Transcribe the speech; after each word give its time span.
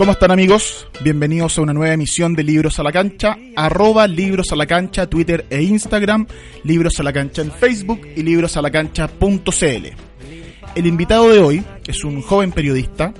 ¿Cómo 0.00 0.12
están 0.12 0.30
amigos? 0.30 0.88
Bienvenidos 1.02 1.58
a 1.58 1.60
una 1.60 1.74
nueva 1.74 1.92
emisión 1.92 2.32
de 2.32 2.42
Libros 2.42 2.78
a 2.78 2.82
la 2.82 2.90
Cancha, 2.90 3.36
arroba 3.54 4.06
Libros 4.06 4.50
a 4.50 4.56
la 4.56 4.64
Cancha, 4.64 5.10
Twitter 5.10 5.44
e 5.50 5.60
Instagram, 5.60 6.26
Libros 6.64 6.98
a 6.98 7.02
la 7.02 7.12
Cancha 7.12 7.42
en 7.42 7.52
Facebook 7.52 8.08
y 8.16 8.22
librosalacancha.cl. 8.22 9.86
El 10.74 10.86
invitado 10.86 11.28
de 11.28 11.38
hoy 11.40 11.62
es 11.86 12.02
un 12.02 12.22
joven 12.22 12.50
periodista, 12.50 13.12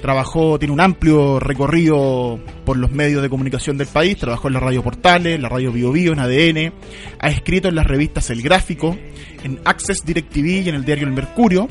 trabajó, 0.00 0.58
tiene 0.58 0.72
un 0.72 0.80
amplio 0.80 1.38
recorrido 1.38 2.40
por 2.64 2.78
los 2.78 2.90
medios 2.90 3.20
de 3.20 3.28
comunicación 3.28 3.76
del 3.76 3.88
país, 3.88 4.16
trabajó 4.16 4.48
en 4.48 4.54
la 4.54 4.60
radio 4.60 4.82
Portales, 4.82 5.38
la 5.38 5.50
radio 5.50 5.70
Bio, 5.70 5.92
Bio 5.92 6.14
en 6.14 6.18
ADN, 6.18 6.72
ha 7.18 7.28
escrito 7.28 7.68
en 7.68 7.74
las 7.74 7.86
revistas 7.86 8.30
El 8.30 8.40
Gráfico, 8.40 8.96
en 9.44 9.60
Access 9.66 9.98
DirecTV 10.02 10.46
y 10.64 10.68
en 10.70 10.76
el 10.76 10.86
diario 10.86 11.06
El 11.06 11.12
Mercurio, 11.12 11.68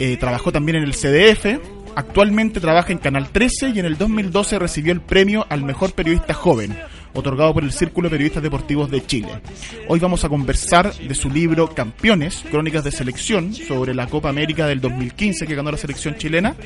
eh, 0.00 0.16
trabajó 0.16 0.50
también 0.50 0.78
en 0.78 0.82
el 0.82 0.94
CDF, 0.94 1.60
Actualmente 1.96 2.60
trabaja 2.60 2.92
en 2.92 2.98
Canal 2.98 3.28
13 3.28 3.70
y 3.70 3.78
en 3.78 3.86
el 3.86 3.96
2012 3.96 4.58
recibió 4.58 4.92
el 4.92 5.00
premio 5.00 5.46
al 5.48 5.62
mejor 5.62 5.92
periodista 5.92 6.34
joven, 6.34 6.76
otorgado 7.12 7.54
por 7.54 7.62
el 7.62 7.72
Círculo 7.72 8.08
de 8.08 8.12
Periodistas 8.14 8.42
Deportivos 8.42 8.90
de 8.90 9.06
Chile. 9.06 9.28
Hoy 9.88 10.00
vamos 10.00 10.24
a 10.24 10.28
conversar 10.28 10.92
de 10.92 11.14
su 11.14 11.30
libro 11.30 11.68
Campeones, 11.72 12.44
Crónicas 12.50 12.82
de 12.82 12.90
Selección, 12.90 13.54
sobre 13.54 13.94
la 13.94 14.08
Copa 14.08 14.28
América 14.28 14.66
del 14.66 14.80
2015 14.80 15.46
que 15.46 15.54
ganó 15.54 15.70
la 15.70 15.76
selección 15.76 16.16
chilena. 16.16 16.56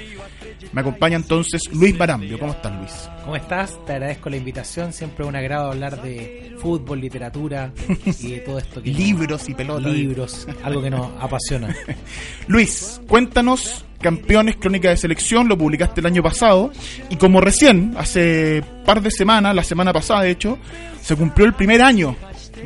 Me 0.73 0.81
acompaña 0.81 1.17
entonces 1.17 1.63
Luis 1.73 1.97
Barambio. 1.97 2.39
¿Cómo 2.39 2.53
estás, 2.53 2.79
Luis? 2.79 3.11
¿Cómo 3.25 3.37
estás? 3.37 3.85
Te 3.85 3.93
agradezco 3.93 4.31
la 4.31 4.37
invitación. 4.37 4.93
Siempre 4.93 5.25
es 5.25 5.29
un 5.29 5.37
agrado 5.37 5.71
hablar 5.71 6.03
de 6.03 6.57
fútbol, 6.59 7.01
literatura 7.01 7.73
y 8.21 8.33
de 8.33 8.39
todo 8.41 8.59
esto. 8.59 8.83
Que 8.83 8.91
Libros 8.93 9.49
y 9.49 9.55
pelotas. 9.55 9.93
Libros, 9.93 10.49
algo 10.63 10.83
que 10.83 10.91
nos 10.91 11.11
apasiona. 11.23 11.75
Luis, 12.49 13.01
cuéntanos 13.07 13.85
Campeones 14.01 14.57
Crónica 14.57 14.91
de 14.91 14.97
Selección, 14.97 15.49
lo 15.49 15.59
publicaste 15.59 16.01
el 16.01 16.07
año 16.07 16.23
pasado 16.23 16.71
y 17.11 17.17
como 17.17 17.41
recién, 17.41 17.95
hace 17.99 18.63
par 18.85 19.03
de 19.03 19.11
semanas, 19.11 19.55
la 19.55 19.65
semana 19.65 19.93
pasada 19.93 20.23
de 20.23 20.31
hecho, 20.31 20.59
se 21.01 21.17
cumplió 21.17 21.47
el 21.47 21.55
primer 21.55 21.83
año 21.83 22.17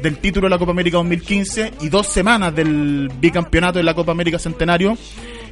del 0.02 0.18
título 0.18 0.46
de 0.46 0.50
la 0.50 0.58
Copa 0.58 0.72
América 0.72 0.96
2015 0.98 1.72
y 1.80 1.88
dos 1.88 2.06
semanas 2.06 2.54
del 2.54 3.10
bicampeonato 3.20 3.78
de 3.78 3.84
la 3.84 3.94
Copa 3.94 4.12
América 4.12 4.38
Centenario, 4.38 4.96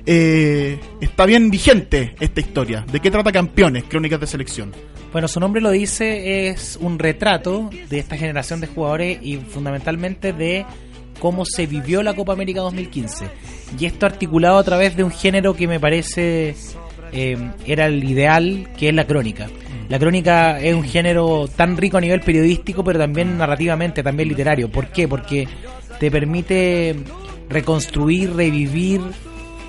eh, 0.07 0.79
está 1.01 1.27
bien 1.27 1.51
vigente 1.51 2.15
esta 2.21 2.41
historia. 2.41 2.85
¿De 2.91 3.01
qué 3.01 3.11
trata 3.11 3.33
Campeones, 3.33 3.85
Crónicas 3.85 4.21
de 4.21 4.27
Selección? 4.27 4.73
Bueno, 5.13 5.29
su 5.29 5.41
nombre 5.41 5.61
lo 5.61 5.71
dice, 5.71 6.49
es 6.49 6.79
un 6.81 6.99
retrato 6.99 7.69
de 7.89 7.99
esta 7.99 8.17
generación 8.17 8.61
de 8.61 8.69
jugadores 8.69 9.19
y 9.23 9.37
fundamentalmente 9.39 10.33
de 10.33 10.65
cómo 11.21 11.45
se 11.45 11.67
vivió 11.67 12.03
la 12.03 12.15
Copa 12.15 12.33
América 12.33 12.61
2015. 12.63 13.27
Y 13.79 13.87
esto 13.87 14.07
articulado 14.07 14.59
a 14.59 14.65
través 14.65 14.97
de 14.97 15.05
un 15.05 15.13
género 15.13 15.55
que 15.55 15.69
me 15.69 15.79
parece 15.79 16.57
eh, 17.13 17.51
era 17.65 17.87
el 17.87 18.03
ideal, 18.03 18.69
que 18.77 18.89
es 18.89 18.95
la 18.95 19.07
crónica. 19.07 19.49
La 19.89 19.99
crónica 19.99 20.61
es 20.61 20.75
un 20.75 20.85
género 20.85 21.49
tan 21.55 21.77
rico 21.77 21.99
a 21.99 22.01
nivel 22.01 22.21
periodístico, 22.21 22.83
pero 22.83 22.99
también 22.99 23.39
narrativamente, 23.39 24.03
también 24.03 24.29
literario. 24.29 24.71
¿Por 24.71 24.89
qué? 24.89 25.07
Porque 25.07 25.47
te 26.01 26.11
permite 26.11 26.97
reconstruir, 27.49 28.35
revivir, 28.35 29.01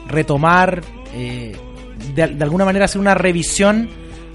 retomar, 0.08 0.82
eh, 1.14 1.56
de, 2.16 2.28
de 2.28 2.44
alguna 2.44 2.66
manera 2.66 2.86
hacer 2.86 3.02
una 3.02 3.16
revisión 3.16 3.90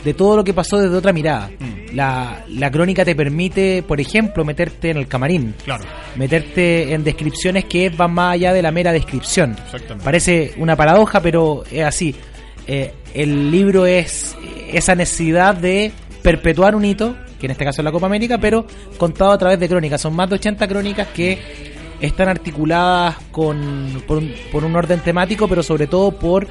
de 0.05 0.15
todo 0.15 0.37
lo 0.37 0.45
que 0.45 0.55
pasó 0.55 0.79
desde 0.79 0.97
otra 0.97 1.12
mirada. 1.12 1.51
La, 1.93 2.45
la 2.49 2.71
crónica 2.71 3.05
te 3.05 3.15
permite, 3.15 3.83
por 3.83 4.01
ejemplo, 4.01 4.45
meterte 4.45 4.91
en 4.91 4.99
el 4.99 5.09
camarín. 5.09 5.55
Claro. 5.65 5.84
Meterte 6.17 6.93
en 6.93 7.05
descripciones 7.05 7.65
que 7.65 7.89
van 7.91 8.12
más 8.12 8.35
allá 8.35 8.53
de 8.53 8.62
la 8.62 8.71
mera 8.71 8.93
descripción. 8.93 9.56
Parece 10.05 10.55
una 10.59 10.77
paradoja, 10.77 11.21
pero 11.21 11.65
es 11.71 11.85
así. 11.85 12.15
Eh, 12.67 12.93
el 13.15 13.51
libro 13.51 13.87
es 13.87 14.37
esa 14.73 14.95
necesidad 14.95 15.55
de 15.55 15.93
perpetuar 16.23 16.75
un 16.75 16.85
hito, 16.85 17.17
que 17.39 17.47
en 17.47 17.53
este 17.53 17.65
caso 17.65 17.81
es 17.81 17.85
la 17.85 17.93
Copa 17.93 18.06
América, 18.06 18.39
pero 18.39 18.67
contado 18.99 19.33
a 19.33 19.39
través 19.39 19.61
de 19.61 19.69
crónicas. 19.69 20.01
Son 20.01 20.15
más 20.15 20.29
de 20.29 20.37
80 20.37 20.67
crónicas 20.69 21.09
que 21.09 21.39
están 22.01 22.29
articuladas 22.29 23.17
con, 23.31 24.03
por, 24.06 24.19
un, 24.19 24.35
por 24.53 24.65
un 24.65 24.75
orden 24.77 25.01
temático, 25.01 25.49
pero 25.49 25.62
sobre 25.62 25.87
todo 25.87 26.12
por 26.12 26.47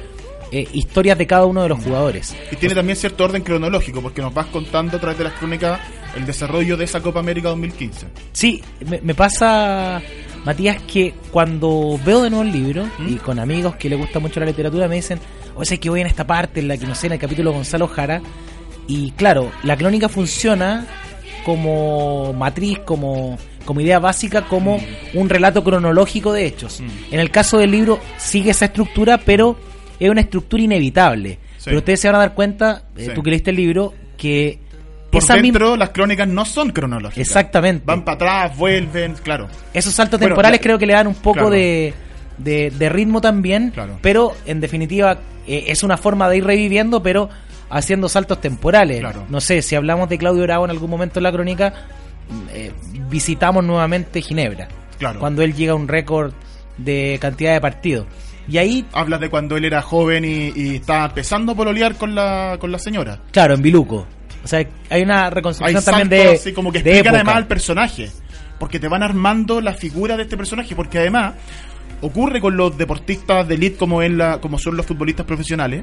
eh, 0.52 0.66
historias 0.72 1.18
de 1.18 1.26
cada 1.26 1.44
uno 1.46 1.62
de 1.62 1.68
los 1.68 1.82
jugadores. 1.82 2.36
Y 2.50 2.56
tiene 2.56 2.74
también 2.74 2.96
cierto 2.96 3.24
orden 3.24 3.42
cronológico, 3.42 4.00
porque 4.00 4.22
nos 4.22 4.32
vas 4.32 4.46
contando 4.46 4.96
a 4.96 5.00
través 5.00 5.18
de 5.18 5.24
las 5.24 5.32
crónicas 5.34 5.80
el 6.16 6.24
desarrollo 6.26 6.76
de 6.76 6.84
esa 6.84 7.00
Copa 7.00 7.20
América 7.20 7.48
2015. 7.48 8.06
Sí, 8.32 8.62
me, 8.88 9.00
me 9.00 9.14
pasa, 9.14 10.00
Matías, 10.44 10.80
que 10.82 11.14
cuando 11.30 11.98
veo 12.04 12.22
de 12.22 12.30
nuevo 12.30 12.44
el 12.44 12.52
libro, 12.52 12.88
y 13.06 13.16
con 13.16 13.38
amigos 13.38 13.76
que 13.76 13.88
les 13.88 13.98
gusta 13.98 14.18
mucho 14.18 14.40
la 14.40 14.46
literatura, 14.46 14.88
me 14.88 14.96
dicen, 14.96 15.18
o 15.54 15.64
sea, 15.64 15.76
que 15.78 15.90
voy 15.90 16.00
en 16.00 16.06
esta 16.06 16.26
parte, 16.26 16.60
en 16.60 16.68
la 16.68 16.76
que 16.76 16.86
no 16.86 16.94
sé, 16.94 17.06
en 17.08 17.14
el 17.14 17.18
capítulo 17.18 17.50
de 17.50 17.56
Gonzalo 17.56 17.88
Jara, 17.88 18.22
y 18.86 19.10
claro, 19.12 19.50
la 19.62 19.76
crónica 19.76 20.08
funciona 20.08 20.86
como 21.44 22.32
matriz, 22.32 22.80
como, 22.80 23.38
como 23.64 23.80
idea 23.80 23.98
básica, 23.98 24.42
como 24.42 24.80
un 25.14 25.28
relato 25.28 25.62
cronológico 25.62 26.32
de 26.32 26.46
hechos. 26.46 26.80
En 27.10 27.20
el 27.20 27.30
caso 27.30 27.58
del 27.58 27.70
libro 27.70 28.00
sigue 28.18 28.50
esa 28.50 28.66
estructura, 28.66 29.18
pero 29.18 29.56
es 30.00 30.10
una 30.10 30.20
estructura 30.20 30.62
inevitable. 30.62 31.38
Pero 31.64 31.78
ustedes 31.78 32.00
se 32.00 32.08
van 32.08 32.16
a 32.16 32.18
dar 32.20 32.34
cuenta, 32.34 32.84
eh, 32.96 33.06
Sí. 33.06 33.10
tú 33.14 33.22
que 33.22 33.30
leíste 33.30 33.50
el 33.50 33.56
libro, 33.56 33.92
que 34.16 34.60
Por 35.10 35.22
esa 35.22 35.34
misma- 35.34 35.42
dentro, 35.58 35.76
las 35.76 35.90
crónicas 35.90 36.28
no 36.28 36.44
son 36.44 36.70
cronológicas. 36.70 37.18
Exactamente. 37.26 37.82
Van 37.84 38.04
para 38.04 38.14
atrás, 38.14 38.56
vuelven, 38.56 39.14
claro. 39.14 39.48
Esos 39.74 39.92
saltos 39.92 40.20
Bueno, 40.20 40.34
temporales 40.34 40.60
creo 40.62 40.78
que 40.78 40.86
le 40.86 40.92
dan 40.92 41.06
un 41.08 41.14
poco 41.14 41.34
claro. 41.34 41.50
de, 41.50 41.92
de, 42.38 42.70
de 42.70 42.88
ritmo 42.88 43.20
también, 43.20 43.70
Claro. 43.70 43.98
pero 44.00 44.32
en 44.46 44.60
definitiva 44.60 45.18
eh, 45.48 45.64
es 45.68 45.82
una 45.82 45.96
forma 45.96 46.28
de 46.28 46.36
ir 46.38 46.44
reviviendo, 46.44 47.02
pero 47.02 47.28
haciendo 47.70 48.08
saltos 48.08 48.40
temporales. 48.40 49.00
Claro. 49.00 49.24
No 49.28 49.40
sé, 49.40 49.60
si 49.62 49.74
hablamos 49.74 50.08
de 50.08 50.18
Claudio 50.18 50.42
Bravo 50.44 50.64
en 50.66 50.70
algún 50.70 50.90
momento 50.90 51.18
en 51.18 51.22
la 51.24 51.32
crónica, 51.32 51.72
eh, 52.52 52.72
visitamos 53.08 53.64
nuevamente 53.64 54.20
Ginebra, 54.22 54.68
Claro. 54.98 55.18
cuando 55.20 55.42
él 55.42 55.54
llega 55.54 55.72
a 55.72 55.76
un 55.76 55.88
récord 55.88 56.32
de 56.78 57.18
cantidad 57.20 57.54
de 57.54 57.60
partidos. 57.60 58.06
Y 58.48 58.58
ahí, 58.58 58.84
Hablas 58.92 59.20
de 59.20 59.28
cuando 59.28 59.56
él 59.56 59.64
era 59.64 59.82
joven 59.82 60.24
y, 60.24 60.52
y 60.54 60.76
estaba 60.76 61.06
empezando 61.06 61.52
a 61.52 61.54
pololear 61.54 61.96
con 61.96 62.14
la, 62.14 62.56
con 62.60 62.70
la 62.70 62.78
señora. 62.78 63.20
claro, 63.32 63.54
en 63.54 63.62
Biluco. 63.62 64.06
O 64.44 64.48
sea, 64.48 64.64
hay 64.90 65.02
una 65.02 65.24
Hay 65.24 65.30
reconstrucción 65.30 65.82
saltos 65.82 66.00
también 66.00 66.38
de, 66.44 66.54
como 66.54 66.70
que 66.70 66.78
explican 66.78 67.16
además 67.16 67.34
al 67.34 67.46
personaje. 67.48 68.10
Porque 68.60 68.78
te 68.78 68.86
van 68.86 69.02
armando 69.02 69.60
la 69.60 69.74
figura 69.74 70.16
de 70.16 70.22
este 70.22 70.36
personaje. 70.36 70.76
Porque 70.76 70.98
además 70.98 71.34
ocurre 72.00 72.40
con 72.40 72.56
los 72.56 72.78
deportistas 72.78 73.48
de 73.48 73.56
elite 73.56 73.76
como, 73.76 74.02
es 74.02 74.12
la, 74.12 74.40
como 74.40 74.58
son 74.58 74.76
los 74.76 74.86
futbolistas 74.86 75.26
profesionales. 75.26 75.82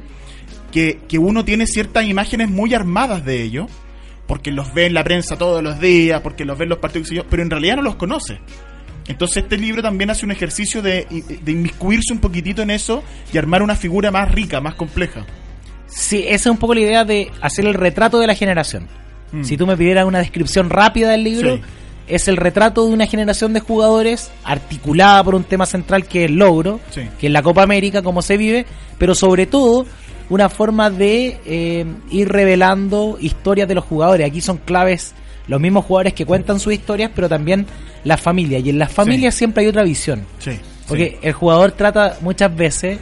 Que, 0.72 1.00
que 1.06 1.18
uno 1.18 1.44
tiene 1.44 1.66
ciertas 1.66 2.06
imágenes 2.06 2.48
muy 2.48 2.72
armadas 2.72 3.22
de 3.26 3.42
ellos. 3.42 3.70
Porque 4.26 4.50
los 4.50 4.72
ve 4.72 4.86
en 4.86 4.94
la 4.94 5.04
prensa 5.04 5.36
todos 5.36 5.62
los 5.62 5.78
días. 5.78 6.22
Porque 6.22 6.46
los 6.46 6.56
ve 6.56 6.64
en 6.64 6.70
los 6.70 6.78
partidos. 6.78 7.26
Pero 7.28 7.42
en 7.42 7.50
realidad 7.50 7.76
no 7.76 7.82
los 7.82 7.96
conoce. 7.96 8.40
Entonces 9.06 9.42
este 9.42 9.56
libro 9.58 9.82
también 9.82 10.10
hace 10.10 10.24
un 10.24 10.32
ejercicio 10.32 10.80
de, 10.80 11.06
de 11.42 11.52
inmiscuirse 11.52 12.12
un 12.12 12.20
poquitito 12.20 12.62
en 12.62 12.70
eso 12.70 13.02
y 13.32 13.38
armar 13.38 13.62
una 13.62 13.76
figura 13.76 14.10
más 14.10 14.30
rica, 14.32 14.60
más 14.60 14.74
compleja. 14.74 15.24
Sí, 15.86 16.24
esa 16.26 16.34
es 16.34 16.46
un 16.46 16.56
poco 16.56 16.74
la 16.74 16.80
idea 16.80 17.04
de 17.04 17.30
hacer 17.40 17.66
el 17.66 17.74
retrato 17.74 18.18
de 18.18 18.26
la 18.26 18.34
generación. 18.34 18.88
Mm. 19.32 19.44
Si 19.44 19.56
tú 19.56 19.66
me 19.66 19.76
pidieras 19.76 20.06
una 20.06 20.18
descripción 20.20 20.70
rápida 20.70 21.10
del 21.10 21.22
libro, 21.22 21.56
Sí. 21.56 21.62
es 22.08 22.28
el 22.28 22.36
retrato 22.36 22.86
de 22.86 22.92
una 22.92 23.06
generación 23.06 23.52
de 23.52 23.60
jugadores 23.60 24.30
articulada 24.42 25.22
por 25.22 25.34
un 25.34 25.44
tema 25.44 25.66
central 25.66 26.06
que 26.06 26.24
es 26.24 26.30
el 26.30 26.36
logro, 26.36 26.80
Sí. 26.90 27.02
que 27.20 27.26
es 27.26 27.32
la 27.32 27.42
Copa 27.42 27.62
América, 27.62 28.02
cómo 28.02 28.22
se 28.22 28.36
vive, 28.38 28.64
pero 28.98 29.14
sobre 29.14 29.46
todo 29.46 29.86
una 30.30 30.48
forma 30.48 30.88
de 30.90 31.38
eh, 31.44 31.84
ir 32.10 32.28
revelando 32.30 33.18
historias 33.20 33.68
de 33.68 33.74
los 33.74 33.84
jugadores. 33.84 34.26
Aquí 34.26 34.40
son 34.40 34.56
claves 34.56 35.14
los 35.46 35.60
mismos 35.60 35.84
jugadores 35.84 36.14
que 36.14 36.26
cuentan 36.26 36.58
sus 36.60 36.72
historias, 36.72 37.10
pero 37.14 37.28
también 37.28 37.66
las 38.04 38.20
familias. 38.20 38.62
Y 38.64 38.70
en 38.70 38.78
las 38.78 38.92
familias 38.92 39.34
siempre 39.34 39.62
hay 39.62 39.68
otra 39.68 39.82
visión. 39.82 40.24
Sí. 40.38 40.52
Porque 40.88 41.18
el 41.22 41.32
jugador 41.32 41.72
trata 41.72 42.18
muchas 42.20 42.54
veces 42.54 42.98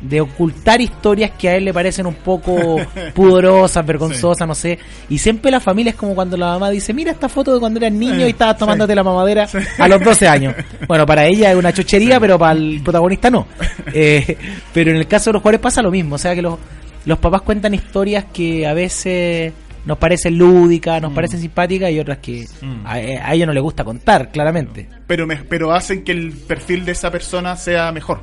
de 0.00 0.20
ocultar 0.20 0.80
historias 0.80 1.32
que 1.38 1.48
a 1.48 1.56
él 1.56 1.64
le 1.64 1.72
parecen 1.72 2.06
un 2.06 2.14
poco 2.14 2.76
pudorosas, 3.14 3.84
vergonzosas, 3.84 4.46
no 4.46 4.54
sé. 4.54 4.78
Y 5.08 5.18
siempre 5.18 5.50
la 5.50 5.60
familia 5.60 5.90
es 5.90 5.96
como 5.96 6.14
cuando 6.14 6.36
la 6.36 6.46
mamá 6.46 6.70
dice, 6.70 6.92
mira 6.92 7.12
esta 7.12 7.28
foto 7.28 7.54
de 7.54 7.60
cuando 7.60 7.78
eras 7.78 7.92
niño 7.92 8.26
y 8.26 8.30
estabas 8.30 8.58
tomándote 8.58 8.94
la 8.94 9.02
mamadera 9.02 9.48
a 9.78 9.88
los 9.88 10.02
12 10.02 10.28
años. 10.28 10.54
Bueno, 10.86 11.04
para 11.04 11.26
ella 11.26 11.50
es 11.50 11.56
una 11.56 11.72
chochería, 11.72 12.20
pero 12.20 12.38
para 12.38 12.52
el 12.52 12.80
protagonista 12.82 13.30
no. 13.30 13.46
Eh, 13.92 14.36
pero 14.74 14.90
en 14.90 14.96
el 14.98 15.06
caso 15.06 15.30
de 15.30 15.34
los 15.34 15.42
jugadores 15.42 15.60
pasa 15.60 15.80
lo 15.80 15.90
mismo, 15.90 16.16
o 16.16 16.18
sea 16.18 16.34
que 16.34 16.42
los, 16.42 16.58
los 17.06 17.18
papás 17.18 17.42
cuentan 17.42 17.72
historias 17.72 18.26
que 18.32 18.66
a 18.66 18.74
veces 18.74 19.52
nos 19.86 19.96
parecen 19.98 20.36
lúdicas, 20.36 21.00
nos 21.00 21.12
parecen 21.14 21.40
simpáticas 21.40 21.90
y 21.90 21.98
otras 22.00 22.18
que 22.18 22.44
Mm. 22.60 22.86
a, 22.86 22.92
a 22.94 23.34
ellos 23.34 23.46
no 23.46 23.52
les 23.54 23.62
gusta 23.62 23.84
contar, 23.84 24.30
claramente. 24.30 24.88
Pero, 25.06 25.26
me- 25.26 25.36
pero 25.36 25.72
hacen 25.72 26.04
que 26.04 26.12
el 26.12 26.32
perfil 26.32 26.84
de 26.84 26.92
esa 26.92 27.10
persona 27.10 27.56
sea 27.56 27.90
mejor. 27.92 28.20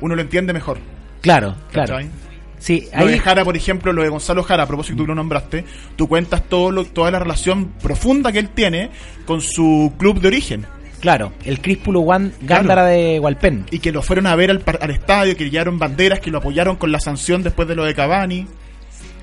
Uno 0.00 0.14
lo 0.14 0.22
entiende 0.22 0.52
mejor. 0.52 0.78
Claro, 1.22 1.56
claro. 1.72 1.94
¿cachai? 1.94 2.10
Sí, 2.58 2.88
Lo 2.98 3.06
de 3.06 3.12
ahí, 3.14 3.18
Jara, 3.18 3.44
por 3.44 3.56
ejemplo, 3.56 3.92
lo 3.92 4.02
de 4.02 4.08
Gonzalo 4.08 4.42
Jara, 4.42 4.62
a 4.62 4.66
propósito 4.66 4.96
tú 4.98 5.06
lo 5.06 5.14
nombraste, 5.14 5.64
tú 5.94 6.08
cuentas 6.08 6.42
todo 6.48 6.70
lo, 6.70 6.84
toda 6.84 7.10
la 7.10 7.18
relación 7.18 7.72
profunda 7.82 8.32
que 8.32 8.38
él 8.38 8.48
tiene 8.48 8.90
con 9.26 9.40
su 9.42 9.92
club 9.98 10.20
de 10.20 10.28
origen. 10.28 10.66
claro, 11.00 11.32
el 11.44 11.60
Críspulo 11.60 12.02
Gándara 12.40 12.86
de 12.86 13.20
Hualpén. 13.20 13.66
Y 13.70 13.78
que 13.78 13.92
lo 13.92 14.02
fueron 14.02 14.26
a 14.26 14.34
ver 14.34 14.50
al, 14.50 14.62
al 14.80 14.90
estadio, 14.90 15.36
que 15.36 15.48
llevaron 15.50 15.78
banderas, 15.78 16.18
que 16.20 16.30
lo 16.30 16.38
apoyaron 16.38 16.76
con 16.76 16.90
la 16.90 16.98
sanción 16.98 17.42
después 17.42 17.68
de 17.68 17.76
lo 17.76 17.84
de 17.84 17.94
Cavani. 17.94 18.46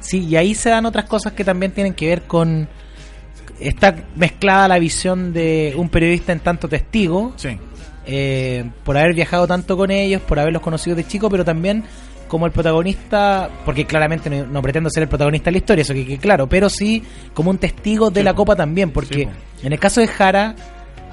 Sí, 0.03 0.25
y 0.25 0.35
ahí 0.35 0.53
se 0.53 0.69
dan 0.69 0.85
otras 0.85 1.05
cosas 1.05 1.33
que 1.33 1.43
también 1.43 1.71
tienen 1.71 1.93
que 1.93 2.07
ver 2.07 2.23
con... 2.23 2.67
Está 3.59 3.95
mezclada 4.15 4.67
la 4.67 4.77
visión 4.79 5.33
de 5.33 5.73
un 5.77 5.89
periodista 5.89 6.31
en 6.33 6.39
tanto 6.39 6.67
testigo, 6.67 7.33
Sí. 7.37 7.57
eh, 8.05 8.69
por 8.83 8.97
haber 8.97 9.13
viajado 9.13 9.47
tanto 9.47 9.77
con 9.77 9.89
ellos, 9.91 10.21
por 10.21 10.39
haberlos 10.39 10.61
conocido 10.61 10.95
de 10.95 11.05
chico, 11.07 11.29
pero 11.29 11.45
también 11.45 11.83
como 12.27 12.45
el 12.47 12.51
protagonista, 12.51 13.49
porque 13.63 13.85
claramente 13.85 14.29
no, 14.29 14.45
no 14.47 14.61
pretendo 14.61 14.89
ser 14.89 15.03
el 15.03 15.09
protagonista 15.09 15.45
de 15.45 15.51
la 15.53 15.57
historia, 15.59 15.81
eso 15.83 15.93
que 15.93 16.17
claro, 16.17 16.47
pero 16.49 16.67
sí 16.67 17.03
como 17.33 17.51
un 17.51 17.57
testigo 17.59 18.09
de 18.09 18.21
Sí, 18.21 18.25
la. 18.25 18.33
Copa 18.33 18.55
también, 18.55 18.91
porque 18.91 19.15
Sí, 19.61 19.65
en 19.65 19.71
el 19.73 19.79
caso 19.79 20.01
de 20.01 20.07
Jara 20.07 20.55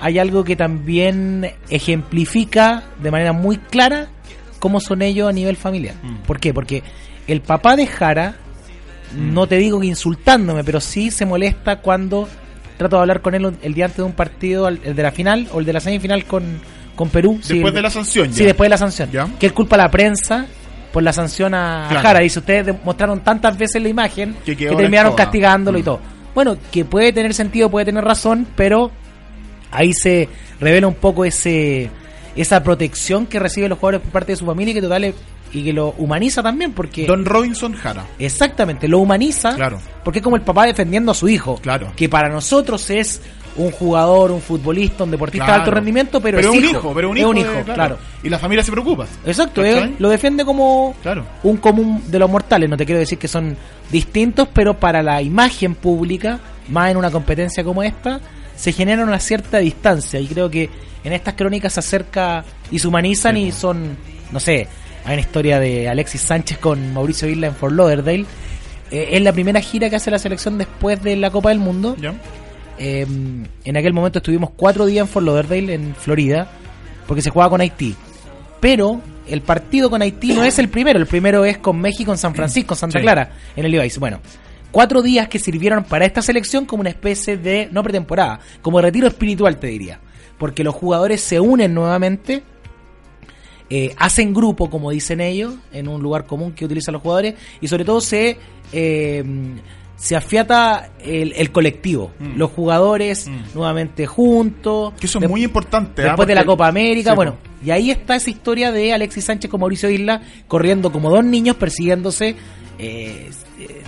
hay 0.01 0.19
algo 0.19 0.43
que 0.45 0.57
también 0.57 1.53
ejemplifica 1.69 2.85
de 3.03 3.11
manera 3.11 3.33
muy 3.35 3.59
clara 3.59 4.09
cómo 4.59 4.81
son 4.81 5.03
ellos 5.03 5.29
a 5.29 5.33
nivel 5.33 5.57
familiar. 5.57 5.95
Mm. 6.03 6.17
¿Por 6.27 6.41
qué? 6.41 6.55
Porque 6.55 6.83
el 7.27 7.43
papá 7.43 7.77
de 7.77 7.87
Jara, 7.87 8.37
no 9.17 9.47
te 9.47 9.57
digo 9.57 9.81
que 9.81 9.87
insultándome, 9.87 10.65
pero 10.65 10.81
sí 10.81 11.11
se 11.11 11.27
molesta 11.27 11.77
cuando 11.81 12.29
trato 12.79 12.97
de 12.97 13.01
hablar 13.03 13.21
con 13.21 13.35
él 13.35 13.55
el 13.63 13.75
día 13.75 13.85
antes 13.87 13.99
de 13.99 14.03
un 14.05 14.13
partido, 14.13 14.69
el 14.69 14.95
de 14.97 15.03
la 15.03 15.13
final 15.13 15.49
o 15.53 15.61
el 15.61 15.67
de 15.67 15.73
la 15.73 15.81
semifinal 15.81 16.25
con, 16.25 16.45
con 16.97 17.09
Perú. 17.11 17.39
Sí, 17.43 17.55
Después 17.55 17.73
el- 17.73 17.77
de 17.77 17.83
la 17.83 17.91
sanción, 17.91 18.29
ya. 18.29 18.35
Sí, 18.35 18.45
después 18.45 18.67
de 18.67 18.71
la 18.71 18.79
sanción. 18.79 19.11
Ya. 19.11 19.29
Que 19.39 19.47
él 19.47 19.55
culpa 19.55 19.77
a 19.77 19.79
la 19.79 19.91
prensa 19.91 20.47
por 20.93 21.03
la 21.03 21.13
sanción 21.13 21.55
a 21.55 21.87
Claro. 21.89 22.03
Jara. 22.03 22.21
Dice, 22.21 22.39
ustedes 22.41 22.67
demostraron 22.67 23.21
tantas 23.21 23.57
veces 23.59 23.83
la 23.83 23.89
imagen 23.89 24.35
Que 24.45 24.57
terminaron 24.57 25.15
castigándolo 25.15 25.79
y 25.79 25.83
Mm. 25.83 25.85
todo. 25.85 26.01
Bueno, 26.35 26.57
que 26.73 26.85
puede 26.85 27.13
tener 27.13 27.35
sentido, 27.35 27.71
puede 27.71 27.85
tener 27.87 28.05
razón, 28.05 28.47
pero 28.57 28.91
ahí 29.71 29.93
se 29.93 30.29
revela 30.61 30.87
un 30.89 30.95
poco 30.95 31.25
ese 31.25 31.91
esa 32.37 32.63
protección 32.63 33.27
que 33.27 33.39
reciben 33.41 33.71
los 33.71 33.79
jugadores 33.79 34.01
por 34.03 34.13
parte 34.13 34.33
de 34.33 34.37
su 34.37 34.47
familia 34.47 34.71
y 34.71 34.75
que 34.75 34.81
total 34.83 35.05
es- 35.05 35.15
y 35.53 35.65
que 35.65 35.73
lo 35.73 35.95
humaniza 35.99 36.43
también 36.43 36.73
porque 36.73 37.07
Don 37.07 37.25
Robinson 37.25 37.75
Jara. 37.75 38.05
exactamente 38.19 38.87
lo 38.89 38.99
humaniza 39.01 39.55
Claro. 39.55 39.81
porque 40.05 40.21
es 40.21 40.23
como 40.23 40.37
el 40.37 40.43
papá 40.43 40.67
defendiendo 40.67 41.13
a 41.13 41.15
su 41.15 41.29
hijo 41.29 41.57
Claro. 41.61 41.93
que 41.97 42.09
para 42.09 42.29
nosotros 42.29 42.89
es 42.91 43.21
un 43.57 43.73
jugador 43.73 44.31
un 44.31 44.41
futbolista 44.41 45.03
un 45.03 45.11
deportista 45.11 45.47
de 45.47 45.53
alto 45.53 45.71
rendimiento 45.73 46.21
pero, 46.21 46.37
Pero 46.39 46.51
es 46.53 46.57
un 46.59 46.65
hijo, 46.65 46.71
hijo, 46.79 46.93
pero 46.95 47.11
un 47.11 47.17
es 47.17 47.21
hijo, 47.23 47.31
un 47.31 47.35
de- 47.35 47.41
hijo 47.43 47.51
claro. 47.75 47.99
Y 48.23 48.29
la 48.29 48.39
familia 48.39 48.63
se 48.63 48.71
preocupa. 48.71 49.07
Exacto, 49.27 49.61
¿Cachai? 49.63 49.85
eh, 49.91 49.95
lo 49.99 50.09
defiende 50.09 50.45
como 50.45 50.95
Claro. 51.03 51.25
un 51.43 51.57
común 51.57 52.05
de 52.07 52.19
los 52.21 52.31
mortales. 52.31 52.69
No 52.71 52.77
te 52.77 52.87
quiero 52.87 53.01
decir 53.01 53.19
que 53.19 53.27
son 53.29 53.57
distintos, 53.91 54.47
pero 54.53 54.79
para 54.79 55.03
la 55.03 55.21
imagen 55.23 55.75
pública, 55.75 56.39
más 56.69 56.91
en 56.93 56.97
una 56.97 57.11
competencia 57.11 57.65
como 57.65 57.83
esta, 57.83 58.21
se 58.57 58.73
genera 58.73 59.03
una 59.03 59.19
cierta 59.19 59.59
distancia. 59.59 60.21
Y 60.21 60.27
creo 60.29 60.49
que 60.51 60.69
en 61.03 61.13
estas 61.13 61.35
crónicas 61.35 61.73
se 61.73 61.81
acerca 61.81 62.45
y 62.71 62.79
se 62.79 62.87
humanizan 62.87 63.37
y 63.39 63.51
son, 63.53 63.97
no 64.31 64.39
sé, 64.39 64.69
hay 65.05 65.15
una 65.15 65.21
historia 65.21 65.59
de 65.59 65.89
Alexis 65.89 66.21
Sánchez 66.21 66.59
con 66.59 66.93
Mauricio 66.93 67.29
Isla 67.29 67.49
en 67.49 67.55
Fort 67.55 67.75
Lauderdale. 67.75 68.27
Eh, 68.91 69.09
es 69.13 69.23
la 69.23 69.33
primera 69.33 69.61
gira 69.61 69.89
que 69.89 69.97
hace 69.97 70.11
la 70.11 70.19
selección 70.19 70.59
después 70.59 71.03
de 71.03 71.17
la 71.17 71.31
Copa 71.31 71.51
del 71.51 71.59
Mundo. 71.59 71.97
¿Ya? 72.01 72.15
Eh, 72.79 73.07
en 73.65 73.77
aquel 73.77 73.93
momento 73.93 74.19
estuvimos 74.19 74.51
cuatro 74.57 74.87
días 74.87 75.07
en 75.07 75.09
Fort 75.09 75.27
Lauderdale, 75.27 75.75
en 75.75 75.95
Florida, 75.95 76.51
porque 77.07 77.23
se 77.23 77.31
jugaba 77.31 77.51
con 77.51 77.61
Haití. 77.61 77.95
Pero 78.61 79.01
el 79.27 79.43
partido 79.43 79.91
con 79.91 80.03
Haití 80.03 80.33
no 80.33 80.45
es 80.45 80.59
el 80.59 80.69
primero, 80.69 80.99
el 80.99 81.07
primero 81.07 81.45
es 81.45 81.59
con 81.59 81.79
México 81.81 82.11
en 82.13 82.19
San 82.19 82.35
Francisco, 82.35 82.75
en 82.75 82.79
Santa 82.79 82.99
Sí. 82.99 83.03
Clara, 83.03 83.33
en 83.57 83.65
el 83.65 83.73
Levi's. 83.73 83.99
Bueno, 83.99 84.21
cuatro 84.71 85.03
días 85.03 85.29
que 85.29 85.39
sirvieron 85.39 85.85
para 85.85 86.05
esta 86.05 86.23
selección 86.23 86.67
como 86.67 86.81
una 86.81 86.91
especie 86.91 87.37
de, 87.37 87.69
no 87.71 87.83
pretemporada, 87.83 88.41
como 88.63 88.81
retiro 88.81 89.07
espiritual, 89.07 89.59
te 89.59 89.69
diría. 89.69 90.01
Porque 90.39 90.65
los 90.65 90.75
jugadores 90.75 91.21
se 91.21 91.39
unen 91.39 91.75
nuevamente, 91.75 92.43
eh, 93.71 93.95
hacen 93.97 94.35
grupo, 94.35 94.69
como 94.69 94.91
dicen 94.91 95.21
ellos, 95.21 95.55
en 95.73 95.87
un 95.89 96.03
lugar 96.03 96.27
común 96.27 96.53
que 96.53 96.65
utilizan 96.65 96.93
los 96.93 97.03
jugadores, 97.03 97.35
y 97.61 97.69
sobre 97.69 97.85
todo 97.85 98.01
se, 98.01 98.37
eh, 98.73 99.25
se 99.97 100.17
afiata 100.17 100.91
el, 101.05 101.33
el 101.35 101.53
colectivo. 101.53 102.11
Mm. 102.19 102.37
Los 102.37 102.51
jugadores 102.51 103.29
Mm. 103.29 103.55
nuevamente 103.55 104.07
juntos. 104.07 104.95
Que 104.99 105.07
eso 105.07 105.19
es 105.21 105.29
muy 105.29 105.45
importante. 105.45 106.03
¿ah? 106.03 106.07
Después 106.07 106.27
de 106.27 106.35
la 106.35 106.45
Copa 106.45 106.67
América, 106.69 107.11
Sí, 107.11 107.17
bueno, 107.17 107.37
y 107.65 107.71
ahí 107.71 107.91
está 107.91 108.17
esa 108.17 108.31
historia 108.31 108.73
de 108.73 108.93
Alexis 108.93 109.25
Sánchez 109.25 109.51
con 109.51 109.61
Mauricio 109.61 109.89
Isla 109.91 110.21
corriendo 110.49 110.91
como 110.91 111.11
dos 111.11 111.25
niños 111.25 111.57
persiguiéndose. 111.57 112.35
eh, 112.79 113.31
eh, 113.59 113.83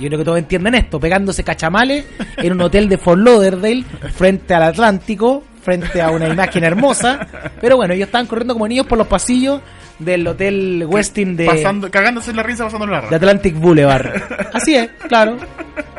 yo 0.00 0.08
creo 0.08 0.18
que 0.18 0.24
todos 0.24 0.38
entienden 0.38 0.74
esto, 0.74 0.98
pegándose 0.98 1.44
cachamales 1.44 2.04
en 2.38 2.52
un 2.52 2.60
hotel 2.60 2.88
de 2.88 2.98
Fort 2.98 3.20
Lauderdale 3.20 3.84
frente 4.14 4.52
al 4.52 4.64
Atlántico, 4.64 5.44
frente 5.66 6.00
a 6.00 6.10
una 6.10 6.28
imagen 6.28 6.62
hermosa. 6.62 7.26
Pero 7.60 7.76
bueno, 7.76 7.92
ellos 7.92 8.06
estaban 8.06 8.28
corriendo 8.28 8.54
como 8.54 8.68
niños 8.68 8.86
por 8.86 8.96
los 8.96 9.08
pasillos 9.08 9.60
del 9.98 10.24
hotel 10.24 10.86
Westin 10.88 11.34
de, 11.34 11.46
Pasando, 11.46 11.90
cagándose 11.90 12.30
en 12.30 12.36
la 12.36 12.44
risa, 12.44 12.64
pasando 12.64 12.86
la 12.86 13.00
de. 13.00 13.16
Atlantic 13.16 13.56
Boulevard. 13.56 14.22
Así 14.54 14.76
es, 14.76 14.88
claro. 15.08 15.38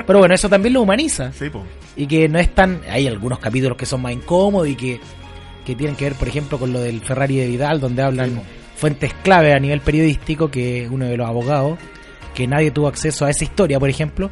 Pero 0.06 0.20
bueno, 0.20 0.34
eso 0.34 0.48
también 0.48 0.74
lo 0.74 0.84
humaniza 0.84 1.34
Sí, 1.34 1.50
po. 1.50 1.66
y 1.98 2.08
que 2.08 2.30
no 2.30 2.40
es 2.40 2.56
tan 2.56 2.80
hay 2.90 3.08
algunos 3.08 3.40
capítulos 3.40 3.78
que 3.78 3.86
son 3.86 4.02
más 4.02 4.14
incómodos 4.14 4.70
y 4.70 4.76
que, 4.76 5.02
que 5.66 5.76
tienen 5.76 5.98
que 5.98 6.06
ver 6.06 6.14
por 6.14 6.30
ejemplo 6.30 6.58
con 6.58 6.72
lo 6.72 6.80
del 6.80 7.02
Ferrari 7.02 7.36
de 7.36 7.48
Vidal 7.48 7.82
donde 7.82 8.04
hablan 8.04 8.42
fuentes 8.78 9.14
clave 9.22 9.54
a 9.54 9.60
nivel 9.60 9.82
periodístico 9.82 10.50
que 10.50 10.86
es 10.86 10.90
uno 10.90 11.06
de 11.08 11.18
los 11.18 11.28
abogados 11.28 11.78
que 12.34 12.48
nadie 12.48 12.72
tuvo 12.72 12.88
acceso 12.88 13.26
a 13.26 13.32
esa 13.32 13.44
historia 13.44 13.80
por 13.80 13.90
ejemplo 13.90 14.32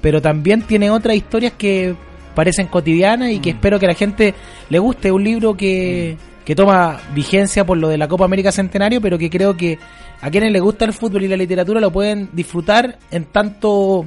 pero 0.00 0.22
también 0.22 0.62
tiene 0.62 0.90
otras 0.90 1.16
historias 1.16 1.54
que 1.58 1.96
parecen 2.36 2.68
cotidianas 2.68 3.30
y 3.32 3.40
que 3.40 3.52
Mm. 3.52 3.56
espero 3.56 3.80
que 3.80 3.86
a 3.86 3.88
la 3.88 3.94
gente 3.96 4.34
le 4.70 4.78
guste 4.78 5.10
un 5.10 5.24
libro 5.24 5.56
que, 5.56 6.16
que 6.44 6.54
toma 6.54 7.00
vigencia 7.12 7.64
por 7.66 7.78
lo 7.78 7.88
de 7.88 7.98
la 7.98 8.06
Copa 8.06 8.24
América 8.26 8.52
Centenario 8.52 9.00
pero 9.00 9.18
que 9.18 9.28
creo 9.28 9.56
que 9.56 9.76
a 10.20 10.30
quienes 10.30 10.52
les 10.52 10.62
gusta 10.62 10.84
el 10.84 10.92
fútbol 10.92 11.24
y 11.24 11.28
la 11.28 11.36
literatura 11.36 11.80
lo 11.80 11.90
pueden 11.90 12.28
disfrutar 12.32 12.98
en 13.10 13.24
tanto 13.24 14.06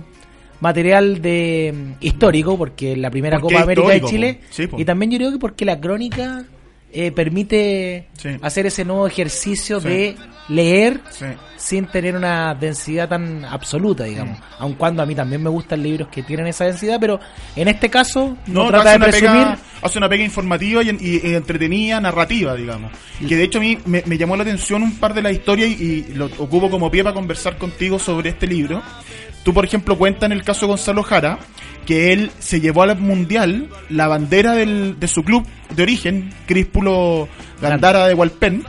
material 0.62 1.22
de 1.22 1.74
mm, 1.74 2.04
histórico 2.06 2.58
porque 2.58 2.96
la 2.96 3.10
primera 3.10 3.40
Copa 3.40 3.62
América 3.62 3.90
de 3.90 4.02
Chile. 4.02 4.40
Sí, 4.50 4.68
y 4.78 4.86
también 4.86 5.12
yo 5.12 5.18
creo 5.18 5.32
que 5.32 5.40
porque 5.40 5.66
la 5.66 5.80
crónica 5.80 6.46
eh, 6.92 7.12
permite 7.12 8.08
Sí. 8.18 8.30
hacer 8.42 8.66
ese 8.66 8.84
nuevo 8.86 9.08
ejercicio 9.08 9.80
Sí. 9.80 9.88
de 9.88 10.16
leer 10.50 11.02
Sí. 11.12 11.26
sin 11.58 11.86
tener 11.88 12.16
una 12.16 12.56
densidad 12.56 13.08
tan 13.10 13.46
absoluta, 13.46 14.04
digamos. 14.06 14.40
Aun 14.58 14.74
cuando 14.74 15.04
a 15.04 15.06
mí 15.06 15.14
también 15.14 15.44
me 15.44 15.50
gustan 15.50 15.84
libros 15.84 16.08
que 16.10 16.24
tienen 16.24 16.48
esa 16.48 16.66
densidad, 16.66 16.98
pero 17.00 17.20
en 17.56 17.68
este 17.68 17.90
caso 17.90 18.36
no, 18.48 18.64
No, 18.64 18.70
trata 18.70 18.82
hace 18.82 18.90
de 18.92 18.96
una, 18.98 19.06
presumir. 19.08 19.32
pega, 19.44 19.58
hace 19.82 19.98
una 20.00 20.10
pega 20.10 20.24
informativa 20.24 20.82
y, 20.84 20.90
y- 20.90 21.22
y 21.30 21.36
entretenida, 21.36 22.02
narrativa, 22.02 22.56
digamos. 22.56 22.92
Que 23.28 23.36
de 23.36 23.44
hecho 23.44 23.60
a 23.60 23.62
mí 23.62 23.78
me, 23.86 24.02
me 24.06 24.18
llamó 24.18 24.36
la 24.36 24.44
atención 24.44 24.82
un 24.82 24.98
par 24.98 25.14
de 25.14 25.22
las 25.22 25.34
historias 25.34 25.70
y, 25.70 26.06
y 26.10 26.14
lo 26.16 26.26
ocupo 26.26 26.70
como 26.72 26.90
pie 26.90 27.04
para 27.04 27.14
conversar 27.14 27.58
contigo 27.58 28.00
sobre 28.00 28.30
este 28.30 28.48
libro. 28.48 28.82
Tú, 29.44 29.54
por 29.54 29.66
ejemplo, 29.66 29.98
cuentas 29.98 30.24
en 30.28 30.34
el 30.34 30.44
caso 30.44 30.62
de 30.62 30.68
Gonzalo 30.68 31.04
Jara 31.04 31.40
que 31.86 32.14
él 32.14 32.30
se 32.40 32.62
llevó 32.62 32.84
al 32.84 32.98
mundial 33.00 33.70
la 33.90 34.08
bandera 34.08 34.54
del- 34.54 35.00
de 35.00 35.08
su 35.08 35.24
club 35.24 35.46
de 35.76 35.82
origen, 35.84 36.30
Críspulo 36.46 37.28
Gandara 37.62 38.08
de 38.08 38.14
Hualpén, 38.14 38.64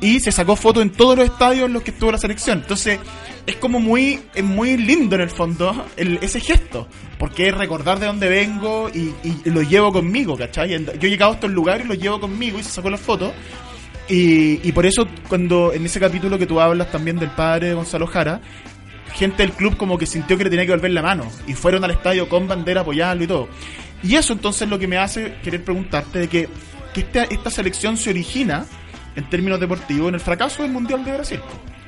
y 0.00 0.18
se 0.20 0.32
sacó 0.32 0.56
foto 0.56 0.82
en 0.82 0.90
todos 0.90 1.16
los 1.16 1.26
estadios 1.26 1.66
en 1.66 1.72
los 1.74 1.82
que 1.82 1.90
estuvo 1.92 2.10
la 2.10 2.18
selección. 2.18 2.58
Entonces, 2.58 2.98
es 3.46 3.56
como 3.56 3.78
muy, 3.78 4.18
es 4.34 4.42
muy 4.42 4.76
lindo 4.76 5.14
en 5.14 5.22
el 5.22 5.30
fondo 5.30 5.86
el- 5.96 6.18
ese 6.22 6.40
gesto, 6.40 6.88
porque 7.18 7.48
es 7.48 7.54
recordar 7.56 8.00
de 8.00 8.06
dónde 8.06 8.28
vengo 8.28 8.90
y, 8.92 9.12
y 9.22 9.50
lo 9.50 9.62
llevo 9.62 9.92
conmigo, 9.92 10.36
¿cachai? 10.36 10.70
Yo 10.70 10.92
he 11.06 11.10
llegado 11.10 11.32
a 11.32 11.34
estos 11.36 11.50
lugares 11.50 11.84
y 11.86 11.88
los 11.88 11.98
llevo 11.98 12.18
conmigo 12.20 12.58
y 12.58 12.62
se 12.64 12.70
sacó 12.70 12.90
la 12.90 12.98
foto. 12.98 13.32
Y, 14.08 14.60
y 14.68 14.72
por 14.72 14.86
eso, 14.86 15.06
cuando 15.28 15.72
en 15.72 15.84
ese 15.86 15.98
capítulo 16.00 16.38
que 16.38 16.46
tú 16.46 16.60
hablas 16.60 16.90
también 16.90 17.16
del 17.18 17.30
padre 17.30 17.68
de 17.68 17.74
Gonzalo 17.74 18.06
Jara, 18.06 18.40
gente 19.14 19.42
del 19.42 19.52
club 19.52 19.76
como 19.76 19.96
que 19.98 20.06
sintió 20.06 20.36
que 20.36 20.44
le 20.44 20.50
tenía 20.50 20.66
que 20.66 20.72
volver 20.72 20.90
la 20.90 21.02
mano 21.02 21.26
y 21.46 21.54
fueron 21.54 21.84
al 21.84 21.90
estadio 21.92 22.28
con 22.28 22.46
bandera 22.48 22.80
apoyarlo 22.82 23.24
y 23.24 23.26
todo. 23.26 23.48
Y 24.02 24.14
eso 24.16 24.32
entonces 24.34 24.68
lo 24.68 24.78
que 24.78 24.86
me 24.86 24.98
hace 24.98 25.36
querer 25.42 25.64
preguntarte 25.64 26.18
de 26.20 26.28
que, 26.28 26.48
que 26.92 27.00
esta, 27.00 27.24
esta 27.24 27.50
selección 27.50 27.96
se 27.96 28.10
origina 28.10 28.66
en 29.14 29.28
términos 29.30 29.58
deportivos 29.58 30.08
en 30.10 30.14
el 30.14 30.20
fracaso 30.20 30.62
del 30.62 30.72
Mundial 30.72 31.04
de 31.04 31.12
Brasil. 31.12 31.40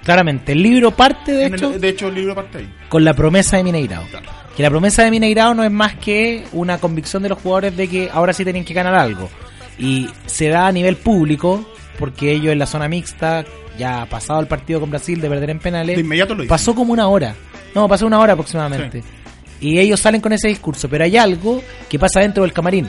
Claramente, 0.04 0.52
el 0.52 0.62
libro 0.62 0.90
parte 0.92 1.32
de 1.32 1.44
En 1.46 1.54
el- 1.54 1.58
hecho 1.60 1.78
de 1.78 1.88
hecho, 1.88 2.08
el 2.08 2.14
libro 2.14 2.34
parte 2.34 2.58
ahí. 2.58 2.72
con 2.88 3.04
la 3.04 3.12
promesa 3.14 3.58
de 3.58 3.64
Mineirao. 3.64 4.04
Claro. 4.06 4.26
Que 4.56 4.62
la 4.62 4.70
promesa 4.70 5.04
de 5.04 5.10
Mineirao 5.10 5.52
no 5.54 5.62
es 5.64 5.70
más 5.70 5.94
que 5.96 6.44
una 6.52 6.78
convicción 6.78 7.22
de 7.22 7.28
los 7.28 7.38
jugadores 7.38 7.76
de 7.76 7.88
que 7.88 8.08
ahora 8.12 8.32
sí 8.32 8.42
tienen 8.44 8.64
que 8.64 8.72
ganar 8.75 8.94
algo. 8.94 9.28
Y 9.78 10.08
se 10.26 10.48
da 10.48 10.66
a 10.66 10.72
nivel 10.72 10.96
público, 10.96 11.70
porque 11.98 12.32
ellos 12.32 12.52
en 12.52 12.58
la 12.58 12.66
zona 12.66 12.88
mixta, 12.88 13.44
ya 13.78 14.06
pasado 14.06 14.40
el 14.40 14.47
partido 14.47 14.80
con 14.80 14.90
Brasil 14.90 15.20
de 15.20 15.28
perder 15.28 15.50
en 15.50 15.58
penales, 15.58 15.97
De 15.97 16.02
inmediato 16.02 16.35
lo 16.35 16.42
hice. 16.42 16.49
pasó 16.49 16.75
como 16.75 16.92
una 16.92 17.08
hora. 17.08 17.35
No, 17.75 17.88
pasó 17.88 18.06
una 18.06 18.18
hora 18.18 18.32
aproximadamente. 18.32 19.02
Y 19.61 19.78
ellos 19.78 20.00
salen 20.00 20.20
con 20.20 20.32
ese 20.32 20.49
discurso, 20.49 20.88
pero 20.88 21.04
hay 21.04 21.16
algo 21.16 21.62
que 21.88 21.99
pasa 21.99 22.20
dentro 22.20 22.42
del 22.42 22.52
camarín. 22.52 22.88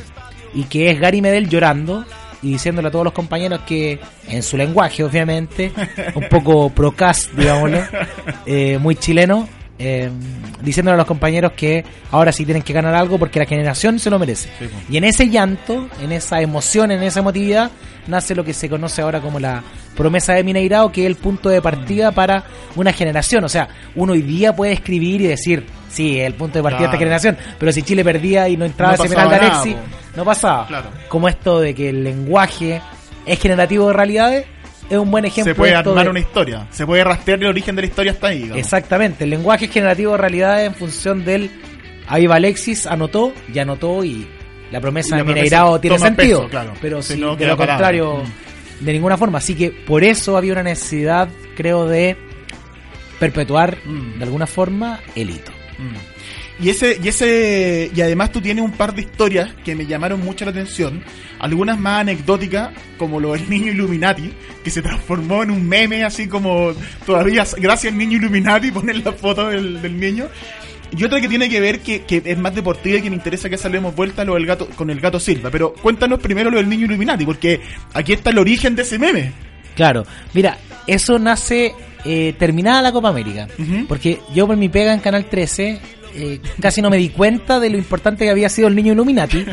Y 0.54 0.64
que 0.64 0.90
es 0.92 1.00
Gary 1.00 1.22
Medel 1.22 1.50
llorando 1.50 2.06
y 2.42 2.52
diciéndole 2.54 2.88
a 2.88 2.92
todos 2.92 3.06
los 3.06 3.14
compañeros 3.14 3.62
que, 3.68 4.00
en 4.28 4.44
su 4.44 4.56
lenguaje, 4.58 5.04
obviamente, 5.04 5.72
un 6.16 6.28
poco 6.30 6.70
procas, 6.70 7.30
digámoslo, 7.36 7.82
eh, 8.46 8.78
muy 8.78 8.96
chileno, 8.96 9.48
eh, 9.80 10.10
diciéndole 10.62 10.96
a 10.96 10.98
los 10.98 11.08
compañeros 11.08 11.54
que 11.54 11.86
ahora 12.12 12.32
sí 12.34 12.46
tienen 12.46 12.64
que 12.64 12.74
ganar 12.74 12.94
algo 12.94 13.18
porque 13.18 13.40
la 13.40 13.46
generación 13.46 13.98
se 13.98 14.10
lo 14.10 14.20
merece. 14.20 14.50
Sí. 14.60 14.66
Y 14.90 14.98
en 14.98 15.06
ese 15.06 15.30
llanto, 15.30 15.88
en 16.02 16.12
esa 16.12 16.42
emoción, 16.42 16.92
en 16.92 17.02
esa 17.02 17.22
emotividad, 17.22 17.72
nace 18.08 18.36
lo 18.36 18.44
que 18.44 18.54
se 18.54 18.70
conoce 18.70 19.02
ahora 19.02 19.22
como 19.22 19.40
la 19.40 19.64
promesa 19.96 20.34
de 20.34 20.44
Mineirao, 20.44 20.92
que 20.92 21.02
es 21.02 21.08
el 21.08 21.16
punto 21.16 21.50
de 21.50 21.62
partida 21.62 22.12
para 22.12 22.44
una 22.76 22.92
generación. 22.92 23.44
O 23.46 23.50
sea, 23.50 23.70
uno 23.96 24.14
hoy 24.14 24.22
día 24.22 24.54
puede 24.56 24.74
escribir 24.74 25.22
y 25.22 25.28
decir, 25.28 25.66
sí, 25.90 26.20
es 26.20 26.28
el 26.28 26.34
punto 26.34 26.60
de 26.60 26.64
partida 26.64 26.82
de 26.82 26.86
esta 26.88 26.98
generación, 26.98 27.38
pero 27.58 27.72
si 27.72 27.82
Chile 27.82 28.04
perdía 28.04 28.50
y 28.50 28.58
no 28.58 28.66
entraba 28.66 28.98
No 28.98 29.20
Alexis, 29.20 29.76
po. 29.76 29.82
no 30.18 30.26
pasaba. 30.26 30.68
Claro. 30.68 30.90
Como 31.08 31.30
esto 31.30 31.60
de 31.62 31.74
que 31.74 31.90
el 31.90 32.04
lenguaje 32.04 32.82
es 33.26 33.40
generativo 33.40 33.88
de 33.88 33.94
realidades, 33.94 34.46
es 34.90 34.98
un 34.98 35.12
buen 35.12 35.26
ejemplo 35.26 35.52
Se 35.54 35.56
puede 35.56 35.76
armar 35.76 36.04
de- 36.06 36.10
una 36.10 36.20
historia. 36.20 36.68
Se 36.72 36.86
puede 36.86 37.04
rastrear 37.04 37.40
el 37.40 37.48
origen 37.48 37.76
de 37.76 37.82
la 37.84 37.88
historia 37.88 38.12
hasta 38.12 38.28
ahí. 38.28 38.40
digamos. 38.44 38.58
Exactamente, 38.58 39.24
el 39.24 39.30
lenguaje 39.30 39.66
es 39.66 39.72
generativo 39.72 40.14
de 40.14 40.18
realidades 40.18 40.68
en 40.68 40.76
función 40.76 41.24
del 41.26 41.50
ahí 42.08 42.26
va 42.28 42.36
Alexis, 42.36 42.86
anotó, 42.88 43.34
ya 43.54 43.62
anotó 43.62 44.04
y 44.04 44.28
la 44.72 44.82
promesa 44.82 45.16
Y 45.16 45.20
de 45.20 45.24
Mineirao 45.26 45.80
tiene 45.80 46.00
sentido. 46.00 46.40
peso, 46.42 46.50
claro. 46.50 46.74
Pero 46.82 47.02
Si 47.02 47.14
si 47.14 47.20
no, 47.20 47.36
de 47.36 47.46
lo 47.48 47.56
contrario, 47.58 48.24
Mm. 48.82 48.86
de 48.86 48.94
ninguna 48.94 49.18
forma. 49.18 49.38
Así 49.40 49.56
que 49.56 49.70
por 49.72 50.04
eso 50.04 50.38
había 50.38 50.54
una 50.54 50.64
necesidad, 50.64 51.28
creo, 51.56 51.88
de 51.88 52.18
perpetuar 53.20 53.78
Mm. 53.86 54.18
de 54.20 54.24
alguna 54.24 54.48
forma 54.48 55.00
el 55.16 55.30
hito. 55.32 55.52
Mm. 55.78 56.09
Y 56.62 56.70
ese, 56.70 57.00
y 57.02 57.08
ese, 57.08 57.90
y 57.96 58.02
además 58.02 58.32
tú 58.32 58.42
tienes 58.42 58.64
un 58.64 58.72
par 58.72 58.94
de 58.94 59.02
historias 59.04 59.50
que 59.64 59.76
me 59.76 59.86
llamaron 59.86 60.20
mucho 60.20 60.44
la 60.44 60.52
atención, 60.52 61.02
algunas 61.40 61.80
más 61.80 62.02
anecdóticas, 62.02 62.72
como 62.98 63.20
lo 63.20 63.32
del 63.32 63.50
niño 63.50 63.72
Illuminati, 63.72 64.34
que 64.64 64.70
se 64.70 64.82
transformó 64.82 65.44
en 65.44 65.52
un 65.52 65.68
meme 65.68 66.04
así 66.04 66.28
como 66.28 66.74
todavía 67.06 67.46
gracias 67.58 67.94
al 67.94 67.98
niño 67.98 68.18
Illuminati 68.18 68.72
ponen 68.74 69.04
la 69.04 69.14
foto 69.14 69.48
del, 69.48 69.82
del 69.82 69.98
niño. 69.98 70.28
Y 70.98 71.04
otra 71.04 71.22
que 71.22 71.30
tiene 71.30 71.48
que 71.50 71.62
ver 71.62 71.82
que, 71.82 72.02
que 72.02 72.22
es 72.26 72.38
más 72.38 72.56
deportiva 72.56 72.98
y 72.98 73.02
que 73.04 73.10
me 73.10 73.16
interesa 73.16 73.50
que 73.50 73.58
salemos 73.58 73.96
vuelta 73.96 74.26
lo 74.26 74.34
del 74.34 74.46
gato, 74.46 74.68
con 74.76 74.90
el 74.90 75.00
gato 75.00 75.20
Silva. 75.20 75.50
Pero 75.52 75.74
cuéntanos 75.74 76.20
primero 76.20 76.50
lo 76.50 76.58
del 76.58 76.68
niño 76.68 76.86
Illuminati, 76.86 77.26
porque 77.26 77.62
aquí 77.94 78.14
está 78.14 78.32
el 78.32 78.40
origen 78.40 78.76
de 78.76 78.82
ese 78.82 78.98
meme. 78.98 79.32
Claro, 79.76 80.06
mira, 80.34 80.58
eso 80.88 81.20
nace 81.20 81.74
eh, 82.04 82.34
terminada 82.38 82.82
la 82.82 82.92
Copa 82.92 83.10
América. 83.10 83.48
Ujú. 83.58 83.86
Porque 83.88 84.20
yo 84.34 84.48
por 84.48 84.58
mi 84.58 84.68
pega 84.68 84.94
en 84.94 85.00
Canal 85.00 85.26
13 85.26 85.80
eh, 86.14 86.40
casi 86.62 86.82
no 86.82 86.90
me 86.90 86.98
di 86.98 87.10
cuenta 87.10 87.60
de 87.60 87.70
lo 87.70 87.78
importante 87.78 88.26
que 88.26 88.32
había 88.32 88.50
sido 88.50 88.68
el 88.68 88.76
niño 88.76 88.94
Illuminati. 88.94 89.46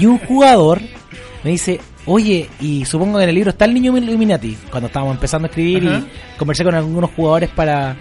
Y 0.00 0.06
un 0.06 0.18
jugador 0.18 0.80
me 1.44 1.50
dice, 1.50 1.80
oye, 2.06 2.48
y 2.60 2.84
supongo 2.84 3.18
que 3.18 3.24
en 3.24 3.30
el 3.30 3.34
libro 3.34 3.50
está 3.50 3.64
el 3.64 3.74
niño 3.74 3.96
Illuminati. 3.96 4.56
Cuando 4.70 4.86
estábamos 4.86 5.14
empezando 5.14 5.46
a 5.46 5.48
escribir 5.48 5.88
Ajá. 5.88 5.98
y 6.34 6.38
conversé 6.38 6.64
con 6.64 6.74
algunos 6.74 7.10
jugadores 7.10 7.50
para, 7.50 7.96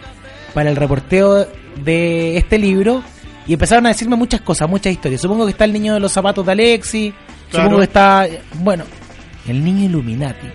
para 0.53 0.69
el 0.69 0.75
reporteo 0.75 1.47
de 1.83 2.37
este 2.37 2.57
libro. 2.57 3.03
Y 3.47 3.53
empezaron 3.53 3.85
a 3.85 3.89
decirme 3.89 4.15
muchas 4.15 4.41
cosas, 4.41 4.69
muchas 4.69 4.91
historias. 4.91 5.21
Supongo 5.21 5.45
que 5.45 5.51
está 5.51 5.65
el 5.65 5.73
niño 5.73 5.93
de 5.93 5.99
los 5.99 6.11
zapatos 6.11 6.45
de 6.45 6.51
Alexi. 6.51 7.13
Claro. 7.49 7.65
Supongo 7.65 7.77
que 7.77 7.85
está, 7.85 8.27
bueno, 8.55 8.83
el 9.47 9.63
niño 9.63 9.85
Illuminati. 9.85 10.47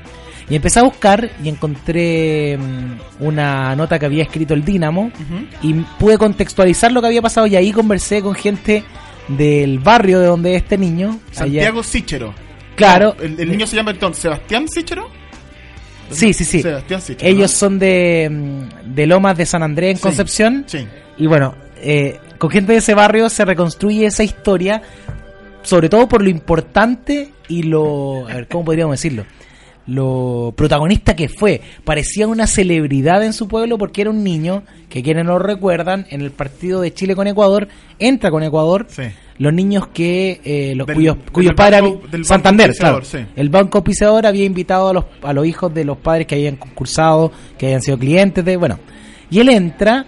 Y 0.51 0.57
empecé 0.57 0.81
a 0.81 0.83
buscar 0.83 1.31
y 1.43 1.49
encontré 1.49 2.59
mm, 2.59 3.25
una 3.25 3.75
nota 3.77 3.99
que 3.99 4.07
había 4.07 4.23
escrito 4.25 4.55
el 4.55 4.65
Dínamo 4.65 5.11
y 5.63 5.73
pude 5.99 6.19
contextualizar 6.19 6.93
lo 6.93 7.01
que 7.01 7.07
había 7.07 7.23
pasado 7.23 7.47
y 7.47 7.57
ahí 7.57 7.73
conversé 7.73 8.21
con 8.23 8.35
gente 8.35 8.85
del 9.29 9.79
barrio 9.79 10.19
de 10.21 10.27
donde 10.27 10.57
es 10.57 10.63
este 10.63 10.77
niño. 10.77 11.11
allá- 11.31 11.37
Santiago 11.37 11.83
Sichero. 11.83 12.35
Claclaro. 12.77 13.17
El, 13.23 13.39
el 13.39 13.51
niño 13.51 13.67
se 13.67 13.77
llama 13.77 13.93
entonces 13.93 14.23
Sebastián 14.23 14.69
Sichero. 14.69 15.09
Sí, 16.11 16.33
sí, 16.35 16.45
sí. 16.45 16.61
Sebastián 16.61 17.01
Sichero. 17.01 17.27
Ellos 17.31 17.53
¿no? 17.53 17.59
son 17.59 17.79
de, 17.79 18.29
mm, 18.31 18.95
de 18.95 19.07
Lomas 19.07 19.37
de 19.39 19.47
San 19.47 19.63
Andrés 19.63 19.91
en 19.93 19.97
Sí. 19.97 20.03
Concepción. 20.03 20.65
Sí. 20.67 20.87
Y 21.19 21.27
bueno, 21.27 21.55
eh, 21.77 22.19
con 22.39 22.51
gente 22.51 22.73
de 22.73 22.79
ese 22.79 22.95
barrio 22.95 23.29
se 23.31 23.45
reconstruye 23.45 24.07
esa 24.07 24.25
historia, 24.25 24.83
sobre 25.63 25.89
todo 25.89 26.09
por 26.09 26.23
lo 26.23 26.29
importante 26.29 27.31
y 27.49 27.63
lo... 27.63 28.27
A 28.29 28.35
ver, 28.35 28.49
¿cómo 28.49 28.65
podríamos 28.65 28.95
decirlo? 28.95 29.25
Lo 29.87 30.53
protagonista 30.57 31.17
que 31.17 31.29
fue. 31.29 31.61
Parecía 31.85 32.29
una 32.29 32.47
celebridad 32.47 33.25
en 33.25 33.33
su 33.33 33.49
pueblo 33.49 33.79
porque 33.79 34.03
era 34.03 34.11
un 34.11 34.23
niño 34.23 34.63
que 34.89 35.03
quienes 35.03 35.25
no 35.25 35.33
lo 35.33 35.39
recuerdan, 35.41 36.07
en 36.11 36.21
el 36.21 36.31
partido 36.31 36.81
de 36.81 36.95
Chile 36.95 37.17
con 37.17 37.27
Ecuador, 37.27 37.67
entra 37.99 38.31
con 38.31 38.43
Ecuador. 38.43 38.87
Sí. 38.89 39.03
Los 39.39 39.53
niños 39.53 39.89
que 39.89 40.41
eh, 40.45 40.75
los 40.77 40.87
Del- 40.87 40.95
cuyos, 40.97 41.17
cuyos 41.33 41.53
banco- 41.57 41.57
padres 42.01 42.13
del 42.13 42.25
Santander, 42.25 42.73
claro. 42.77 43.03
sí. 43.05 43.19
El 43.35 43.49
banco 43.49 43.79
auspiciador 43.79 44.25
había 44.27 44.45
invitado 44.45 44.89
a 44.91 44.93
los, 44.93 45.05
a 45.23 45.33
los 45.33 45.47
hijos 45.47 45.75
de 45.75 45.85
los 45.85 45.97
padres 45.99 46.27
que 46.29 46.37
habían 46.37 46.57
concursado, 46.57 47.33
que 47.59 47.67
habían 47.67 47.83
sido 47.83 47.99
clientes 47.99 48.45
de, 48.45 48.57
bueno. 48.57 48.79
Y 49.31 49.41
él 49.41 49.49
entra 49.49 50.07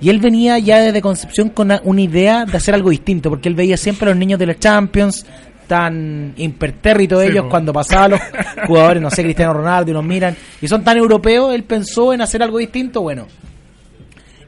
y 0.00 0.08
él 0.08 0.18
venía 0.18 0.58
ya 0.60 0.80
desde 0.80 1.02
Concepción 1.02 1.50
con 1.50 1.66
una, 1.66 1.82
una 1.84 2.00
idea 2.00 2.46
de 2.46 2.56
hacer 2.56 2.74
algo 2.74 2.88
distinto, 2.88 3.28
porque 3.28 3.50
él 3.50 3.54
veía 3.54 3.76
siempre 3.76 4.06
a 4.06 4.10
los 4.10 4.18
niños 4.18 4.38
de 4.38 4.46
los 4.46 4.58
Champions 4.58 5.26
tan 5.70 6.34
impertérritos 6.36 7.22
Sí, 7.22 7.28
ellos 7.28 7.44
cuando 7.48 7.72
pasaban 7.72 8.10
los 8.10 8.20
jugadores, 8.66 9.00
no 9.00 9.08
sé, 9.08 9.22
Cristiano 9.22 9.52
Ronaldo 9.52 9.92
y 9.92 9.94
nos 9.94 10.04
miran 10.04 10.36
y 10.60 10.66
son 10.66 10.82
tan 10.82 10.96
europeos, 10.96 11.54
él 11.54 11.62
pensó 11.62 12.12
en 12.12 12.22
hacer 12.22 12.42
algo 12.42 12.58
distinto, 12.58 13.02
bueno. 13.02 13.28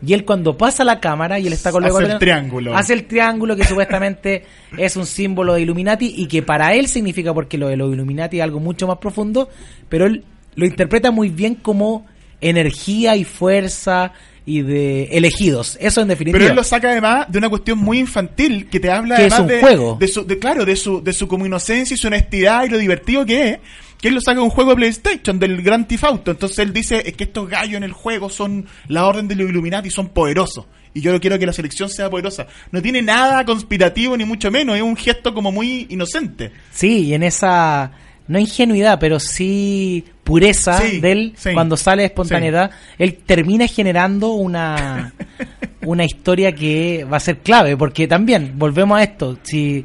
Y 0.04 0.14
él 0.14 0.24
cuando 0.24 0.56
pasa 0.56 0.82
la 0.82 0.98
cámara 0.98 1.38
y 1.38 1.46
él 1.46 1.52
está 1.52 1.70
con 1.70 1.84
Hace 1.84 2.02
el 2.02 2.18
triángulo. 2.18 2.76
Hace 2.76 2.94
el 2.94 3.04
triángulo 3.04 3.54
que 3.54 3.62
supuestamente 3.62 4.44
es 4.76 4.96
un 4.96 5.06
símbolo 5.06 5.54
de 5.54 5.60
Illuminati 5.60 6.12
y 6.16 6.26
que 6.26 6.42
para 6.42 6.74
él 6.74 6.88
significa 6.88 7.32
porque 7.32 7.56
lo 7.56 7.68
de 7.68 7.76
los 7.76 7.92
Illuminati 7.92 8.38
es 8.38 8.42
algo 8.42 8.58
mucho 8.58 8.88
más 8.88 8.98
profundo, 8.98 9.48
pero 9.88 10.06
él 10.06 10.24
lo 10.56 10.66
interpreta 10.66 11.12
muy 11.12 11.28
bien 11.28 11.54
como 11.54 12.04
energía 12.40 13.14
y 13.14 13.22
fuerza 13.22 14.12
y 14.44 14.62
de 14.62 15.04
elegidos. 15.04 15.76
Eso 15.80 16.00
en 16.00 16.08
definitiva. 16.08 16.38
Pero 16.38 16.50
él 16.50 16.56
lo 16.56 16.64
saca 16.64 16.90
además 16.90 17.26
de 17.28 17.38
una 17.38 17.48
cuestión 17.48 17.78
muy 17.78 17.98
infantil 17.98 18.68
que 18.68 18.80
te 18.80 18.90
habla 18.90 19.16
Que 19.16 19.26
es 19.26 19.32
además 19.32 19.40
un 19.40 19.46
de, 19.56 19.60
juego. 19.60 19.96
de 20.00 20.08
su, 20.08 20.26
de, 20.26 20.38
claro, 20.38 20.64
de 20.64 20.76
su, 20.76 21.02
de 21.02 21.12
su 21.12 21.28
como 21.28 21.46
inocencia 21.46 21.94
y 21.94 21.98
su 21.98 22.08
honestidad 22.08 22.64
y 22.64 22.68
lo 22.68 22.78
divertido 22.78 23.24
que 23.24 23.48
es. 23.50 23.58
Que 24.00 24.08
él 24.08 24.14
lo 24.14 24.20
saca 24.20 24.38
de 24.38 24.44
un 24.44 24.50
juego 24.50 24.70
de 24.70 24.76
PlayStation, 24.76 25.38
del 25.38 25.62
Grand 25.62 25.86
Theft 25.86 26.04
Auto. 26.04 26.30
Entonces 26.32 26.58
él 26.58 26.72
dice 26.72 27.02
es 27.06 27.14
que 27.14 27.24
estos 27.24 27.48
gallos 27.48 27.76
en 27.76 27.84
el 27.84 27.92
juego 27.92 28.30
son 28.30 28.66
la 28.88 29.06
orden 29.06 29.28
de 29.28 29.36
los 29.36 29.48
Illuminati, 29.48 29.90
son 29.90 30.08
poderosos. 30.08 30.66
Y 30.94 31.00
yo 31.00 31.18
quiero 31.20 31.38
que 31.38 31.46
la 31.46 31.52
selección 31.52 31.88
sea 31.88 32.10
poderosa. 32.10 32.46
No 32.70 32.82
tiene 32.82 33.00
nada 33.00 33.44
conspirativo 33.44 34.16
ni 34.16 34.24
mucho 34.24 34.50
menos, 34.50 34.76
es 34.76 34.82
un 34.82 34.96
gesto 34.96 35.32
como 35.32 35.52
muy 35.52 35.86
inocente. 35.88 36.50
Sí, 36.72 37.06
y 37.06 37.14
en 37.14 37.22
esa, 37.22 37.92
no 38.26 38.38
ingenuidad, 38.38 38.98
pero 38.98 39.18
sí 39.20 40.04
pureza 40.24 40.78
Sí, 40.78 41.00
de 41.00 41.12
él, 41.12 41.32
sí, 41.36 41.52
cuando 41.52 41.76
sale 41.76 42.02
de 42.02 42.06
espontaneidad, 42.06 42.70
él 42.98 43.18
termina 43.26 43.66
generando 43.66 44.32
una, 44.32 45.12
una 45.82 46.04
historia 46.04 46.52
que 46.52 47.04
va 47.10 47.16
a 47.16 47.20
ser 47.20 47.38
clave, 47.38 47.76
porque 47.76 48.06
también, 48.06 48.52
volvemos 48.56 48.98
a 48.98 49.02
esto, 49.02 49.38
si, 49.42 49.84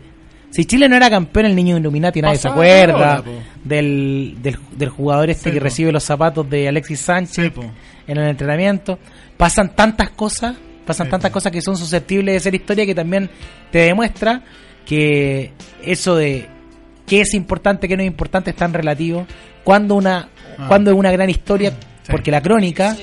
si 0.51 0.65
Chile 0.65 0.87
no 0.87 0.95
era 0.95 1.09
campeón, 1.09 1.47
el 1.47 1.55
niño 1.55 1.77
Illuminati, 1.77 2.21
nadie 2.21 2.37
se 2.37 2.47
acuerda 2.47 3.23
del, 3.63 4.37
del, 4.41 4.57
del 4.75 4.89
jugador 4.89 5.29
este 5.29 5.51
que 5.51 5.59
po. 5.59 5.63
recibe 5.63 5.91
los 5.91 6.03
zapatos 6.03 6.49
de 6.49 6.67
Alexis 6.67 6.99
Sánchez 6.99 7.51
en 8.07 8.17
el 8.17 8.27
entrenamiento. 8.27 8.97
Pasan 9.35 9.75
tantas 9.75 10.11
cosas, 10.11 10.55
pasan 10.85 11.09
tantas 11.09 11.31
cosas 11.31 11.51
que 11.51 11.61
son 11.61 11.77
susceptibles 11.77 12.33
de 12.33 12.39
ser 12.39 12.55
historia 12.55 12.85
que 12.85 12.95
también 12.95 13.29
te 13.71 13.79
demuestra 13.79 14.41
que 14.85 15.51
eso 15.83 16.15
de 16.15 16.47
qué 17.07 17.21
es 17.21 17.33
importante, 17.33 17.87
qué 17.87 17.97
no 17.97 18.03
es 18.03 18.07
importante 18.07 18.51
es 18.51 18.55
tan 18.55 18.73
relativo. 18.73 19.25
Cuando 19.63 19.95
una, 19.95 20.29
Ah. 20.59 20.65
cuando 20.67 20.91
es 20.91 20.97
una 20.97 21.11
gran 21.11 21.29
historia, 21.29 21.71
Sí. 21.71 22.11
porque 22.11 22.29
la 22.31 22.41
crónica 22.41 22.95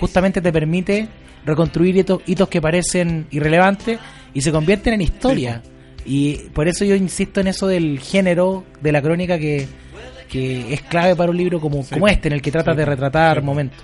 justamente 0.00 0.40
te 0.42 0.52
permite 0.52 1.08
reconstruir 1.46 1.96
hitos, 1.96 2.20
hitos 2.26 2.48
que 2.48 2.60
parecen 2.60 3.26
irrelevantes 3.30 3.98
y 4.34 4.40
se 4.42 4.52
convierten 4.52 4.94
en 4.94 5.00
historia. 5.02 5.62
Y 6.04 6.34
por 6.54 6.68
eso 6.68 6.84
yo 6.84 6.94
insisto 6.96 7.40
en 7.40 7.46
eso 7.48 7.66
del 7.66 8.00
género 8.00 8.64
de 8.80 8.92
la 8.92 9.00
crónica 9.02 9.38
que, 9.38 9.66
que 10.28 10.72
es 10.74 10.82
clave 10.82 11.14
para 11.14 11.30
un 11.30 11.36
libro 11.36 11.60
como, 11.60 11.82
Sí. 11.82 11.94
como 11.94 12.08
este, 12.08 12.28
en 12.28 12.34
el 12.34 12.42
que 12.42 12.50
tratas 12.50 12.76
de 12.76 12.84
retratar 12.84 13.42
momentos. 13.42 13.78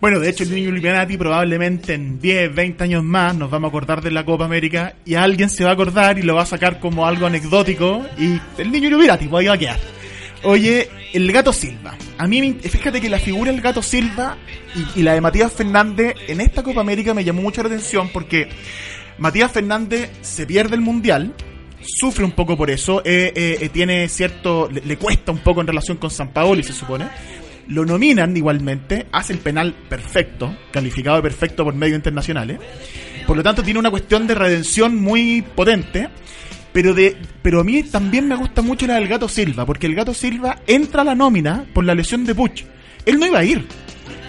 Bueno, 0.00 0.18
de 0.18 0.30
hecho, 0.30 0.44
el 0.44 0.54
niño 0.54 0.70
Illuminati 0.70 1.18
probablemente 1.18 1.92
en 1.92 2.18
10, 2.18 2.54
20 2.54 2.84
años 2.84 3.04
más 3.04 3.36
nos 3.36 3.50
vamos 3.50 3.68
a 3.68 3.70
acordar 3.70 4.00
de 4.00 4.10
la 4.10 4.24
Copa 4.24 4.46
América 4.46 4.94
y 5.04 5.14
alguien 5.14 5.50
se 5.50 5.62
va 5.64 5.70
a 5.70 5.72
acordar 5.74 6.18
y 6.18 6.22
lo 6.22 6.36
va 6.36 6.42
a 6.42 6.46
sacar 6.46 6.80
como 6.80 7.06
algo 7.06 7.26
anecdótico 7.26 8.06
y 8.18 8.40
el 8.56 8.72
niño 8.72 8.88
Illuminati 8.88 9.26
pues 9.28 9.42
ahí 9.42 9.48
va 9.48 9.54
a 9.54 9.58
quedar. 9.58 9.78
Oye, 10.44 10.88
el 11.12 11.30
gato 11.30 11.52
Silva. 11.52 11.94
A 12.16 12.26
mí, 12.26 12.40
me- 12.40 12.54
fíjate 12.70 12.98
que 12.98 13.10
la 13.10 13.18
figura 13.18 13.52
del 13.52 13.60
gato 13.60 13.82
Silva 13.82 14.38
y, 14.96 15.02
la 15.02 15.12
de 15.12 15.20
Matías 15.20 15.52
Fernández 15.52 16.14
en 16.28 16.40
esta 16.40 16.62
Copa 16.62 16.80
América 16.80 17.12
me 17.12 17.22
llamó 17.22 17.42
mucho 17.42 17.62
la 17.62 17.68
atención 17.68 18.08
porque 18.10 18.48
Matías 19.18 19.52
Fernández 19.52 20.10
se 20.22 20.46
pierde 20.46 20.76
el 20.76 20.80
Mundial, 20.80 21.34
sufre 21.82 22.24
un 22.24 22.32
poco 22.32 22.56
por 22.56 22.70
eso, 22.70 23.02
eh, 23.04 23.34
eh, 23.36 23.58
eh, 23.60 23.68
tiene 23.68 24.08
cierto, 24.08 24.66
le, 24.72 24.80
le 24.80 24.96
cuesta 24.96 25.30
un 25.30 25.38
poco 25.40 25.60
en 25.60 25.66
relación 25.66 25.98
con 25.98 26.10
San 26.10 26.28
Paoli, 26.32 26.62
se 26.62 26.72
supone. 26.72 27.04
Lo 27.70 27.84
nominan 27.84 28.36
igualmente, 28.36 29.06
hace 29.12 29.32
el 29.32 29.38
penal 29.38 29.74
perfecto, 29.88 30.56
calificado 30.72 31.16
de 31.16 31.22
perfecto 31.22 31.64
por 31.64 31.74
medios 31.74 31.96
internacionales. 31.96 32.58
Por 33.26 33.36
lo 33.36 33.42
tanto, 33.42 33.62
tiene 33.62 33.78
una 33.78 33.90
cuestión 33.90 34.26
de 34.26 34.34
redención 34.34 34.96
muy 34.96 35.42
potente. 35.42 36.08
Pero, 36.72 36.94
de, 36.94 37.16
pero 37.42 37.60
a 37.60 37.64
mí 37.64 37.82
también 37.82 38.28
me 38.28 38.36
gusta 38.36 38.62
mucho 38.62 38.86
la 38.86 38.94
del 38.94 39.08
Gato 39.08 39.28
Silva, 39.28 39.66
porque 39.66 39.86
el 39.86 39.94
Gato 39.94 40.14
Silva 40.14 40.58
entra 40.68 41.02
a 41.02 41.04
la 41.04 41.16
nómina 41.16 41.64
por 41.72 41.84
la 41.84 41.96
lesión 41.96 42.24
de 42.24 42.34
Puch. 42.34 42.64
Él 43.06 43.18
no 43.18 43.26
iba 43.26 43.40
a 43.40 43.44
ir. 43.44 43.66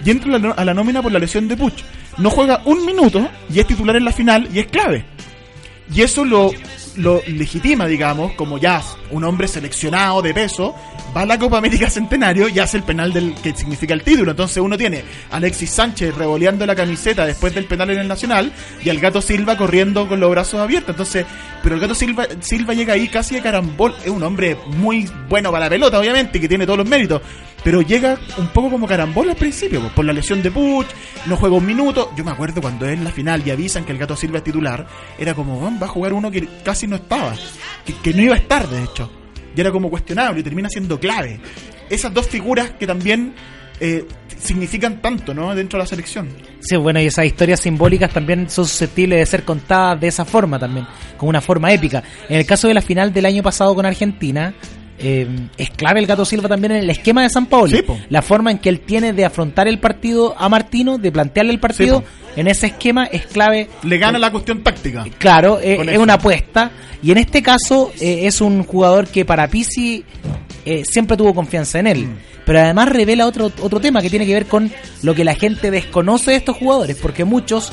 Y 0.03 0.09
entra 0.09 0.35
a 0.35 0.39
la, 0.39 0.51
a 0.51 0.65
la 0.65 0.73
nómina 0.73 1.01
por 1.03 1.11
la 1.11 1.19
lesión 1.19 1.47
de 1.47 1.57
Puch. 1.57 1.83
No 2.17 2.29
juega 2.29 2.61
un 2.65 2.85
minuto 2.85 3.29
y 3.53 3.59
es 3.59 3.67
titular 3.67 3.95
en 3.95 4.05
la 4.05 4.11
final 4.11 4.49
y 4.53 4.59
es 4.59 4.67
clave. 4.67 5.05
Y 5.93 6.01
eso 6.01 6.25
lo, 6.25 6.51
lo 6.97 7.21
legitima, 7.27 7.87
digamos, 7.87 8.33
como 8.33 8.57
ya 8.57 8.81
un 9.11 9.23
hombre 9.23 9.47
seleccionado 9.47 10.21
de 10.21 10.33
peso, 10.33 10.75
va 11.15 11.21
a 11.21 11.25
la 11.25 11.37
Copa 11.37 11.57
América 11.57 11.89
Centenario 11.89 12.47
y 12.47 12.59
hace 12.59 12.77
el 12.77 12.83
penal 12.83 13.13
del 13.13 13.33
que 13.35 13.55
significa 13.55 13.93
el 13.93 14.03
título. 14.03 14.31
Entonces 14.31 14.57
uno 14.57 14.77
tiene 14.77 15.03
a 15.29 15.37
Alexis 15.37 15.69
Sánchez 15.69 16.15
revoleando 16.15 16.65
la 16.65 16.75
camiseta 16.75 17.25
después 17.25 17.53
del 17.53 17.65
penal 17.65 17.89
en 17.91 17.99
el 17.99 18.07
Nacional 18.07 18.51
y 18.83 18.89
al 18.89 18.99
Gato 18.99 19.21
Silva 19.21 19.57
corriendo 19.57 20.07
con 20.07 20.19
los 20.19 20.31
brazos 20.31 20.59
abiertos. 20.59 20.91
Entonces, 20.91 21.25
pero 21.63 21.75
el 21.75 21.81
Gato 21.81 21.95
Silva, 21.95 22.27
Silva 22.39 22.73
llega 22.73 22.93
ahí 22.93 23.07
casi 23.07 23.35
de 23.35 23.41
carambol. 23.41 23.93
Es 24.03 24.09
un 24.09 24.23
hombre 24.23 24.57
muy 24.65 25.09
bueno 25.29 25.51
para 25.51 25.65
la 25.65 25.69
pelota, 25.69 25.99
obviamente, 25.99 26.39
que 26.39 26.47
tiene 26.47 26.65
todos 26.65 26.79
los 26.79 26.87
méritos. 26.87 27.21
Pero 27.63 27.81
llega 27.81 28.17
un 28.37 28.47
poco 28.47 28.71
como 28.71 28.87
carambol 28.87 29.29
al 29.29 29.35
principio, 29.35 29.81
por 29.95 30.03
la 30.03 30.13
lesión 30.13 30.41
de 30.41 30.49
Puch, 30.49 30.87
no 31.27 31.35
juega 31.37 31.55
un 31.55 31.65
minuto. 31.65 32.11
Yo 32.17 32.23
me 32.23 32.31
acuerdo 32.31 32.59
cuando 32.61 32.87
es 32.87 32.99
la 32.99 33.11
final 33.11 33.43
y 33.45 33.51
avisan 33.51 33.85
que 33.85 33.91
el 33.91 33.99
Gato 33.99 34.15
Silva 34.15 34.39
es 34.39 34.43
titular, 34.43 34.87
era 35.19 35.33
como, 35.35 35.67
"Ah, 35.67 35.71
va 35.79 35.85
a 35.85 35.89
jugar 35.89 36.13
uno 36.13 36.31
que 36.31 36.47
casi 36.63 36.87
no 36.87 36.95
estaba, 36.95 37.35
que, 37.85 37.93
que 37.93 38.13
no 38.13 38.23
iba 38.23 38.33
a 38.35 38.39
estar, 38.39 38.67
de 38.67 38.83
hecho. 38.83 39.11
Y 39.55 39.61
era 39.61 39.71
como 39.71 39.89
cuestionable 39.89 40.39
y 40.39 40.43
termina 40.43 40.69
siendo 40.69 40.99
clave. 40.99 41.39
Esas 41.89 42.13
dos 42.13 42.27
figuras 42.27 42.71
que 42.71 42.87
también 42.87 43.33
eh, 43.83 44.05
significan 44.39 45.01
tanto, 45.01 45.33
¿no? 45.33 45.53
Dentro 45.55 45.77
de 45.77 45.83
la 45.83 45.87
selección. 45.87 46.29
Sí, 46.61 46.75
bueno, 46.77 46.99
y 47.01 47.07
esas 47.07 47.25
historias 47.25 47.59
simbólicas 47.59 48.11
también 48.11 48.49
son 48.49 48.65
susceptibles 48.65 49.19
de 49.19 49.25
ser 49.25 49.43
contadas 49.43 49.99
de 49.99 50.07
esa 50.07 50.23
forma 50.23 50.57
también, 50.59 50.85
con 51.17 51.29
una 51.29 51.41
forma 51.41 51.71
épica. 51.73 52.01
En 52.29 52.37
el 52.37 52.45
caso 52.45 52.67
de 52.67 52.73
la 52.75 52.81
final 52.81 53.11
del 53.11 53.25
año 53.25 53.41
pasado 53.43 53.73
con 53.75 53.85
Argentina, 53.85 54.53
eh, 55.03 55.27
es 55.57 55.69
clave 55.71 55.99
el 55.99 56.05
Gato 56.05 56.25
Silva 56.25 56.47
también 56.47 56.73
en 56.73 56.79
el 56.79 56.89
esquema 56.89 57.23
de 57.23 57.29
San 57.29 57.47
Paolo. 57.47 57.75
Sí, 57.75 57.83
la 58.09 58.21
forma 58.21 58.51
en 58.51 58.59
que 58.59 58.69
él 58.69 58.81
tiene 58.81 59.13
de 59.13 59.25
afrontar 59.25 59.67
el 59.67 59.79
partido 59.79 60.35
a 60.37 60.47
Martino, 60.49 60.97
de 60.97 61.11
plantearle 61.11 61.53
el 61.53 61.59
partido, 61.59 61.99
Sí, 61.99 62.21
en 62.35 62.47
ese 62.47 62.67
esquema 62.67 63.05
es 63.05 63.25
clave. 63.25 63.69
Le 63.83 63.97
gana 63.97 64.17
la 64.17 64.31
cuestión 64.31 64.63
táctica. 64.63 65.05
Claro, 65.17 65.59
eh, 65.59 65.79
es 65.91 65.97
una 65.97 66.13
apuesta. 66.13 66.71
Y 67.03 67.11
en 67.11 67.17
este 67.17 67.41
caso 67.41 67.91
eh, 67.99 68.27
es 68.27 68.41
un 68.41 68.63
jugador 68.63 69.07
que 69.07 69.25
para 69.25 69.47
Pisi 69.47 70.03
eh, 70.65 70.83
siempre 70.85 71.17
tuvo 71.17 71.33
confianza 71.33 71.79
en 71.79 71.87
él. 71.87 72.07
Mm. 72.07 72.17
Pero 72.45 72.59
además 72.59 72.89
revela 72.89 73.27
otro, 73.27 73.51
otro 73.61 73.79
tema 73.79 74.01
que 74.01 74.09
tiene 74.09 74.25
que 74.25 74.33
ver 74.33 74.45
con 74.45 74.71
lo 75.03 75.13
que 75.13 75.23
la 75.23 75.35
gente 75.35 75.71
desconoce 75.71 76.31
de 76.31 76.37
estos 76.37 76.57
jugadores. 76.57 76.97
Porque 76.97 77.25
muchos 77.25 77.71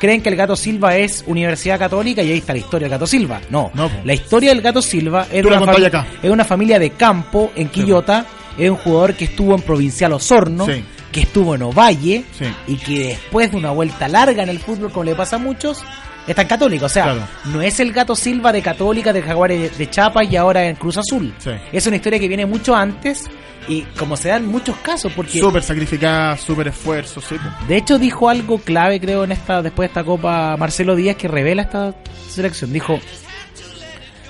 creen 0.00 0.22
que 0.22 0.28
el 0.28 0.36
Gato 0.36 0.56
Silva 0.56 0.96
es 0.96 1.24
Universidad 1.26 1.78
Católica 1.78 2.22
y 2.22 2.30
ahí 2.32 2.38
está 2.38 2.52
la 2.52 2.58
historia 2.60 2.86
del 2.86 2.92
Gato 2.92 3.06
Silva. 3.06 3.40
No, 3.50 3.70
la 4.04 4.12
historia 4.14 4.50
del 4.50 4.60
Gato 4.62 4.82
Silva 4.82 5.26
es 5.30 5.44
una, 5.44 5.58
acá. 5.86 6.06
es 6.22 6.30
una 6.30 6.44
familia 6.44 6.78
de 6.78 6.90
campo 6.90 7.52
en 7.54 7.68
Quillota. 7.68 8.24
Es 8.56 8.68
un 8.70 8.76
jugador 8.76 9.14
que 9.14 9.26
estuvo 9.26 9.54
en 9.54 9.62
Provincial 9.62 10.12
Osorno, 10.12 10.66
Sí. 10.66 10.82
que 11.12 11.20
estuvo 11.20 11.54
en 11.54 11.62
Ovalle 11.62 12.24
Sí. 12.36 12.44
y 12.66 12.76
que 12.76 12.98
después 13.08 13.52
de 13.52 13.56
una 13.56 13.70
vuelta 13.70 14.08
larga 14.08 14.42
en 14.42 14.48
el 14.48 14.58
fútbol, 14.58 14.90
como 14.90 15.04
le 15.04 15.14
pasa 15.14 15.36
a 15.36 15.38
muchos, 15.38 15.84
está 16.26 16.42
en 16.42 16.48
Católica. 16.48 16.86
O 16.86 16.88
sea, 16.88 17.04
Claro. 17.04 17.20
no 17.52 17.62
es 17.62 17.78
el 17.78 17.92
gato 17.92 18.16
Silva 18.16 18.52
de 18.52 18.60
Católica, 18.60 19.12
de 19.12 19.22
Jaguares 19.22 19.78
de, 19.78 19.88
Chiapas 19.90 20.26
y 20.30 20.34
ahora 20.36 20.64
en 20.66 20.74
Cruz 20.74 20.96
Azul. 20.98 21.32
Sí. 21.38 21.50
Es 21.72 21.86
una 21.86 21.96
historia 21.96 22.18
que 22.18 22.26
viene 22.26 22.46
mucho 22.46 22.74
antes 22.74 23.26
y 23.68 23.82
como 23.98 24.16
se 24.16 24.30
dan 24.30 24.46
muchos 24.46 24.76
casos, 24.78 25.12
porque 25.14 25.38
Súper 25.38 25.62
sacrificada, 25.62 26.36
súper 26.36 26.68
esfuerzo, 26.68 27.20
sí. 27.20 27.36
de 27.68 27.76
hecho 27.76 27.98
dijo 27.98 28.28
algo 28.28 28.58
clave, 28.58 29.00
creo, 29.00 29.24
en 29.24 29.32
esta 29.32 29.62
después 29.62 29.88
de 29.88 29.90
esta 29.90 30.04
Copa 30.04 30.56
Marcelo 30.56 30.96
Díaz 30.96 31.16
que 31.16 31.28
revela 31.28 31.62
esta 31.62 31.94
selección. 32.28 32.72
Dijo, 32.72 32.98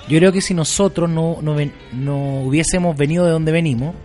yo 0.09 0.17
creo 0.17 0.31
que 0.31 0.41
si 0.41 0.53
nosotros 0.53 1.09
no, 1.09 1.37
no, 1.41 1.55
no 1.93 2.41
hubiésemos 2.41 2.97
venido 2.97 3.25
de 3.25 3.31
donde 3.31 3.51
venimos, 3.51 3.95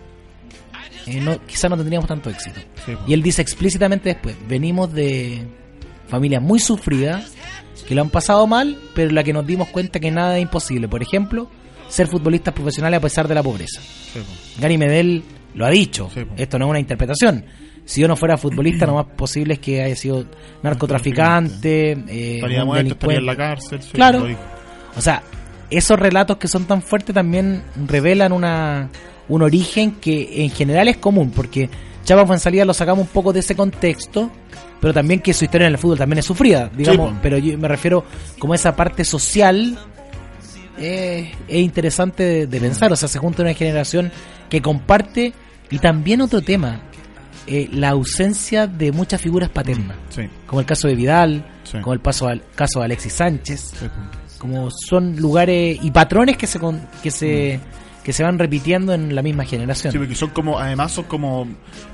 eh, 1.05 1.19
no, 1.19 1.43
quizá 1.45 1.69
no 1.69 1.77
tendríamos 1.77 2.07
tanto 2.07 2.29
éxito. 2.29 2.59
Sí. 2.85 2.93
Y 3.07 3.13
él 3.13 3.21
dice 3.21 3.41
explícitamente 3.41 4.09
después, 4.09 4.35
venimos 4.47 4.93
de 4.93 5.45
familias 6.07 6.41
muy 6.41 6.59
sufridas, 6.59 7.33
que 7.87 7.93
lo 7.93 8.01
han 8.01 8.09
pasado 8.09 8.47
mal, 8.47 8.77
pero 8.95 9.11
la 9.11 9.23
que 9.23 9.33
nos 9.33 9.45
dimos 9.45 9.67
cuenta 9.67 9.99
que 9.99 10.11
nada 10.11 10.37
es 10.37 10.43
imposible. 10.43 10.87
Por 10.87 11.01
ejemplo, 11.01 11.49
ser 11.87 12.07
futbolistas 12.07 12.53
profesionales 12.53 12.97
a 12.97 13.01
pesar 13.01 13.27
de 13.27 13.35
la 13.35 13.43
pobreza. 13.43 13.81
Sí. 13.81 14.19
Gary 14.59 14.77
Medel 14.77 15.23
lo 15.53 15.65
ha 15.65 15.69
dicho, 15.69 16.09
Sí, 16.13 16.21
esto 16.37 16.59
no 16.59 16.65
es 16.65 16.69
una 16.71 16.79
interpretación. 16.79 17.45
Si 17.85 18.01
yo 18.01 18.07
no 18.07 18.15
fuera 18.15 18.35
futbolista, 18.37 18.85
lo 18.87 18.95
más 18.95 19.05
posible 19.15 19.53
es 19.53 19.59
que 19.59 19.81
haya 19.83 19.95
sido 19.95 20.25
narcotraficante, 20.63 21.91
eh, 21.91 22.35
Estaría 22.35 22.65
muerto, 22.65 22.93
estaría 22.93 23.17
en 23.19 23.25
la 23.25 23.35
cárcel. 23.35 23.81
sí, 23.81 23.89
Claro. 23.93 24.27
O 24.97 25.01
sea, 25.01 25.21
esos 25.69 25.99
relatos 25.99 26.37
que 26.37 26.47
son 26.47 26.65
tan 26.65 26.81
fuertes 26.81 27.13
también 27.13 27.63
revelan 27.87 28.31
una, 28.31 28.89
un 29.27 29.41
origen 29.41 29.91
que 29.93 30.43
en 30.43 30.49
general 30.49 30.87
es 30.87 30.97
común, 30.97 31.31
porque 31.35 31.69
Chapa 32.03 32.25
Fuenzalía 32.25 32.65
lo 32.65 32.73
sacamos 32.73 33.03
un 33.03 33.11
poco 33.13 33.33
de 33.33 33.39
ese 33.41 33.55
contexto, 33.55 34.31
pero 34.79 34.93
también 34.93 35.19
que 35.19 35.33
su 35.33 35.45
historia 35.45 35.67
en 35.67 35.73
el 35.73 35.79
fútbol 35.79 35.97
también 35.97 36.19
es 36.19 36.25
sufrida, 36.25 36.69
digamos, 36.75 37.13
pero 37.21 37.37
yo 37.37 37.57
me 37.57 37.67
refiero 37.67 38.03
como 38.39 38.53
esa 38.53 38.75
parte 38.75 39.03
social 39.03 39.77
eh, 40.77 41.31
es 41.47 41.57
interesante 41.57 42.23
de, 42.23 42.47
de 42.47 42.59
pensar, 42.59 42.91
o 42.91 42.95
sea, 42.95 43.07
se 43.07 43.19
junta 43.19 43.41
una 43.43 43.53
generación 43.53 44.11
que 44.49 44.61
comparte 44.61 45.33
y 45.69 45.79
también 45.79 46.21
otro 46.21 46.41
tema, 46.41 46.81
eh, 47.47 47.69
la 47.71 47.89
ausencia 47.89 48.67
de 48.67 48.91
muchas 48.91 49.21
figuras 49.21 49.49
paternas, 49.49 49.97
Sí, 50.09 50.23
como 50.47 50.59
el 50.61 50.65
caso 50.65 50.87
de 50.87 50.95
Vidal, 50.95 51.45
Sí. 51.63 51.79
como 51.79 51.93
el 51.93 51.99
paso 51.99 52.27
al, 52.27 52.43
caso 52.55 52.79
de 52.79 52.85
Alexis 52.85 53.13
Sánchez 53.13 53.73
sí, 53.79 53.85
po. 53.87 54.39
como 54.39 54.69
son 54.71 55.15
lugares 55.17 55.79
y 55.81 55.91
patrones 55.91 56.37
que 56.37 56.47
se 56.47 56.59
que 57.01 57.11
se 57.11 57.59
que 58.03 58.13
se 58.13 58.23
van 58.23 58.37
repitiendo 58.37 58.93
en 58.93 59.15
la 59.15 59.23
misma 59.23 59.45
generación. 59.45 59.91
Sí, 59.91 59.97
porque 59.97 60.13
son 60.13 60.29
como, 60.29 60.59
además 60.59 60.91
son 60.91 61.05
como 61.05 61.47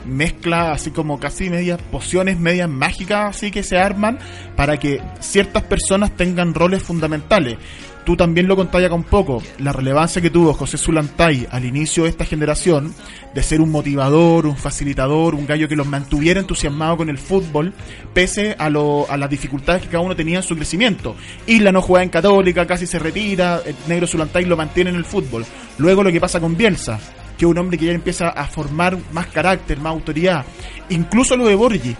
mezclas, 0.05 0.75
así 0.81 0.91
como 0.91 1.17
casi 1.21 1.49
medias 1.49 1.81
pociones, 1.89 2.37
medias 2.37 2.67
mágicas, 2.67 3.37
así 3.37 3.49
que 3.49 3.63
se 3.63 3.77
arman 3.77 4.19
para 4.57 4.75
que 4.77 5.01
ciertas 5.21 5.63
personas 5.63 6.11
tengan 6.17 6.53
roles 6.53 6.83
fundamentales. 6.83 7.57
Tú 8.05 8.15
también 8.17 8.47
lo 8.47 8.55
contáis 8.55 8.87
acá 8.87 8.95
un 8.95 9.03
poco, 9.03 9.43
la 9.59 9.71
relevancia 9.71 10.21
que 10.23 10.31
tuvo 10.31 10.53
José 10.53 10.77
Zulantay 10.79 11.47
al 11.51 11.65
inicio 11.65 12.03
de 12.03 12.09
esta 12.09 12.25
generación, 12.25 12.95
de 13.35 13.43
ser 13.43 13.61
un 13.61 13.69
motivador, 13.69 14.47
un 14.47 14.57
facilitador, 14.57 15.35
un 15.35 15.45
gallo 15.45 15.67
que 15.69 15.75
los 15.75 15.85
mantuviera 15.85 16.39
entusiasmados 16.39 16.97
con 16.97 17.09
el 17.09 17.19
fútbol, 17.19 17.73
pese 18.11 18.55
a, 18.57 18.71
lo- 18.71 19.05
a 19.07 19.17
las 19.17 19.29
dificultades 19.29 19.83
que 19.83 19.89
cada 19.89 20.03
uno 20.03 20.15
tenía 20.15 20.37
en 20.37 20.43
su 20.43 20.55
crecimiento. 20.55 21.15
Isla 21.45 21.71
no 21.71 21.83
juega 21.83 22.01
en 22.03 22.09
Católica, 22.09 22.65
casi 22.65 22.87
se 22.87 22.97
retira, 22.97 23.61
negro 23.87 24.07
Zulantay 24.07 24.45
lo 24.45 24.57
mantiene 24.57 24.89
en 24.89 24.95
el 24.95 25.05
fútbol. 25.05 25.45
Luego 25.77 26.01
lo 26.03 26.11
que 26.11 26.19
pasa 26.19 26.39
con 26.39 26.57
Bielsa, 26.57 26.99
que 27.37 27.45
es 27.45 27.51
un 27.51 27.57
hombre 27.59 27.77
que 27.77 27.85
ya 27.85 27.91
empieza 27.91 28.29
a 28.29 28.45
formar 28.47 28.97
más 29.13 29.27
carácter, 29.27 29.79
más 29.79 29.91
autoridad. 29.91 30.43
Incluso 30.89 31.37
lo 31.37 31.45
de 31.47 31.53
Borgi, 31.55 31.95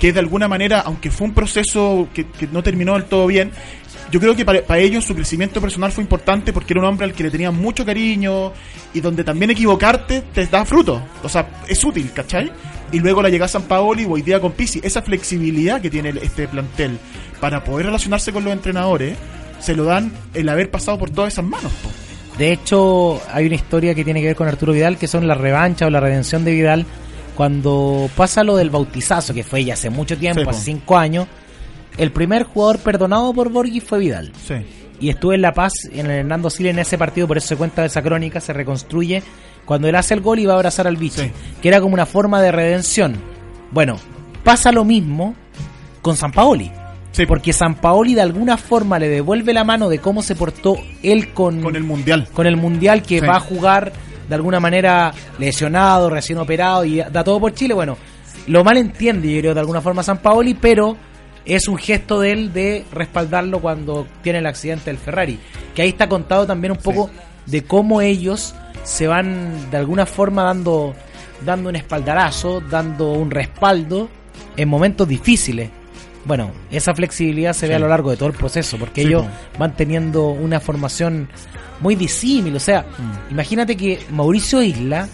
que 0.00 0.12
de 0.12 0.20
alguna 0.20 0.46
manera, 0.46 0.80
aunque 0.80 1.10
fue 1.10 1.26
un 1.26 1.32
proceso 1.32 2.08
que, 2.12 2.26
que 2.26 2.46
no 2.48 2.62
terminó 2.62 2.94
del 2.94 3.04
todo 3.04 3.26
bien, 3.26 3.50
yo 4.10 4.20
creo 4.20 4.34
que 4.36 4.44
para, 4.44 4.62
para 4.62 4.80
ellos 4.80 5.04
su 5.04 5.14
crecimiento 5.14 5.60
personal 5.60 5.92
fue 5.92 6.02
importante 6.02 6.52
porque 6.52 6.72
era 6.72 6.80
un 6.80 6.86
hombre 6.86 7.04
al 7.04 7.12
que 7.12 7.24
le 7.24 7.30
tenían 7.30 7.54
mucho 7.54 7.84
cariño 7.84 8.52
y 8.94 9.00
donde 9.00 9.24
también 9.24 9.50
equivocarte 9.50 10.22
te 10.32 10.46
da 10.46 10.64
fruto. 10.64 11.02
O 11.22 11.28
sea, 11.28 11.48
es 11.68 11.82
útil, 11.84 12.10
¿cachai? 12.12 12.50
Y 12.92 13.00
luego 13.00 13.22
la 13.22 13.28
llegada 13.28 13.46
a 13.46 13.48
San 13.48 13.62
Paolo 13.62 14.00
y 14.00 14.04
hoy 14.04 14.22
día 14.22 14.40
con 14.40 14.52
Pisi. 14.52 14.80
Esa 14.82 15.02
flexibilidad 15.02 15.80
que 15.80 15.90
tiene 15.90 16.10
este 16.22 16.46
plantel 16.46 16.98
para 17.40 17.64
poder 17.64 17.86
relacionarse 17.86 18.32
con 18.32 18.44
los 18.44 18.52
entrenadores, 18.52 19.16
se 19.58 19.74
lo 19.74 19.84
dan 19.84 20.12
el 20.34 20.48
haber 20.48 20.70
pasado 20.70 20.98
por 20.98 21.10
todas 21.10 21.32
esas 21.32 21.44
manos. 21.44 21.72
po. 21.82 21.90
De 22.38 22.52
hecho, 22.52 23.20
hay 23.32 23.46
una 23.46 23.54
historia 23.54 23.94
que 23.94 24.04
tiene 24.04 24.20
que 24.20 24.26
ver 24.26 24.36
con 24.36 24.46
Arturo 24.46 24.72
Vidal, 24.72 24.98
que 24.98 25.08
son 25.08 25.26
la 25.26 25.34
revancha 25.34 25.86
o 25.86 25.90
la 25.90 26.00
redención 26.00 26.44
de 26.44 26.52
Vidal, 26.52 26.86
cuando 27.34 28.10
pasa 28.14 28.44
lo 28.44 28.56
del 28.56 28.70
bautizazo, 28.70 29.32
que 29.32 29.42
fue 29.42 29.64
ya 29.64 29.74
hace 29.74 29.90
mucho 29.90 30.16
tiempo, 30.18 30.42
Sí, 30.42 30.48
hace 30.48 30.64
cinco 30.64 30.98
años, 30.98 31.26
el 31.98 32.12
primer 32.12 32.44
jugador 32.44 32.78
perdonado 32.78 33.32
por 33.32 33.50
Borghi 33.50 33.80
fue 33.80 33.98
Vidal. 33.98 34.32
Sí. 34.46 34.54
Y 35.00 35.10
estuve 35.10 35.34
en 35.34 35.42
La 35.42 35.52
Paz, 35.52 35.72
en 35.92 36.06
el 36.06 36.12
Hernando 36.20 36.48
Siles, 36.50 36.72
en 36.72 36.78
ese 36.78 36.96
partido, 36.96 37.26
por 37.28 37.36
eso 37.36 37.48
se 37.48 37.56
cuenta 37.56 37.84
esa 37.84 38.02
crónica, 38.02 38.40
se 38.40 38.52
reconstruye, 38.52 39.22
cuando 39.64 39.88
él 39.88 39.94
hace 39.94 40.14
el 40.14 40.20
gol 40.20 40.38
y 40.38 40.46
va 40.46 40.54
a 40.54 40.56
abrazar 40.56 40.86
al 40.86 40.96
bicho, 40.96 41.22
Sí. 41.22 41.30
que 41.60 41.68
era 41.68 41.80
como 41.80 41.92
una 41.94 42.06
forma 42.06 42.40
de 42.40 42.52
redención. 42.52 43.16
Bueno, 43.72 43.96
pasa 44.44 44.72
lo 44.72 44.84
mismo 44.84 45.34
con 46.02 46.16
San 46.16 46.32
Paoli. 46.32 46.70
Sí, 47.12 47.24
Porque 47.26 47.52
San 47.54 47.76
Paoli 47.76 48.14
de 48.14 48.20
alguna 48.20 48.58
forma 48.58 48.98
le 48.98 49.08
devuelve 49.08 49.54
la 49.54 49.64
mano 49.64 49.88
de 49.88 49.98
cómo 50.00 50.22
se 50.22 50.34
portó 50.34 50.76
él 51.02 51.32
con, 51.32 51.62
con 51.62 51.74
el 51.74 51.82
mundial. 51.82 52.28
con 52.34 52.46
el 52.46 52.56
Mundial 52.58 53.02
que 53.02 53.20
Sí. 53.20 53.26
va 53.26 53.36
a 53.36 53.40
jugar 53.40 53.90
de 54.28 54.34
alguna 54.34 54.60
manera 54.60 55.12
lesionado, 55.38 56.10
recién 56.10 56.38
operado 56.38 56.84
y 56.84 56.98
da 56.98 57.24
todo 57.24 57.40
por 57.40 57.54
Chile. 57.54 57.72
Bueno, 57.74 57.96
lo 58.48 58.62
mal 58.64 58.76
entiende 58.76 59.32
yo 59.32 59.40
creo 59.40 59.54
de 59.54 59.60
alguna 59.60 59.80
forma 59.80 60.02
San 60.02 60.18
Paoli, 60.18 60.54
pero 60.54 60.96
es 61.46 61.68
un 61.68 61.78
gesto 61.78 62.20
de 62.20 62.32
él 62.32 62.52
de 62.52 62.84
respaldarlo 62.92 63.60
cuando 63.60 64.06
tiene 64.22 64.40
el 64.40 64.46
accidente 64.46 64.90
del 64.90 64.98
Ferrari. 64.98 65.38
Que 65.74 65.82
ahí 65.82 65.88
está 65.90 66.08
contado 66.08 66.46
también 66.46 66.72
un 66.72 66.78
poco 66.78 67.10
de 67.46 67.62
cómo 67.64 68.00
ellos 68.00 68.54
se 68.82 69.06
van 69.06 69.70
de 69.70 69.76
alguna 69.76 70.06
forma 70.06 70.42
dando, 70.44 70.94
dando 71.44 71.68
un 71.68 71.76
espaldarazo, 71.76 72.60
dando 72.60 73.12
un 73.12 73.30
respaldo 73.30 74.08
en 74.56 74.68
momentos 74.68 75.06
difíciles. 75.08 75.70
Bueno, 76.24 76.50
esa 76.72 76.92
flexibilidad 76.94 77.52
se 77.52 77.68
ve 77.68 77.74
a 77.76 77.78
lo 77.78 77.86
largo 77.88 78.10
de 78.10 78.16
todo 78.16 78.28
el 78.28 78.34
proceso, 78.34 78.76
porque 78.78 79.02
Sí, 79.02 79.08
ellos 79.08 79.24
van 79.58 79.76
teniendo 79.76 80.26
una 80.28 80.58
formación 80.58 81.28
muy 81.80 81.94
disímil. 81.94 82.56
O 82.56 82.60
sea, 82.60 82.82
Mm. 82.82 83.30
imagínate 83.32 83.76
que 83.76 84.00
Mauricio 84.10 84.60
Isla 84.62 85.08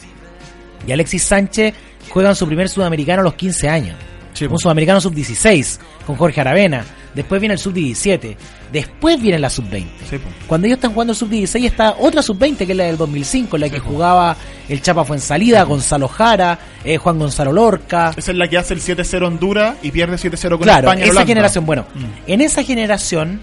y 0.87 0.92
Alexis 0.92 1.23
Sánchez 1.25 1.75
juegan 2.09 2.35
su 2.35 2.47
primer 2.47 2.68
sudamericano 2.71 3.21
a 3.21 3.25
los 3.25 3.35
15 3.35 3.68
años. 3.68 3.97
Sí, 4.33 4.47
un 4.47 4.59
sudamericano 4.59 5.01
sub-16 5.01 5.79
con 6.07 6.16
Jorge 6.16 6.40
Aravena. 6.40 6.85
Después 7.14 7.40
viene 7.40 7.53
el 7.55 7.59
sub-17. 7.61 8.35
Después 8.73 9.21
viene 9.21 9.38
la 9.38 9.51
sub-20. 9.51 9.87
Sí, 10.09 10.16
po. 10.18 10.29
Cuando 10.47 10.66
ellos 10.66 10.79
están 10.79 10.92
jugando 10.95 11.12
el 11.12 11.18
sub-16 11.18 11.64
está 11.66 11.97
otra 11.99 12.23
sub-20 12.23 12.57
que 12.64 12.73
es 12.73 12.77
la 12.79 12.85
del 12.85 12.97
2005, 12.97 13.57
en 13.57 13.61
la 13.61 13.66
Sí, 13.68 13.75
que 13.75 13.81
po. 13.81 13.90
jugaba 13.90 14.35
el 14.68 14.81
Chapa 14.81 15.05
Fuensalida, 15.05 15.62
Gonzalo 15.64 16.09
Jara, 16.09 16.59
eh, 16.83 16.97
Juan 16.97 17.18
Gonzalo 17.18 17.53
Lorca. 17.53 18.14
Esa 18.16 18.31
es 18.31 18.37
la 18.38 18.49
que 18.49 18.57
hace 18.57 18.73
el 18.73 18.81
7-0 18.81 19.27
Honduras 19.27 19.77
y 19.83 19.90
pierde 19.90 20.16
7-0 20.16 20.57
con 20.57 20.64
Claro, 20.64 20.88
España. 20.88 21.05
esa 21.05 21.27
generación, 21.27 21.66
bueno, 21.66 21.85
Mm. 21.95 22.05
en 22.29 22.40
esa 22.40 22.62
generación 22.64 23.40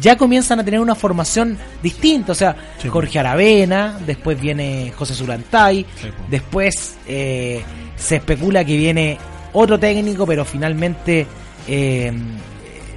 ya 0.00 0.16
comienzan 0.16 0.60
a 0.60 0.64
tener 0.64 0.78
una 0.78 0.94
formación 0.94 1.58
distinta, 1.82 2.30
o 2.30 2.34
sea, 2.36 2.54
Sí. 2.80 2.88
Jorge 2.88 3.18
Aravena, 3.18 3.98
después 4.06 4.40
viene 4.40 4.92
José 4.96 5.14
Zulantay, 5.16 5.84
Sí, 6.00 6.06
después 6.28 6.96
eh, 7.08 7.64
se 7.96 8.16
especula 8.16 8.64
que 8.64 8.76
viene 8.76 9.18
otro 9.52 9.78
técnico, 9.78 10.26
pero 10.26 10.44
finalmente 10.44 11.26
eh, 11.66 12.12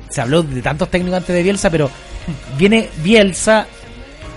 se 0.09 0.21
habló 0.21 0.43
de 0.43 0.61
tantos 0.61 0.89
técnicos 0.89 1.17
antes 1.17 1.35
de 1.35 1.43
Bielsa, 1.43 1.69
pero 1.69 1.89
viene 2.57 2.89
Bielsa, 3.03 3.65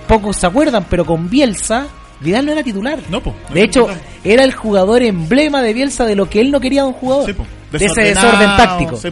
pocos 0.09 0.37
se 0.37 0.47
acuerdan, 0.47 0.87
pero 0.89 1.05
con 1.05 1.29
Bielsa 1.29 1.87
Vidal 2.21 2.47
no 2.47 2.53
era 2.53 2.63
titular. 2.63 2.99
No, 3.11 3.21
po, 3.23 3.35
no 3.49 3.55
de 3.55 3.63
hecho, 3.63 3.89
era 4.25 4.43
el 4.45 4.53
jugador 4.55 5.03
emblema 5.03 5.63
de 5.63 5.75
Bielsa 5.75 6.07
de 6.07 6.17
lo 6.17 6.29
que 6.29 6.41
él 6.41 6.51
no 6.51 6.61
quería 6.61 6.83
de 6.83 6.89
un 6.89 6.95
jugador. 6.95 7.27
Sí, 7.27 7.33
po. 7.35 7.47
de 7.73 7.85
ese 7.85 8.03
desorden 8.03 8.57
táctico. 8.57 8.97
sí. 8.97 9.09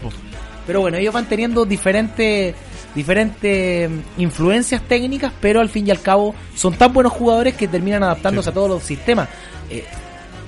Pero 0.66 0.80
bueno, 0.80 0.96
ellos 0.96 1.12
van 1.12 1.26
teniendo 1.26 1.66
diferentes 1.66 2.54
diferentes 2.94 3.90
mm, 3.90 4.20
influencias 4.20 4.80
técnicas, 4.82 5.32
pero 5.40 5.60
al 5.60 5.68
fin 5.68 5.86
y 5.86 5.90
al 5.90 6.00
cabo 6.00 6.34
son 6.54 6.74
tan 6.74 6.92
buenos 6.92 7.12
jugadores 7.12 7.54
que 7.54 7.68
terminan 7.68 8.02
adaptándose 8.02 8.46
Sí. 8.46 8.50
a 8.50 8.54
todos 8.54 8.70
los 8.70 8.82
sistemas. 8.82 9.28
Eh, 9.68 9.84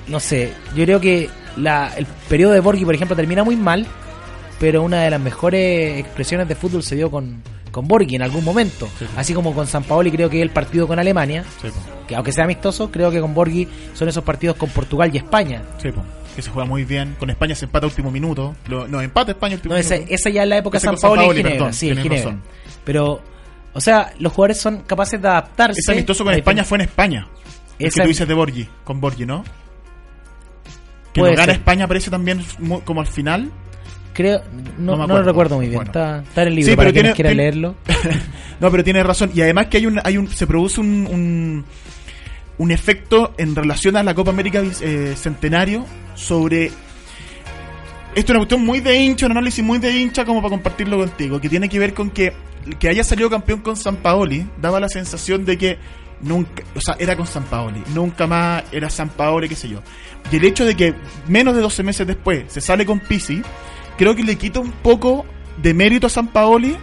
no 0.07 0.19
sé, 0.19 0.53
yo 0.75 0.83
creo 0.85 0.99
que 0.99 1.29
la, 1.57 1.91
el 1.97 2.05
periodo 2.29 2.53
de 2.53 2.59
Borghi, 2.59 2.85
por 2.85 2.95
ejemplo, 2.95 3.15
termina 3.15 3.43
muy 3.43 3.55
mal, 3.55 3.85
pero 4.59 4.81
una 4.83 5.01
de 5.01 5.09
las 5.09 5.19
mejores 5.21 5.99
expresiones 5.99 6.47
de 6.47 6.55
fútbol 6.55 6.83
se 6.83 6.95
dio 6.95 7.09
con, 7.11 7.41
con 7.71 7.87
Borghi 7.87 8.15
en 8.15 8.21
algún 8.21 8.43
momento. 8.43 8.87
Sí. 8.99 9.05
Así 9.15 9.33
como 9.33 9.53
con 9.53 9.67
San 9.67 9.83
Paoli 9.83 10.11
creo 10.11 10.29
que 10.29 10.41
el 10.41 10.49
partido 10.51 10.87
con 10.87 10.99
Alemania, 10.99 11.43
Sí, 11.61 11.67
que 12.07 12.15
aunque 12.15 12.31
sea 12.31 12.45
amistoso, 12.45 12.89
creo 12.91 13.11
que 13.11 13.19
con 13.19 13.33
Borghi 13.33 13.67
son 13.93 14.07
esos 14.09 14.23
partidos 14.23 14.55
con 14.57 14.69
Portugal 14.69 15.09
y 15.13 15.17
España. 15.17 15.61
Que 16.35 16.41
se 16.43 16.51
juega 16.51 16.67
muy 16.69 16.85
bien. 16.85 17.15
Con 17.19 17.29
España 17.31 17.55
se 17.55 17.65
empata 17.65 17.87
último 17.87 18.11
minuto. 18.11 18.55
Lo- 18.67 18.87
no, 18.87 19.01
empata 19.01 19.31
España 19.31 19.55
último 19.55 19.73
No, 19.73 19.79
esa, 19.79 19.95
minuto. 19.95 20.13
esa 20.13 20.29
ya 20.29 20.43
es 20.43 20.49
la 20.49 20.57
época 20.57 20.77
de 20.77 20.85
San 20.85 20.93
y 20.93 20.97
Paoli, 20.97 21.21
Ginebra. 21.29 21.51
perdón, 21.51 21.73
sí, 21.73 21.89
en 21.89 21.95
tienes 21.95 22.03
Ginebra. 22.03 22.31
razón. 22.31 22.43
Pero, 22.85 23.21
o 23.73 23.81
sea, 23.81 24.13
los 24.19 24.31
jugadores 24.31 24.57
son 24.59 24.83
capaces 24.83 25.19
de 25.21 25.27
adaptarse. 25.27 25.79
Ese 25.79 25.91
amistoso 25.93 26.23
con 26.23 26.33
España 26.35 26.63
fue 26.63 26.77
en 26.77 26.81
España. 26.83 27.27
El 27.79 27.91
que 27.91 28.01
tú 28.01 28.07
dices 28.07 28.27
de 28.27 28.33
Borgi, 28.35 28.67
con 28.83 29.01
Borgi, 29.01 29.25
¿no? 29.25 29.43
Lo 31.23 31.31
gana 31.31 31.45
ser. 31.45 31.49
España 31.55 31.87
parece 31.87 32.09
también 32.09 32.43
como 32.85 33.01
al 33.01 33.07
final. 33.07 33.51
Creo, 34.13 34.41
No 34.79 34.95
no, 34.95 35.07
lo 35.07 35.21
recuerdo 35.23 35.57
muy 35.57 35.67
bien. 35.67 35.75
Bueno. 35.77 35.89
Está, 35.89 36.19
está 36.19 36.41
en 36.41 36.47
el 36.47 36.55
libro 36.55 36.71
Sí, 36.71 36.75
para 36.75 36.89
pero 36.89 36.93
quienes 36.93 37.13
tiene- 37.13 37.31
quieran 37.31 37.31
tiene- 37.33 37.43
leerlo. 37.43 37.75
no, 38.59 38.71
pero 38.71 38.83
tienes 38.83 39.05
razón. 39.05 39.31
Y 39.33 39.41
además 39.41 39.67
que 39.67 39.77
hay 39.77 39.85
un, 39.85 39.99
hay 40.03 40.17
un 40.17 40.27
se 40.27 40.47
produce 40.47 40.81
un, 40.81 41.07
un, 41.07 41.65
un 42.57 42.71
efecto 42.71 43.33
en 43.37 43.55
relación 43.55 43.95
a 43.95 44.03
la 44.03 44.15
Copa 44.15 44.31
América 44.31 44.63
eh, 44.81 45.13
Centenario 45.15 45.85
sobre... 46.15 46.71
Esto 48.15 48.15
es 48.15 48.29
una 48.31 48.39
cuestión 48.39 48.65
muy 48.65 48.79
de 48.79 48.95
hincha, 48.99 49.27
un 49.27 49.33
análisis 49.33 49.63
muy 49.63 49.77
de 49.77 49.91
hincha 49.95 50.25
como 50.25 50.41
para 50.41 50.49
compartirlo 50.49 50.97
contigo, 50.97 51.39
que 51.39 51.49
tiene 51.49 51.69
que 51.69 51.77
ver 51.77 51.93
con 51.93 52.09
que 52.09 52.33
que 52.79 52.89
haya 52.89 53.01
salido 53.01 53.29
campeón 53.29 53.61
con 53.61 53.77
San 53.77 53.95
Paoli 53.97 54.45
daba 54.61 54.81
la 54.81 54.89
sensación 54.89 55.45
de 55.45 55.57
que 55.57 55.77
nunca, 56.21 56.63
o 56.75 56.81
sea, 56.81 56.95
era 56.99 57.15
con 57.15 57.27
San 57.27 57.43
Paoli, 57.45 57.81
nunca 57.93 58.27
más 58.27 58.63
era 58.71 58.89
San 58.89 59.09
Paoli, 59.09 59.47
qué 59.49 59.55
sé 59.55 59.69
yo. 59.69 59.81
Y 60.31 60.35
el 60.37 60.45
hecho 60.45 60.65
de 60.65 60.75
que 60.75 60.93
menos 61.27 61.55
de 61.55 61.61
12 61.61 61.83
meses 61.83 62.05
después 62.07 62.45
se 62.47 62.61
sale 62.61 62.85
con 62.85 62.99
Pisi, 62.99 63.41
creo 63.97 64.15
que 64.15 64.23
le 64.23 64.35
quita 64.35 64.59
un 64.59 64.71
poco 64.71 65.25
de 65.61 65.73
mérito 65.73 66.07
a 66.07 66.09
San 66.09 66.27
Paoli 66.27 66.75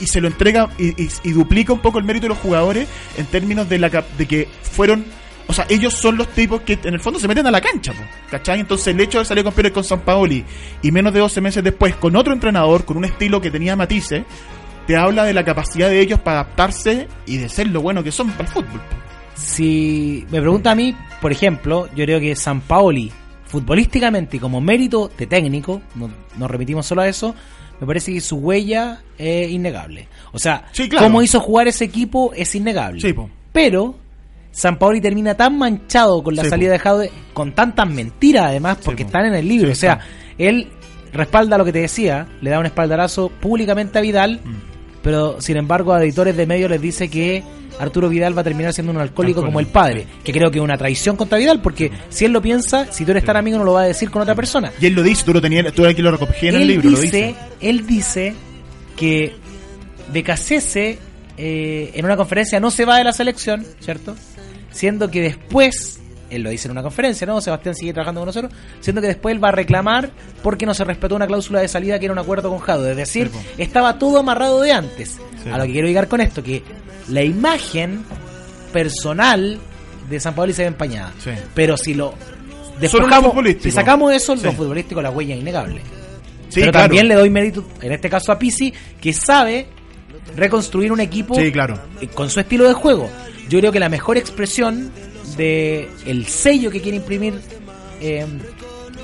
y 0.00 0.06
se 0.06 0.20
lo 0.20 0.26
entrega 0.28 0.68
y, 0.78 0.94
y- 1.02 1.32
duplica 1.32 1.72
un 1.72 1.80
poco 1.80 1.98
el 1.98 2.04
mérito 2.04 2.24
de 2.24 2.30
los 2.30 2.38
jugadores 2.38 2.88
en 3.16 3.26
términos 3.26 3.68
de 3.68 3.78
la 3.78 3.88
de 3.90 4.26
que 4.26 4.48
fueron 4.62 5.04
o 5.46 5.52
sea 5.52 5.66
ellos 5.68 5.92
son 5.94 6.16
los 6.16 6.28
tipos 6.28 6.62
que 6.62 6.78
en 6.82 6.94
el 6.94 7.00
fondo 7.00 7.20
se 7.20 7.28
meten 7.28 7.46
a 7.46 7.50
la 7.50 7.60
cancha 7.60 7.92
po, 7.92 8.02
¿cachai? 8.30 8.58
entonces 8.58 8.88
el 8.88 9.00
hecho 9.00 9.18
de 9.18 9.24
salir 9.26 9.44
campeones 9.44 9.72
con 9.72 9.84
San 9.84 10.00
Paoli 10.00 10.44
y 10.80 10.90
menos 10.90 11.12
de 11.12 11.20
12 11.20 11.40
meses 11.40 11.62
después 11.62 11.94
con 11.96 12.16
otro 12.16 12.32
entrenador 12.32 12.84
con 12.84 12.96
un 12.96 13.04
estilo 13.04 13.40
que 13.40 13.50
tenía 13.50 13.76
matices 13.76 14.24
te 14.86 14.96
habla 14.96 15.24
de 15.24 15.32
la 15.34 15.44
capacidad 15.44 15.88
de 15.88 16.00
ellos 16.00 16.20
para 16.20 16.40
adaptarse 16.40 17.08
y 17.26 17.36
de 17.38 17.48
ser 17.48 17.68
lo 17.68 17.80
bueno 17.82 18.02
que 18.02 18.12
son 18.12 18.30
para 18.30 18.44
el 18.44 18.48
fútbol. 18.54 18.80
Si 19.34 20.26
me 20.30 20.40
pregunta 20.40 20.70
a 20.72 20.74
mí, 20.74 20.94
por 21.20 21.32
ejemplo, 21.32 21.88
yo 21.94 22.04
creo 22.04 22.20
que 22.20 22.36
San 22.36 22.60
Paoli, 22.60 23.10
futbolísticamente 23.46 24.36
y 24.36 24.40
como 24.40 24.60
mérito 24.60 25.10
de 25.16 25.26
técnico, 25.26 25.82
no- 25.94 26.10
nos 26.36 26.50
remitimos 26.50 26.86
solo 26.86 27.02
a 27.02 27.08
eso, 27.08 27.34
me 27.80 27.86
parece 27.86 28.12
que 28.12 28.20
su 28.20 28.36
huella 28.36 29.02
es 29.18 29.50
innegable. 29.50 30.08
O 30.32 30.38
sea, 30.38 30.66
Sí, 30.72 30.88
claro. 30.88 31.06
cómo 31.06 31.22
hizo 31.22 31.40
jugar 31.40 31.68
ese 31.68 31.84
equipo 31.84 32.32
es 32.34 32.54
innegable. 32.54 33.00
Sí. 33.00 33.14
Pero 33.52 33.96
San 34.50 34.78
Paoli 34.78 35.00
termina 35.00 35.34
tan 35.34 35.58
manchado 35.58 36.22
con 36.22 36.34
la 36.36 36.44
Sí, 36.44 36.50
salida 36.50 36.72
de 36.72 36.78
Jaude, 36.78 37.10
con 37.32 37.52
tantas 37.52 37.88
mentiras 37.88 38.46
además, 38.46 38.78
porque 38.84 39.04
po. 39.04 39.08
están 39.08 39.26
en 39.26 39.34
el 39.34 39.48
libro. 39.48 39.72
O 39.72 39.74
sea, 39.74 39.98
él 40.38 40.68
respalda 41.12 41.58
lo 41.58 41.64
que 41.64 41.72
te 41.72 41.80
decía, 41.80 42.26
le 42.40 42.50
da 42.50 42.58
un 42.58 42.66
espaldarazo 42.66 43.28
públicamente 43.28 43.98
a 43.98 44.02
Vidal, 44.02 44.40
Mm. 44.44 44.71
Pero 45.02 45.40
sin 45.40 45.56
embargo 45.56 45.92
a 45.92 46.02
editores 46.02 46.36
de 46.36 46.46
medios 46.46 46.70
les 46.70 46.80
dice 46.80 47.08
que 47.08 47.42
Arturo 47.78 48.08
Vidal 48.08 48.36
va 48.36 48.42
a 48.42 48.44
terminar 48.44 48.72
siendo 48.72 48.92
un 48.92 48.98
alcohólico 48.98 49.42
como 49.42 49.58
el 49.58 49.66
padre, 49.66 50.06
que 50.22 50.32
creo 50.32 50.50
que 50.50 50.58
es 50.58 50.64
una 50.64 50.76
traición 50.76 51.16
contra 51.16 51.38
Vidal, 51.38 51.60
porque 51.60 51.90
si 52.10 52.24
él 52.24 52.32
lo 52.32 52.42
piensa, 52.42 52.92
si 52.92 53.04
tú 53.04 53.10
eres 53.10 53.24
tan 53.24 53.36
amigo 53.36 53.58
no 53.58 53.64
lo 53.64 53.72
va 53.72 53.82
a 53.82 53.86
decir 53.86 54.10
con 54.10 54.22
otra 54.22 54.34
persona. 54.34 54.72
y 54.80 54.86
él 54.86 54.94
lo 54.94 55.02
dice 55.02 55.24
tú 55.24 55.32
lo 55.32 55.40
tenías 55.40 55.72
tú 55.72 55.86
aquí 55.86 56.02
lo 56.02 56.10
recogí 56.10 56.48
en 56.48 56.56
el 56.56 56.66
libro 56.66 56.90
lo 56.90 57.00
dice, 57.00 57.16
dice 57.16 57.34
él 57.60 57.86
dice 57.86 58.34
que 58.96 59.34
Becasese 60.12 60.98
eh, 61.36 61.90
en 61.94 62.04
una 62.04 62.16
conferencia 62.16 62.60
no 62.60 62.70
se 62.70 62.84
va 62.84 62.98
de 62.98 63.04
la 63.04 63.12
selección, 63.12 63.64
¿cierto? 63.80 64.14
Siendo 64.70 65.10
que 65.10 65.20
después, 65.20 66.00
él 66.34 66.42
lo 66.42 66.50
dice 66.50 66.68
en 66.68 66.72
una 66.72 66.82
conferencia, 66.82 67.26
¿no? 67.26 67.40
Sebastián 67.40 67.74
sigue 67.74 67.92
trabajando 67.92 68.20
con 68.20 68.26
nosotros, 68.26 68.52
siendo 68.80 69.00
que 69.00 69.08
después 69.08 69.34
él 69.34 69.42
va 69.42 69.48
a 69.48 69.52
reclamar 69.52 70.10
porque 70.42 70.66
no 70.66 70.74
se 70.74 70.84
respetó 70.84 71.14
una 71.14 71.26
cláusula 71.26 71.60
de 71.60 71.68
salida 71.68 71.98
que 71.98 72.06
era 72.06 72.12
un 72.12 72.18
acuerdo 72.18 72.50
con 72.50 72.58
Jado. 72.58 72.90
Es 72.90 72.96
decir, 72.96 73.30
Sí, 73.32 73.38
estaba 73.58 73.98
todo 73.98 74.18
amarrado 74.18 74.60
de 74.60 74.72
antes. 74.72 75.18
Sí. 75.42 75.50
A 75.50 75.58
lo 75.58 75.64
que 75.64 75.72
quiero 75.72 75.88
llegar 75.88 76.08
con 76.08 76.20
esto, 76.20 76.42
que 76.42 76.62
la 77.08 77.22
imagen 77.22 78.04
personal 78.72 79.58
de 80.08 80.20
San 80.20 80.34
Paolo 80.34 80.52
se 80.52 80.62
ve 80.62 80.68
empañada. 80.68 81.12
Sí. 81.22 81.30
Pero 81.54 81.76
si 81.76 81.94
lo 81.94 82.14
despojamos, 82.80 83.34
si 83.60 83.70
sacamos 83.70 84.12
eso, 84.12 84.34
lo 84.34 84.52
futbolístico 84.52 85.02
la 85.02 85.10
huella 85.10 85.34
es 85.34 85.40
innegable. 85.40 85.80
Pero 86.54 86.70
claro. 86.70 86.84
también 86.84 87.08
le 87.08 87.14
doy 87.14 87.30
mérito, 87.30 87.64
en 87.80 87.92
este 87.92 88.10
caso 88.10 88.30
a 88.30 88.38
Pisi, 88.38 88.72
que 89.00 89.12
sabe 89.12 89.66
reconstruir 90.36 90.92
un 90.92 91.00
equipo 91.00 91.34
sí 91.34 91.50
claro 91.50 91.78
eh, 92.00 92.08
con 92.08 92.30
su 92.30 92.40
estilo 92.40 92.64
de 92.68 92.74
juego. 92.74 93.08
Yo 93.48 93.58
creo 93.58 93.72
que 93.72 93.80
la 93.80 93.88
mejor 93.88 94.16
expresión 94.16 94.90
de 95.36 95.88
el 96.06 96.26
sello 96.26 96.70
que 96.70 96.80
quiere 96.80 96.96
imprimir 96.98 97.34
eh, 98.00 98.26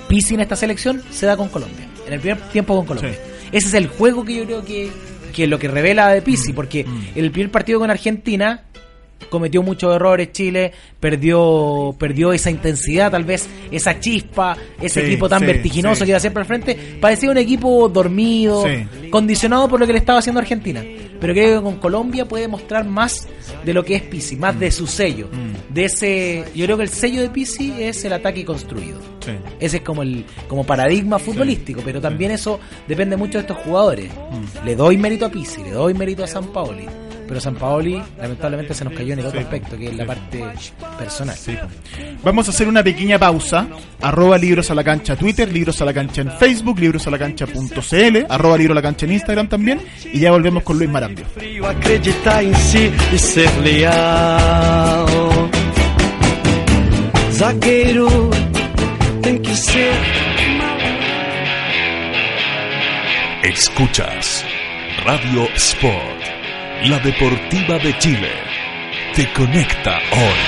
Pisi 0.09 0.35
en 0.35 0.41
esta 0.41 0.57
selección 0.57 1.03
se 1.11 1.27
da 1.27 1.37
con 1.37 1.49
Colombia, 1.49 1.87
en 2.07 2.13
el 2.15 2.21
primer 2.21 2.39
tiempo 2.51 2.75
con 2.77 2.87
Colombia. 2.87 3.13
Sí. 3.13 3.49
Ese 3.53 3.69
es 3.69 3.75
el 3.75 3.89
juego 3.89 4.25
que 4.25 4.35
yo 4.37 4.45
creo 4.45 4.65
que, 4.65 4.91
que 5.35 5.45
es 5.45 5.49
lo 5.49 5.59
que 5.59 5.69
revela 5.69 6.09
de 6.09 6.23
Pisi, 6.23 6.53
porque 6.53 6.85
Mm. 6.85 7.03
el 7.17 7.31
primer 7.31 7.51
partido 7.51 7.79
con 7.79 7.91
Argentina 7.91 8.65
cometió 9.31 9.63
muchos 9.63 9.95
errores 9.95 10.33
Chile, 10.33 10.73
perdió 11.01 11.95
perdió 11.99 12.33
esa 12.33 12.51
intensidad, 12.51 13.11
tal 13.11 13.25
vez 13.25 13.49
esa 13.71 13.99
chispa, 14.01 14.57
ese 14.81 15.01
Sí, 15.01 15.07
equipo 15.09 15.29
tan 15.29 15.41
sí, 15.41 15.47
vertiginoso 15.47 16.05
que 16.05 16.11
iba 16.11 16.21
siempre 16.21 16.41
al 16.43 16.47
frente, 16.47 16.79
parecía 17.01 17.31
un 17.31 17.37
equipo 17.37 17.89
dormido, 17.89 18.65
condicionado 19.11 19.69
por 19.69 19.81
lo 19.81 19.87
que 19.87 19.93
le 19.93 19.99
estaba 19.99 20.21
haciendo 20.21 20.41
Argentina. 20.41 20.83
Pero 21.21 21.33
creo 21.33 21.59
que 21.59 21.65
con 21.65 21.77
Colombia 21.77 22.27
puede 22.27 22.47
mostrar 22.49 22.85
más 22.85 23.27
de 23.65 23.75
lo 23.75 23.85
que 23.85 23.97
es 23.97 24.03
Pisi, 24.03 24.37
más 24.37 24.59
de 24.59 24.71
su 24.71 24.87
sello, 24.87 25.29
Mm. 25.33 25.75
de 25.75 25.85
ese, 25.85 26.45
yo 26.55 26.65
creo 26.67 26.77
que 26.77 26.85
el 26.85 26.89
sello 26.89 27.21
de 27.23 27.29
Pisi 27.31 27.75
es 27.79 28.05
el 28.05 28.13
ataque 28.13 28.45
construido. 28.45 28.99
Sí. 29.25 29.33
Ese 29.61 29.79
es 29.79 29.83
como 29.83 30.03
el 30.03 30.25
como 30.49 30.65
paradigma 30.65 31.19
futbolístico, 31.19 31.81
pero 31.85 32.01
también 32.01 32.31
eso 32.31 32.61
depende 32.87 33.17
mucho 33.17 33.39
de 33.39 33.43
estos 33.43 33.57
jugadores. 33.59 34.11
Mm. 34.13 34.65
Le 34.67 34.77
doy 34.77 34.97
mérito 34.97 35.27
a 35.27 35.29
Pisi, 35.31 35.63
le 35.65 35.71
doy 35.73 35.93
mérito 35.95 36.25
a 36.25 36.27
San 36.27 36.47
Paoli, 36.53 36.87
pero 37.29 37.41
San 37.41 37.55
Paoli 37.55 38.03
lamentablemente 38.19 38.73
se 38.75 38.85
nos 38.85 38.95
cayó 38.95 39.13
en 39.13 39.19
el 39.21 39.27
otro 39.27 39.39
Sí. 39.39 39.45
aspecto, 39.45 39.77
que 39.77 39.87
es 39.89 39.95
la 39.97 40.07
parte 40.07 40.45
personal. 40.99 41.37
Vamos 42.25 42.49
a 42.49 42.51
hacer 42.51 42.67
una 42.67 42.83
pequeña 42.83 43.19
pausa. 43.19 43.67
Arroba 44.01 44.39
libros 44.39 44.71
a 44.71 44.75
la 44.75 44.83
cancha 44.83 45.15
Twitter, 45.15 45.53
libros 45.53 45.81
a 45.83 45.85
la 45.85 45.93
cancha 45.93 46.23
en 46.23 46.31
Facebook, 46.33 46.79
libros 46.79 47.07
a 47.07 47.11
la 47.11 47.19
cancha.cl, 47.19 48.27
arroba 48.29 48.57
libro 48.57 48.73
a 48.73 48.77
la 48.77 48.83
cancha 48.83 49.07
en 49.07 49.13
Instagram 49.13 49.49
también. 49.49 49.81
Y 50.13 50.19
ya 50.21 50.31
volvemos 50.31 50.63
con 50.63 50.79
Luis 50.79 50.89
Marambio. 50.91 51.27
Escuchas 63.43 64.45
Radio 65.05 65.49
Sport, 65.55 66.18
la 66.85 66.99
deportiva 67.01 67.79
de 67.79 67.97
Chile. 67.99 68.31
Te 69.15 69.31
conecta 69.33 69.99
hoy. 70.13 70.39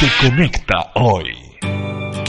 Te 0.00 0.28
conecta 0.28 0.92
hoy. 0.94 1.51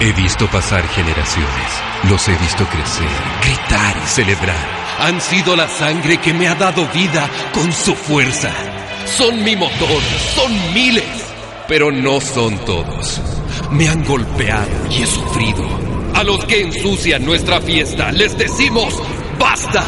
He 0.00 0.12
visto 0.12 0.46
pasar 0.48 0.82
generaciones, 0.88 1.82
los 2.08 2.26
he 2.28 2.36
visto 2.38 2.64
crecer, 2.66 3.08
gritar 3.42 3.94
y 4.02 4.06
celebrar. 4.06 4.84
Han 4.98 5.20
sido 5.20 5.54
la 5.54 5.68
sangre 5.68 6.16
que 6.16 6.32
me 6.32 6.48
ha 6.48 6.54
dado 6.54 6.86
vida 6.88 7.28
con 7.52 7.70
su 7.72 7.94
fuerza. 7.94 8.50
Son 9.06 9.44
mi 9.44 9.54
motor, 9.54 10.02
son 10.34 10.74
miles, 10.74 11.04
pero 11.68 11.92
no 11.92 12.20
son 12.20 12.56
todos. 12.64 13.20
Me 13.70 13.88
han 13.88 14.04
golpeado 14.04 14.88
y 14.90 15.02
he 15.02 15.06
sufrido. 15.06 15.64
A 16.14 16.24
los 16.24 16.44
que 16.46 16.62
ensucian 16.62 17.24
nuestra 17.24 17.60
fiesta 17.60 18.10
les 18.10 18.36
decimos 18.38 19.00
¡Basta! 19.38 19.82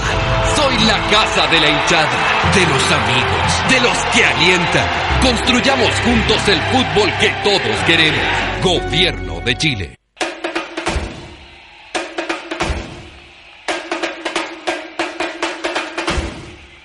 Soy 0.57 0.79
la 0.87 0.99
casa 1.11 1.47
de 1.49 1.61
la 1.61 1.69
hinchada, 1.69 2.53
de 2.55 2.67
los 2.67 2.93
amigos, 2.93 3.71
de 3.71 3.81
los 3.81 3.99
que 4.15 4.25
alientan. 4.25 4.87
Construyamos 5.23 5.91
juntos 6.01 6.49
el 6.49 6.61
fútbol 6.63 7.13
que 7.21 7.29
todos 7.45 7.77
queremos. 7.87 8.23
Gobierno 8.63 9.41
de 9.41 9.57
Chile. 9.57 10.06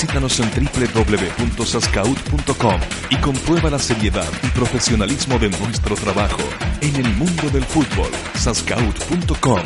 Visítanos 0.00 0.38
en 0.38 0.48
www.sascaut.com 0.52 2.80
y 3.10 3.16
comprueba 3.16 3.68
la 3.68 3.80
seriedad 3.80 4.28
y 4.44 4.46
profesionalismo 4.50 5.40
de 5.40 5.50
nuestro 5.50 5.96
trabajo 5.96 6.44
en 6.80 6.94
el 6.94 7.12
mundo 7.16 7.50
del 7.50 7.64
fútbol. 7.64 8.12
Sascaut.com, 8.36 9.60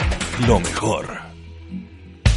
lo 0.47 0.59
mejor. 0.61 1.32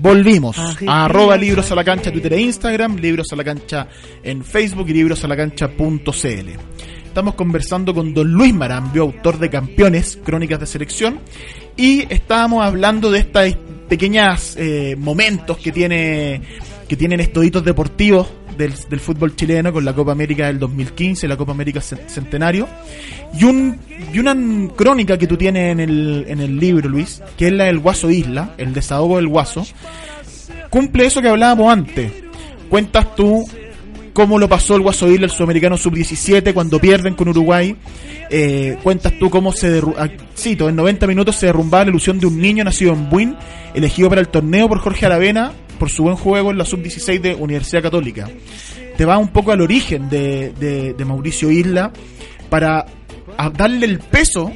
Volvimos 0.00 0.56
a 0.86 1.04
arroba 1.04 1.36
libros 1.36 1.70
a 1.72 1.74
la 1.74 1.84
cancha 1.84 2.12
Twitter 2.12 2.32
e 2.32 2.40
Instagram, 2.40 2.96
libros 2.96 3.32
a 3.32 3.36
la 3.36 3.44
cancha 3.44 3.88
en 4.22 4.44
Facebook 4.44 4.88
y 4.88 4.94
libros 4.94 5.24
a 5.24 5.28
la 5.28 5.36
cancha.cl. 5.36 6.48
Estamos 7.04 7.34
conversando 7.34 7.94
con 7.94 8.14
don 8.14 8.30
Luis 8.30 8.54
Marambio, 8.54 9.02
autor 9.02 9.38
de 9.38 9.50
Campeones, 9.50 10.18
Crónicas 10.24 10.60
de 10.60 10.66
Selección, 10.66 11.18
y 11.76 12.06
estábamos 12.12 12.64
hablando 12.64 13.10
de 13.10 13.20
estos 13.20 13.56
pequeños 13.88 14.56
eh, 14.56 14.94
momentos 14.96 15.58
que 15.58 15.72
tiene 15.72 16.42
que 16.88 16.96
tienen 16.96 17.20
estos 17.20 17.44
hitos 17.44 17.64
deportivos 17.64 18.28
del, 18.58 18.72
fútbol 19.00 19.34
chileno 19.36 19.72
con 19.72 19.84
la 19.84 19.94
Copa 19.94 20.12
América 20.12 20.46
del 20.48 20.58
2015, 20.58 21.26
la 21.28 21.36
Copa 21.36 21.52
América 21.52 21.80
Cen- 21.80 22.06
Centenario, 22.08 22.68
y, 23.38 23.44
un, 23.44 23.78
y 24.12 24.18
una 24.18 24.36
crónica 24.76 25.16
que 25.16 25.26
tú 25.26 25.36
tienes 25.36 25.72
en 25.72 25.80
el, 25.80 26.26
el 26.40 26.58
libro, 26.58 26.88
Luis, 26.88 27.22
que 27.36 27.46
es 27.46 27.52
la 27.52 27.64
del 27.64 27.78
Guaso 27.78 28.10
Isla, 28.10 28.54
el 28.58 28.74
desahogo 28.74 29.16
del 29.16 29.28
Guaso, 29.28 29.64
cumple 30.70 31.06
eso 31.06 31.22
que 31.22 31.28
hablábamos 31.28 31.72
antes. 31.72 32.12
Cuentas 32.68 33.14
tú 33.14 33.44
cómo 34.12 34.38
lo 34.38 34.48
pasó 34.48 34.74
el 34.74 34.82
Guaso 34.82 35.08
Isla, 35.08 35.26
el 35.26 35.30
sudamericano 35.30 35.76
sub-17, 35.78 36.52
cuando 36.52 36.80
pierden 36.80 37.14
con 37.14 37.28
Uruguay. 37.28 37.76
Eh, 38.30 38.76
cuentas 38.82 39.12
tú 39.18 39.30
cómo 39.30 39.52
se 39.52 39.80
derru- 39.80 39.94
ah, 39.96 40.08
cito, 40.36 40.68
en 40.68 40.76
90 40.76 41.06
minutos 41.06 41.36
se 41.36 41.46
derrumbaba 41.46 41.84
la 41.84 41.90
ilusión 41.90 42.18
de 42.18 42.26
un 42.26 42.38
niño 42.38 42.62
nacido 42.64 42.92
en 42.92 43.08
Buin, 43.08 43.36
elegido 43.74 44.08
para 44.10 44.20
el 44.20 44.28
torneo 44.28 44.68
por 44.68 44.80
Jorge 44.80 45.06
Aravena 45.06 45.52
por 45.78 45.90
su 45.90 46.02
buen 46.02 46.16
juego 46.16 46.50
en 46.50 46.58
la 46.58 46.64
sub-16 46.64 47.20
de 47.20 47.34
Universidad 47.34 47.82
Católica. 47.82 48.28
Te 48.96 49.04
va 49.04 49.18
un 49.18 49.28
poco 49.28 49.52
al 49.52 49.60
origen 49.60 50.08
de, 50.08 50.94
Mauricio 51.06 51.50
Isla 51.50 51.92
para 52.50 52.84
darle 53.54 53.86
el 53.86 54.00
peso 54.00 54.50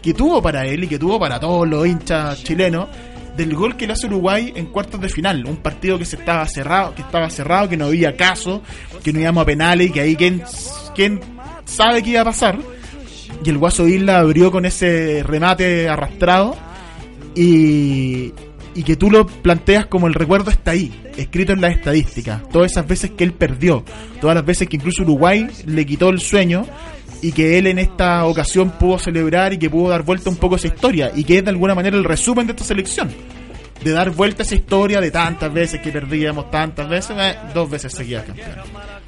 que 0.00 0.14
tuvo 0.14 0.40
para 0.40 0.64
él 0.66 0.84
y 0.84 0.88
que 0.88 0.98
tuvo 0.98 1.18
para 1.18 1.40
todos 1.40 1.68
los 1.68 1.86
hinchas 1.86 2.42
chilenos 2.44 2.88
del 3.36 3.54
gol 3.54 3.76
que 3.76 3.86
le 3.86 3.92
hace 3.92 4.06
Uruguay 4.06 4.52
en 4.56 4.66
cuartos 4.66 5.00
de 5.00 5.08
final, 5.08 5.44
un 5.46 5.58
partido 5.58 5.96
que 5.98 6.04
se 6.04 6.16
estaba 6.16 6.44
cerrado, 6.46 6.94
que 6.94 7.02
estaba 7.02 7.30
cerrado, 7.30 7.68
que 7.68 7.76
no 7.76 7.86
había 7.86 8.16
caso, 8.16 8.62
que 9.02 9.12
no 9.12 9.20
íbamos 9.20 9.42
a 9.42 9.46
penales 9.46 9.88
y 9.88 9.90
que 9.90 10.00
ahí 10.00 10.16
quién, 10.16 10.42
quién 10.94 11.20
sabe 11.64 12.02
qué 12.02 12.10
iba 12.10 12.22
a 12.22 12.24
pasar. 12.24 12.58
Y 13.44 13.50
el 13.50 13.58
Guaso 13.58 13.86
Isla 13.86 14.18
abrió 14.18 14.50
con 14.50 14.64
ese 14.64 15.22
remate 15.24 15.88
arrastrado 15.88 16.56
y, 17.36 18.32
y 18.78 18.84
que 18.84 18.94
tú 18.94 19.10
lo 19.10 19.26
planteas 19.26 19.86
como 19.86 20.06
el 20.06 20.14
recuerdo 20.14 20.52
está 20.52 20.70
ahí, 20.70 20.92
escrito 21.16 21.52
en 21.52 21.60
las 21.60 21.72
estadísticas. 21.72 22.48
Todas 22.48 22.70
esas 22.70 22.86
veces 22.86 23.10
que 23.10 23.24
él 23.24 23.32
perdió, 23.32 23.84
todas 24.20 24.36
las 24.36 24.44
veces 24.44 24.68
que 24.68 24.76
incluso 24.76 25.02
Uruguay 25.02 25.48
le 25.66 25.84
quitó 25.84 26.10
el 26.10 26.20
sueño 26.20 26.64
y 27.20 27.32
que 27.32 27.58
él 27.58 27.66
en 27.66 27.80
esta 27.80 28.24
ocasión 28.24 28.70
pudo 28.70 29.00
celebrar 29.00 29.52
y 29.52 29.58
que 29.58 29.68
pudo 29.68 29.88
dar 29.88 30.04
vuelta 30.04 30.30
un 30.30 30.36
poco 30.36 30.54
a 30.54 30.58
esa 30.58 30.68
historia 30.68 31.10
y 31.12 31.24
que 31.24 31.38
es 31.38 31.44
de 31.44 31.50
alguna 31.50 31.74
manera 31.74 31.96
el 31.96 32.04
resumen 32.04 32.46
de 32.46 32.52
esta 32.52 32.62
selección. 32.62 33.10
De 33.82 33.90
dar 33.90 34.10
vuelta 34.10 34.44
a 34.44 34.46
esa 34.46 34.54
historia 34.54 35.00
de 35.00 35.10
tantas 35.10 35.52
veces 35.52 35.80
que 35.80 35.90
perdíamos, 35.90 36.48
tantas 36.48 36.88
veces, 36.88 37.16
eh, 37.18 37.34
dos 37.52 37.68
veces 37.68 37.92
seguidas 37.92 38.26
campeón. 38.26 38.48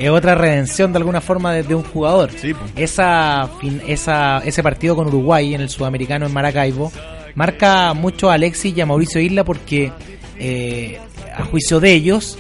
Es 0.00 0.10
otra 0.10 0.34
redención 0.34 0.92
de 0.92 0.98
alguna 0.98 1.20
forma 1.20 1.52
de, 1.52 1.62
de 1.62 1.76
un 1.76 1.84
jugador. 1.84 2.32
Sí, 2.36 2.54
pues. 2.54 2.72
esa, 2.74 3.48
esa, 3.86 4.38
ese 4.38 4.64
partido 4.64 4.96
con 4.96 5.06
Uruguay 5.06 5.54
en 5.54 5.60
el 5.60 5.68
sudamericano 5.68 6.26
en 6.26 6.32
Maracaibo 6.32 6.90
marca 7.34 7.94
mucho 7.94 8.30
a 8.30 8.34
Alexis 8.34 8.76
y 8.76 8.80
a 8.80 8.86
Mauricio 8.86 9.20
Isla 9.20 9.44
porque 9.44 9.92
eh, 10.38 10.98
a 11.34 11.44
juicio 11.44 11.80
de 11.80 11.92
ellos 11.92 12.38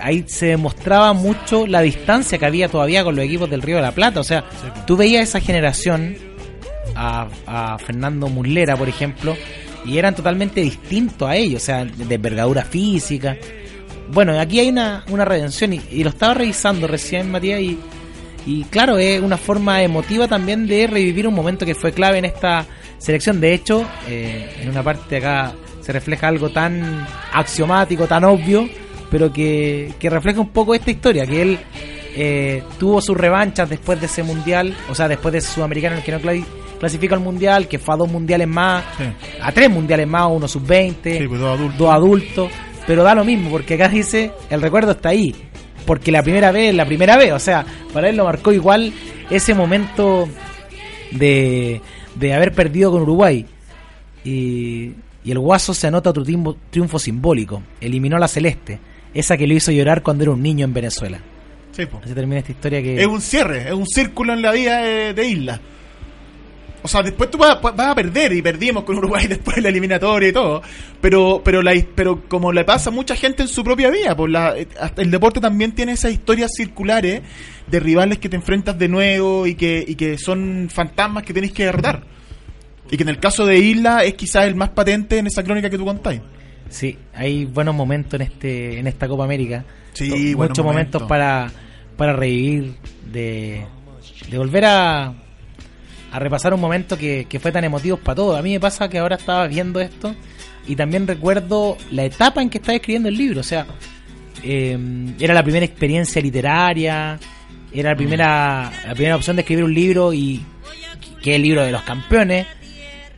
ahí 0.00 0.24
se 0.26 0.46
demostraba 0.46 1.14
mucho 1.14 1.66
la 1.66 1.80
distancia 1.80 2.36
que 2.38 2.44
había 2.44 2.68
todavía 2.68 3.02
con 3.04 3.16
los 3.16 3.24
equipos 3.24 3.48
del 3.48 3.62
Río 3.62 3.76
de 3.76 3.82
la 3.82 3.92
Plata. 3.92 4.20
O 4.20 4.24
sea, 4.24 4.44
tú 4.86 4.96
veías 4.96 5.28
esa 5.28 5.40
generación 5.40 6.16
a, 6.94 7.28
a 7.46 7.78
Fernando 7.78 8.28
Muslera, 8.28 8.76
por 8.76 8.88
ejemplo, 8.88 9.36
y 9.84 9.98
eran 9.98 10.14
totalmente 10.14 10.60
distintos 10.60 11.28
a 11.28 11.36
ellos, 11.36 11.62
o 11.62 11.64
sea, 11.64 11.84
de 11.84 12.14
envergadura 12.14 12.64
física. 12.64 13.36
Bueno, 14.12 14.38
aquí 14.38 14.60
hay 14.60 14.68
una, 14.68 15.04
una 15.08 15.24
redención 15.24 15.72
y, 15.72 15.80
y 15.90 16.04
lo 16.04 16.10
estaba 16.10 16.34
revisando 16.34 16.86
recién, 16.86 17.30
Matías, 17.30 17.60
y, 17.60 17.78
y 18.46 18.64
claro, 18.64 18.98
es 18.98 19.20
una 19.20 19.36
forma 19.36 19.82
emotiva 19.82 20.28
también 20.28 20.66
de 20.66 20.86
revivir 20.86 21.26
un 21.26 21.34
momento 21.34 21.64
que 21.64 21.74
fue 21.74 21.92
clave 21.92 22.18
en 22.18 22.24
esta 22.26 22.66
selección. 22.98 23.40
De 23.40 23.54
hecho, 23.54 23.86
eh, 24.08 24.56
en 24.62 24.68
una 24.70 24.82
parte 24.82 25.16
acá 25.18 25.52
se 25.80 25.92
refleja 25.92 26.28
algo 26.28 26.50
tan 26.50 27.06
axiomático, 27.32 28.06
tan 28.06 28.24
obvio, 28.24 28.68
pero 29.10 29.32
que, 29.32 29.92
que 29.98 30.10
refleja 30.10 30.40
un 30.40 30.48
poco 30.50 30.74
esta 30.74 30.90
historia, 30.90 31.26
que 31.26 31.42
él 31.42 31.58
eh, 32.16 32.62
tuvo 32.78 33.00
sus 33.00 33.16
revanchas 33.16 33.68
después 33.68 34.00
de 34.00 34.06
ese 34.06 34.22
mundial, 34.22 34.74
o 34.88 34.94
sea, 34.94 35.08
después 35.08 35.32
de 35.32 35.38
ese 35.38 35.48
sudamericano 35.52 35.94
en 35.94 35.98
el 36.00 36.04
que 36.04 36.12
no 36.12 36.20
cla- 36.20 36.44
clasifica 36.78 37.14
al 37.14 37.20
mundial, 37.20 37.66
que 37.68 37.78
fue 37.78 37.94
a 37.94 37.98
dos 37.98 38.10
mundiales 38.10 38.48
más, 38.48 38.84
Sí. 38.98 39.04
a 39.42 39.52
tres 39.52 39.70
mundiales 39.70 40.06
más, 40.06 40.28
uno 40.30 40.46
sub-20, 40.48 41.18
Sí, 41.18 41.28
pues, 41.28 41.40
dos 41.40 41.58
adultos. 41.58 41.78
dos 41.78 41.90
adultos, 41.94 42.50
pero 42.86 43.02
da 43.02 43.14
lo 43.14 43.24
mismo, 43.24 43.50
porque 43.50 43.74
acá 43.74 43.88
dice, 43.88 44.30
el 44.50 44.60
recuerdo 44.62 44.92
está 44.92 45.10
ahí, 45.10 45.34
porque 45.86 46.10
la 46.10 46.22
primera 46.22 46.52
vez, 46.52 46.74
la 46.74 46.86
primera 46.86 47.16
vez, 47.16 47.32
o 47.32 47.38
sea, 47.38 47.64
para 47.92 48.08
él 48.08 48.16
lo 48.16 48.24
marcó 48.24 48.52
igual 48.52 48.92
ese 49.30 49.54
momento 49.54 50.28
de, 51.10 51.80
de 52.14 52.34
haber 52.34 52.52
perdido 52.52 52.90
con 52.90 53.02
Uruguay. 53.02 53.46
Y, 54.24 54.92
y 55.24 55.30
el 55.30 55.38
Guaso 55.38 55.74
se 55.74 55.86
anota 55.86 56.10
otro 56.10 56.24
triunfo, 56.24 56.56
triunfo 56.70 56.98
simbólico, 56.98 57.62
eliminó 57.80 58.16
a 58.16 58.20
la 58.20 58.28
Celeste, 58.28 58.78
esa 59.12 59.36
que 59.36 59.46
lo 59.46 59.54
hizo 59.54 59.72
llorar 59.72 60.02
cuando 60.02 60.24
era 60.24 60.32
un 60.32 60.42
niño 60.42 60.64
en 60.64 60.74
Venezuela. 60.74 61.20
Sí. 61.72 61.82
Así 62.02 62.14
termina 62.14 62.38
esta 62.38 62.52
historia 62.52 62.82
que... 62.82 63.00
Es 63.00 63.06
un 63.06 63.20
cierre, 63.20 63.68
es 63.68 63.74
un 63.74 63.86
círculo 63.86 64.32
en 64.32 64.42
la 64.42 64.52
vida 64.52 64.78
de, 64.78 65.12
de 65.12 65.26
Isla. 65.26 65.60
O 66.84 66.88
sea, 66.88 67.02
después 67.02 67.30
tú 67.30 67.38
vas, 67.38 67.62
vas 67.62 67.80
a 67.80 67.94
perder 67.94 68.34
y 68.34 68.42
perdimos 68.42 68.84
con 68.84 68.98
Uruguay 68.98 69.26
después 69.28 69.56
de 69.56 69.62
la 69.62 69.70
eliminatoria 69.70 70.28
y 70.28 70.32
todo. 70.34 70.60
Pero 71.00 71.40
pero 71.42 71.62
la, 71.62 71.72
pero 71.94 72.28
como 72.28 72.52
le 72.52 72.62
pasa 72.66 72.90
a 72.90 72.92
mucha 72.92 73.16
gente 73.16 73.40
en 73.40 73.48
su 73.48 73.64
propia 73.64 73.88
vida, 73.88 74.14
pues 74.14 74.30
la, 74.30 74.54
hasta 74.78 75.00
el 75.00 75.10
deporte 75.10 75.40
también 75.40 75.72
tiene 75.72 75.92
esas 75.92 76.12
historias 76.12 76.50
circulares 76.54 77.22
de 77.68 77.80
rivales 77.80 78.18
que 78.18 78.28
te 78.28 78.36
enfrentas 78.36 78.78
de 78.78 78.88
nuevo 78.88 79.46
y 79.46 79.54
que, 79.54 79.82
y 79.88 79.94
que 79.94 80.18
son 80.18 80.68
fantasmas 80.70 81.22
que 81.22 81.32
tenés 81.32 81.52
que 81.52 81.64
derrotar. 81.64 82.04
Y 82.90 82.98
que 82.98 83.02
en 83.02 83.08
el 83.08 83.18
caso 83.18 83.46
de 83.46 83.58
Isla 83.58 84.04
es 84.04 84.12
quizás 84.12 84.44
el 84.46 84.54
más 84.54 84.68
patente 84.68 85.16
en 85.16 85.26
esa 85.26 85.42
crónica 85.42 85.70
que 85.70 85.78
tú 85.78 85.86
contáis. 85.86 86.20
Sí, 86.68 86.98
hay 87.14 87.46
buenos 87.46 87.74
momentos 87.74 88.20
en 88.20 88.26
este 88.26 88.78
en 88.78 88.86
esta 88.86 89.08
Copa 89.08 89.24
América. 89.24 89.64
Sí, 89.94 90.34
muchos 90.36 90.36
momentos 90.36 90.64
momentos. 90.64 91.02
para, 91.04 91.50
para 91.96 92.12
revivir, 92.12 92.74
de, 93.10 93.64
de 94.30 94.38
volver 94.38 94.66
a, 94.66 95.14
a 96.14 96.18
repasar 96.20 96.54
un 96.54 96.60
momento 96.60 96.96
que, 96.96 97.26
que 97.28 97.40
fue 97.40 97.50
tan 97.50 97.64
emotivo 97.64 97.96
para 97.96 98.14
todos. 98.14 98.38
A 98.38 98.42
mí 98.42 98.52
me 98.52 98.60
pasa 98.60 98.88
que 98.88 98.98
ahora 98.98 99.16
estaba 99.16 99.46
viendo 99.48 99.80
esto 99.80 100.14
y 100.66 100.76
también 100.76 101.06
recuerdo 101.08 101.76
la 101.90 102.04
etapa 102.04 102.40
en 102.40 102.50
que 102.50 102.58
estaba 102.58 102.76
escribiendo 102.76 103.08
el 103.08 103.16
libro. 103.16 103.40
O 103.40 103.44
sea, 103.44 103.66
eh, 104.42 104.78
era 105.18 105.34
la 105.34 105.42
primera 105.42 105.64
experiencia 105.66 106.22
literaria, 106.22 107.18
era 107.72 107.90
la 107.90 107.96
primera, 107.96 108.72
la 108.86 108.94
primera 108.94 109.16
opción 109.16 109.34
de 109.36 109.42
escribir 109.42 109.64
un 109.64 109.74
libro 109.74 110.12
y 110.12 110.40
que 111.20 111.30
es 111.30 111.36
el 111.36 111.42
libro 111.42 111.64
de 111.64 111.72
los 111.72 111.82
campeones. 111.82 112.46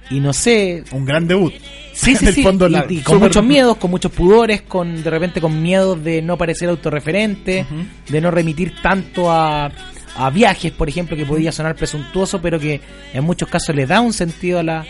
Y 0.09 0.21
no 0.21 0.33
sé, 0.33 0.85
Un 0.93 1.05
gran 1.05 1.27
debut. 1.27 1.53
Sí, 1.93 2.15
sí, 2.17 2.27
sí. 2.33 2.43
fondo, 2.43 2.69
y- 2.89 3.01
con 3.01 3.19
muchos 3.19 3.45
miedos, 3.45 3.77
con 3.77 3.91
muchos 3.91 4.13
pudores, 4.13 4.63
con 4.63 5.03
de 5.03 5.11
repente 5.11 5.41
con 5.41 5.61
miedos 5.63 6.03
de 6.03 6.23
no 6.23 6.39
parecer 6.39 6.69
autorreferente, 6.71 7.67
de 8.09 8.21
no 8.21 8.31
remitir 8.31 8.75
tanto 8.81 9.31
a, 9.31 9.71
a 10.17 10.31
viajes, 10.31 10.73
por 10.73 10.89
ejemplo, 10.89 11.17
que 11.17 11.27
podía 11.27 11.53
sonar 11.53 11.75
presuntuoso, 11.77 12.41
pero 12.41 12.59
que 12.59 12.81
en 13.13 13.25
muchos 13.25 13.49
casos 13.49 13.75
le 13.75 13.87
da 13.87 14.01
un 14.01 14.13
sentido 14.13 14.59
a 14.61 14.63
la, 14.63 14.87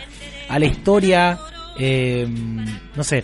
a 0.49 0.59
la 0.59 0.65
historia. 0.65 1.39
eh, 1.79 2.27
no 2.95 3.03
sé. 3.03 3.23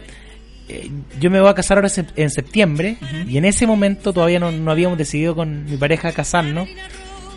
eh, 0.69 0.89
yo 1.19 1.29
me 1.31 1.39
voy 1.39 1.49
a 1.49 1.53
casar 1.53 1.77
ahora 1.77 1.89
en 2.15 2.29
septiembre 2.29 2.97
y 3.27 3.37
en 3.37 3.45
ese 3.45 3.65
momento 3.67 4.13
todavía 4.13 4.39
no, 4.39 4.51
no 4.51 4.71
habíamos 4.71 4.97
decidido 4.97 5.35
con 5.35 5.65
mi 5.65 5.77
pareja 5.77 6.11
casarnos, 6.11 6.69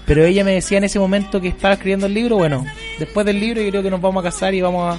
pero 0.07 0.25
ella 0.25 0.45
me 0.45 0.53
decía 0.53 0.79
en 0.79 0.85
ese 0.85 0.99
momento 0.99 1.41
que 1.41 1.49
estaba 1.49 1.75
escribiendo 1.75 2.07
el 2.07 2.15
libro, 2.15 2.37
bueno, 2.37 2.65
después 2.99 3.27
del 3.27 3.41
libro 3.41 3.61
yo 3.63 3.71
creo 3.71 3.83
que 3.83 3.91
nos 3.91 4.01
vamos 4.01 4.21
a 4.25 4.31
casar 4.31 4.55
y 4.55 4.61
vamos 4.61 4.95
a, 4.95 4.99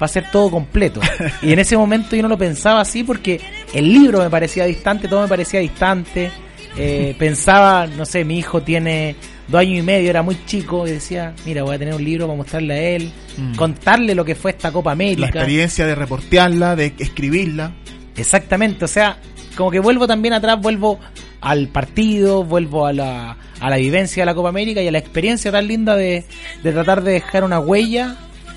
va 0.00 0.04
a 0.06 0.08
ser 0.08 0.30
todo 0.30 0.50
completo. 0.50 1.00
y 1.42 1.52
en 1.52 1.58
ese 1.58 1.76
momento 1.76 2.14
yo 2.16 2.22
no 2.22 2.28
lo 2.28 2.36
pensaba 2.38 2.80
así 2.80 3.04
porque 3.04 3.40
el 3.72 3.92
libro 3.92 4.18
me 4.18 4.28
parecía 4.30 4.64
distante, 4.66 5.08
todo 5.08 5.22
me 5.22 5.28
parecía 5.28 5.60
distante. 5.60 6.30
Eh, 6.76 7.14
pensaba, 7.18 7.86
no 7.86 8.06
sé, 8.06 8.24
mi 8.24 8.38
hijo 8.38 8.62
tiene 8.62 9.14
dos 9.48 9.60
años 9.60 9.80
y 9.80 9.82
medio, 9.82 10.08
era 10.08 10.22
muy 10.22 10.38
chico, 10.46 10.86
y 10.86 10.92
decía, 10.92 11.34
mira, 11.44 11.62
voy 11.62 11.74
a 11.74 11.78
tener 11.78 11.94
un 11.94 12.02
libro 12.02 12.26
para 12.26 12.36
mostrarle 12.36 12.74
a 12.74 12.80
él, 12.96 13.12
Mm. 13.36 13.54
contarle 13.54 14.14
lo 14.14 14.24
que 14.24 14.34
fue 14.34 14.50
esta 14.52 14.70
Copa 14.72 14.92
América. 14.92 15.20
La 15.22 15.26
experiencia 15.28 15.86
de 15.86 15.94
reportearla, 15.94 16.76
de 16.76 16.92
escribirla. 16.98 17.72
Exactamente, 18.16 18.84
o 18.84 18.88
sea, 18.88 19.18
como 19.56 19.70
que 19.70 19.80
vuelvo 19.80 20.06
también 20.06 20.34
atrás, 20.34 20.60
vuelvo 20.60 20.98
al 21.40 21.68
partido, 21.68 22.44
vuelvo 22.44 22.86
a 22.86 22.92
la, 22.92 23.36
a 23.60 23.70
la 23.70 23.76
vivencia 23.76 24.22
de 24.22 24.26
la 24.26 24.34
Copa 24.34 24.48
América 24.50 24.80
y 24.82 24.88
a 24.88 24.92
la 24.92 24.98
experiencia 24.98 25.50
tan 25.50 25.66
linda 25.66 25.96
de, 25.96 26.24
de 26.62 26.72
tratar 26.72 27.02
de 27.02 27.12
dejar 27.12 27.44
una 27.44 27.58
huella 27.58 28.16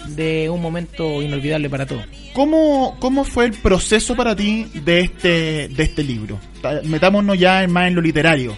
de 0.10 0.50
un 0.50 0.62
momento 0.62 1.22
inolvidable 1.22 1.70
para 1.70 1.86
todos. 1.86 2.04
¿Cómo, 2.34 2.98
¿Cómo 3.00 3.24
fue 3.24 3.46
el 3.46 3.54
proceso 3.54 4.16
para 4.16 4.36
ti 4.36 4.68
de 4.74 5.02
este, 5.02 5.68
de 5.70 5.84
este 5.84 6.04
libro? 6.04 6.40
Metámonos 6.84 7.38
ya 7.40 7.64
en- 7.64 7.72
más 7.72 7.88
en 7.88 7.96
lo 7.96 8.02
literario, 8.02 8.58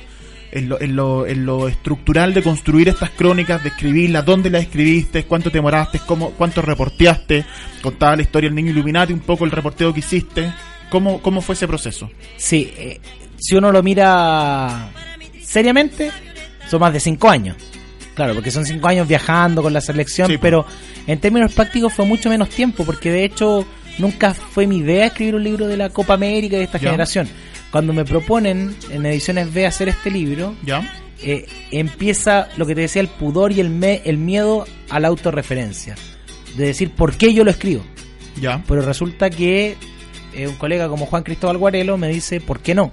en 0.51 0.69
lo, 0.69 0.79
en, 0.81 0.95
lo, 0.95 1.27
en 1.27 1.45
lo 1.45 1.67
estructural 1.67 2.33
de 2.33 2.41
construir 2.41 2.89
estas 2.89 3.09
crónicas, 3.11 3.61
de 3.63 3.69
escribirlas, 3.69 4.25
dónde 4.25 4.49
las 4.49 4.63
escribiste, 4.63 5.25
cuánto 5.25 5.51
te 5.51 5.57
demoraste, 5.59 5.99
cómo, 6.05 6.31
cuánto 6.31 6.61
reporteaste, 6.61 7.45
contaba 7.81 8.15
la 8.15 8.21
historia 8.23 8.49
del 8.49 8.55
niño 8.55 8.71
Illuminati, 8.71 9.13
un 9.13 9.19
poco 9.19 9.45
el 9.45 9.51
reporteo 9.51 9.93
que 9.93 9.99
hiciste. 9.99 10.51
¿Cómo, 10.89 11.21
cómo 11.21 11.41
fue 11.41 11.53
ese 11.55 11.67
proceso? 11.67 12.09
Sí, 12.37 12.71
eh, 12.77 12.99
si 13.37 13.55
uno 13.55 13.71
lo 13.71 13.83
mira 13.83 14.89
seriamente, 15.43 16.11
son 16.69 16.79
más 16.79 16.93
de 16.93 16.99
cinco 16.99 17.29
años. 17.29 17.57
Claro, 18.17 18.33
porque 18.33 18.51
son 18.51 18.65
cinco 18.65 18.87
años 18.89 19.07
viajando 19.07 19.61
con 19.63 19.71
la 19.71 19.79
selección, 19.79 20.27
Sí, 20.29 20.37
pero 20.37 20.65
en 21.07 21.19
términos 21.19 21.53
prácticos 21.53 21.93
fue 21.93 22.05
mucho 22.05 22.29
menos 22.29 22.49
tiempo, 22.49 22.83
porque 22.83 23.09
de 23.11 23.23
hecho 23.23 23.65
nunca 23.99 24.33
fue 24.33 24.67
mi 24.67 24.77
idea 24.79 25.05
escribir 25.05 25.35
un 25.35 25.43
libro 25.45 25.67
de 25.67 25.77
la 25.77 25.89
Copa 25.91 26.15
América 26.15 26.57
de 26.57 26.63
esta 26.63 26.79
generación. 26.79 27.29
Cuando 27.71 27.93
me 27.93 28.03
proponen 28.03 28.75
en 28.91 29.05
Ediciones 29.05 29.53
B 29.53 29.65
hacer 29.65 29.87
este 29.87 30.09
libro, 30.11 30.55
¿Ya? 30.65 30.81
eh, 31.23 31.45
empieza 31.71 32.47
lo 32.57 32.65
que 32.65 32.75
te 32.75 32.81
decía 32.81 33.01
el 33.01 33.07
pudor 33.07 33.51
y 33.51 33.59
el, 33.59 33.69
me- 33.69 34.01
el 34.05 34.17
miedo 34.17 34.65
a 34.89 34.99
la 34.99 35.07
autorreferencia. 35.07 35.95
De 36.57 36.65
decir, 36.65 36.91
¿por 36.91 37.15
qué 37.17 37.33
yo 37.33 37.43
lo 37.43 37.51
escribo? 37.51 37.83
¿Ya? 38.41 38.63
Pero 38.67 38.81
resulta 38.81 39.29
que 39.29 39.75
eh, 40.33 40.47
un 40.47 40.55
colega 40.55 40.87
como 40.89 41.05
Juan 41.05 41.23
Cristóbal 41.23 41.57
Guarelo 41.57 41.97
me 41.97 42.07
dice, 42.09 42.41
¿por 42.41 42.59
qué 42.61 42.73
no? 42.73 42.91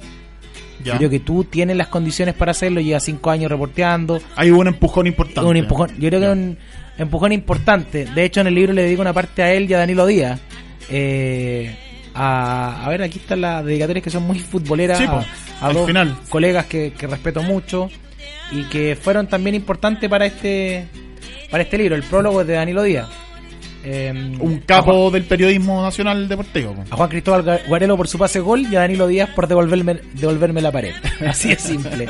¿Ya? 0.82 0.96
Creo 0.98 1.08
que 1.10 1.20
tú 1.20 1.44
tienes 1.44 1.76
las 1.76 1.88
condiciones 1.88 2.34
para 2.34 2.50
hacerlo, 2.50 2.80
llevas 2.80 3.04
cinco 3.04 3.30
años 3.30 3.50
reporteando. 3.50 4.20
Hay 4.36 4.50
un 4.50 4.66
empujón 4.66 5.06
importante. 5.06 5.48
Un 5.48 5.56
empujón, 5.56 5.90
yo 5.98 6.08
creo 6.08 6.20
que 6.20 6.26
Ya. 6.26 6.32
es 6.32 6.38
un 6.38 6.58
empujón 6.98 7.32
importante. 7.32 8.04
De 8.06 8.24
hecho, 8.24 8.40
en 8.40 8.48
el 8.48 8.54
libro 8.54 8.72
le 8.72 8.82
dedico 8.82 9.00
una 9.02 9.12
parte 9.12 9.42
a 9.42 9.52
él 9.52 9.70
y 9.70 9.74
a 9.74 9.78
Danilo 9.78 10.06
Díaz. 10.06 10.40
Eh, 10.90 11.74
a, 12.14 12.84
a 12.84 12.88
ver, 12.88 13.02
aquí 13.02 13.18
están 13.18 13.40
las 13.40 13.64
dedicatorias 13.64 14.02
que 14.04 14.10
son 14.10 14.22
muy 14.24 14.38
futboleras. 14.38 14.98
Sí, 14.98 15.04
a, 15.04 15.24
a 15.68 15.72
dos 15.72 15.86
final. 15.86 16.16
colegas 16.28 16.66
que, 16.66 16.92
que 16.92 17.06
respeto 17.06 17.42
mucho 17.42 17.88
y 18.52 18.64
que 18.64 18.96
fueron 19.00 19.26
también 19.26 19.54
importantes 19.56 20.08
para 20.10 20.26
este 20.26 20.86
para 21.50 21.62
este 21.62 21.78
libro. 21.78 21.94
El 21.96 22.02
prólogo 22.02 22.40
es 22.42 22.46
de 22.46 22.54
Danilo 22.54 22.82
Díaz. 22.82 23.08
Eh, 23.86 24.10
Un 24.40 24.60
capo 24.60 24.92
Juan- 25.10 25.12
del 25.12 25.24
periodismo 25.24 25.82
nacional 25.82 26.26
deportivo. 26.26 26.72
po. 26.74 26.82
a 26.90 26.96
Juan 26.96 27.08
Cristóbal 27.10 27.44
Gu- 27.44 27.66
Guarelo 27.68 27.96
por 27.96 28.08
su 28.08 28.16
pase 28.18 28.40
gol 28.40 28.62
y 28.62 28.74
a 28.76 28.80
Danilo 28.80 29.06
Díaz 29.06 29.28
por 29.34 29.46
devolverme, 29.46 30.00
devolverme 30.14 30.62
la 30.62 30.72
pared. 30.72 30.94
Así 31.28 31.52
es 31.52 31.60
simple. 31.60 32.08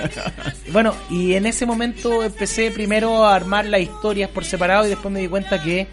Bueno, 0.73 0.95
y 1.11 1.35
en 1.35 1.47
ese 1.47 1.67
momento 1.67 2.23
empecé 2.23 2.71
primero 2.71 3.25
a 3.25 3.35
armar 3.35 3.67
las 3.67 3.81
historias 3.81 4.31
por 4.31 4.45
separado 4.45 4.87
y 4.87 4.91
después 4.91 5.13
me 5.13 5.21
di 5.21 5.29
cuenta 5.29 5.61
que 5.63 5.87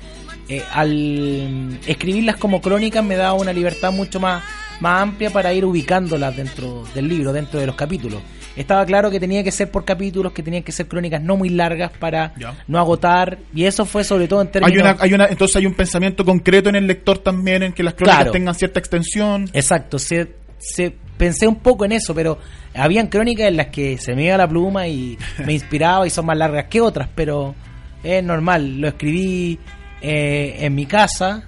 eh, 0.49 0.63
al 0.73 1.79
escribirlas 1.87 2.35
como 2.37 2.61
crónicas 2.61 3.03
me 3.03 3.15
daba 3.15 3.33
una 3.33 3.53
libertad 3.53 3.91
mucho 3.91 4.19
más, 4.19 4.43
más 4.81 5.01
amplia 5.01 5.29
para 5.31 5.53
ir 5.53 5.65
ubicándolas 5.65 6.35
dentro 6.35 6.83
del 6.93 7.07
libro, 7.07 7.33
dentro 7.33 7.59
de 7.59 7.65
los 7.67 7.75
capítulos. 7.75 8.21
Estaba 8.55 8.85
claro 8.85 9.09
que 9.09 9.19
tenía 9.19 9.43
que 9.43 9.51
ser 9.51 9.71
por 9.71 9.85
capítulos, 9.85 10.33
que 10.33 10.43
tenían 10.43 10.63
que 10.63 10.71
ser 10.71 10.87
crónicas 10.87 11.21
no 11.21 11.37
muy 11.37 11.49
largas 11.49 11.91
para 11.97 12.33
no 12.67 12.79
agotar, 12.79 13.39
y 13.53 13.65
eso 13.65 13.85
fue 13.85 14.03
sobre 14.03 14.27
todo 14.27 14.41
en 14.41 14.51
términos... 14.51 14.71
Hay 14.73 14.81
una, 14.81 14.97
hay 14.99 15.13
una, 15.13 15.25
entonces 15.27 15.55
hay 15.55 15.65
un 15.65 15.73
pensamiento 15.73 16.25
concreto 16.25 16.69
en 16.69 16.75
el 16.75 16.87
lector 16.87 17.17
también, 17.19 17.63
en 17.63 17.73
que 17.73 17.83
las 17.83 17.93
crónicas 17.93 18.17
Claro. 18.17 18.31
tengan 18.31 18.55
cierta 18.55 18.79
extensión. 18.79 19.49
Exacto, 19.53 19.97
se, 19.99 20.33
se 20.59 20.93
pensé 21.17 21.47
un 21.47 21.57
poco 21.57 21.85
en 21.85 21.93
eso, 21.93 22.13
pero 22.15 22.39
habían 22.73 23.07
crónicas 23.07 23.47
en 23.47 23.57
las 23.57 23.67
que 23.67 23.97
se 23.97 24.15
me 24.15 24.25
iba 24.25 24.37
la 24.37 24.47
pluma 24.47 24.87
y 24.87 25.17
me 25.45 25.53
inspiraba 25.53 26.05
y 26.05 26.09
son 26.09 26.25
más 26.25 26.37
largas 26.37 26.65
que 26.65 26.81
otras, 26.81 27.07
pero 27.13 27.55
es 28.03 28.23
normal. 28.23 28.79
Lo 28.81 28.87
escribí 28.87 29.59
eh, 30.01 30.57
en 30.59 30.75
mi 30.75 30.85
casa, 30.87 31.43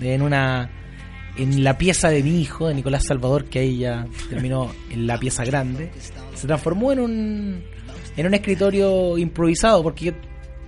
en 0.00 0.22
una 0.22 0.70
en 1.36 1.64
la 1.64 1.76
pieza 1.78 2.08
de 2.10 2.22
mi 2.22 2.40
hijo, 2.40 2.68
de 2.68 2.74
Nicolás 2.74 3.04
Salvador, 3.06 3.46
que 3.46 3.58
ahí 3.60 3.78
ya 3.78 4.06
terminó 4.30 4.70
en 4.90 5.06
la 5.06 5.18
pieza 5.18 5.44
grande. 5.44 5.90
Se 6.34 6.46
transformó 6.46 6.92
en 6.92 7.00
un 7.00 7.62
en 8.16 8.26
un 8.26 8.34
escritorio 8.34 9.18
improvisado, 9.18 9.82
porque 9.82 10.04
yo 10.06 10.12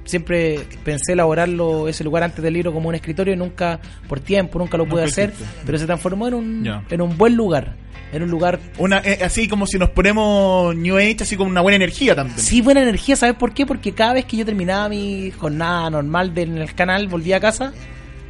siempre 0.05 0.61
pensé 0.85 1.12
elaborarlo 1.12 1.89
ese 1.89 2.03
lugar 2.05 2.23
antes 2.23 2.43
del 2.43 2.55
libro 2.55 2.73
como 2.73 2.89
un 2.89 2.95
escritorio 2.95 3.35
y 3.35 3.37
nunca 3.37 3.81
por 4.09 4.21
tiempo 4.21 4.59
nunca 4.59 4.77
lo 4.77 4.87
pude 4.87 5.03
hacer 5.03 5.33
pero 5.64 5.79
se 5.79 5.87
transformó 5.87 6.29
en 6.29 6.35
un 6.35 6.64
Ya. 6.64 6.85
en 6.91 7.01
un 7.01 7.19
buen 7.19 7.35
lugar 7.35 7.75
en 8.12 8.23
un 8.23 8.31
lugar 8.31 8.61
Una, 8.79 8.99
eh, 8.99 9.19
así 9.25 9.49
como 9.49 9.67
si 9.67 9.79
nos 9.81 9.91
ponemos 9.91 10.77
New 10.77 10.97
Age, 10.97 11.17
así 11.23 11.37
como 11.37 11.51
una 11.51 11.61
buena 11.61 11.75
energía 11.75 12.14
también. 12.14 12.39
sí 12.39 12.61
buena 12.62 12.83
energía 12.83 13.17
¿sabes 13.17 13.35
por 13.35 13.53
qué? 13.53 13.67
porque 13.67 13.95
cada 13.95 14.12
vez 14.12 14.27
que 14.27 14.37
yo 14.37 14.45
terminaba 14.45 14.89
mi 14.89 15.33
jornada 15.33 15.91
normal 15.91 16.33
de- 16.35 16.43
en 16.43 16.59
el 16.59 16.73
canal 16.77 17.09
volvía 17.09 17.39
a 17.39 17.41
casa 17.41 17.73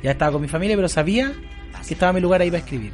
ya 0.02 0.12
estaba 0.12 0.32
con 0.32 0.40
mi 0.40 0.48
familia 0.48 0.76
pero 0.76 0.88
sabía 0.88 1.34
que 1.86 1.94
estaba 1.94 2.12
mi 2.12 2.20
lugar 2.20 2.40
ahí 2.40 2.50
para 2.50 2.62
escribir. 2.62 2.92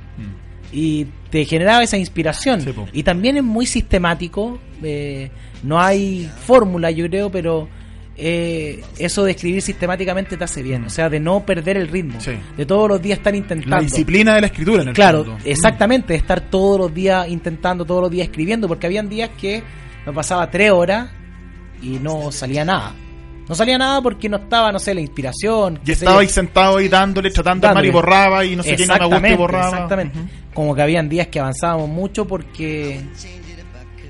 Y 0.73 1.07
te 1.31 1.45
generaba 1.45 1.83
esa 1.83 1.99
inspiración. 1.99 2.61
Sí, 2.63 2.73
y 2.95 3.03
también 3.03 3.37
es 3.37 3.43
muy 3.43 3.67
sistemático 3.67 4.59
eh, 4.83 5.31
no 5.63 5.79
hay 5.81 6.29
fórmula 6.45 6.91
yo 6.91 7.07
creo 7.09 7.31
pero 7.31 7.69
eh, 8.17 8.83
eso 8.99 9.23
de 9.25 9.31
escribir 9.33 9.61
sistemáticamente 9.63 10.37
te 10.37 10.45
hace 10.45 10.63
bien. 10.63 10.85
O 10.85 10.91
sea 10.91 11.09
de 11.11 11.21
no 11.21 11.45
perder 11.45 11.77
el 11.77 11.89
ritmo. 11.89 12.21
Sí. 12.21 12.33
de 12.57 12.67
todos 12.67 12.89
los 12.89 13.03
días 13.03 13.19
estar 13.19 13.35
intentando. 13.35 13.77
La 13.77 13.83
disciplina 13.83 14.35
de 14.35 14.41
la 14.43 14.47
escritura 14.49 14.83
en 14.83 14.89
el 14.89 14.95
Claro, 14.95 15.25
fondo. 15.25 15.39
exactamente, 15.45 16.15
estar 16.15 16.41
todos 16.41 16.79
los 16.81 16.95
días 16.95 17.29
intentando, 17.29 17.85
todos 17.85 18.03
los 18.03 18.11
días 18.11 18.29
escribiendo, 18.29 18.67
porque 18.69 18.87
habían 18.87 19.09
días 19.09 19.31
que 19.41 19.63
me 20.07 20.13
pasaba 20.13 20.51
tres 20.51 20.71
horas 20.73 21.11
y 21.83 21.99
no 21.99 22.31
salía 22.33 22.65
nada. 22.65 22.95
No 23.53 23.57
salía 23.57 23.77
nada 23.77 24.01
porque 24.01 24.31
no 24.31 24.39
estaba, 24.39 24.73
no 24.73 24.79
sé, 24.79 24.95
la 24.95 25.03
inspiración. 25.03 25.79
Y 25.85 25.91
estaba 25.93 26.21
ahí 26.21 26.29
sentado 26.29 26.79
ahí 26.79 26.89
dándole, 26.89 27.31
tratando 27.31 27.67
de 27.67 27.75
Dándole. 27.75 27.91
borraba 27.91 28.45
y 28.47 28.57
no 28.57 28.63
sé 28.63 28.77
qué 28.77 28.87
no 28.87 28.95
me 28.95 28.95
Exactamente, 28.95 29.37
borraba. 29.37 29.69
Exactamente. 29.69 30.19
Como 30.55 30.75
que 30.75 30.81
habían 30.81 31.07
días 31.11 31.27
que 31.27 31.39
avanzábamos 31.39 31.91
mucho 31.91 32.27
porque 32.27 33.03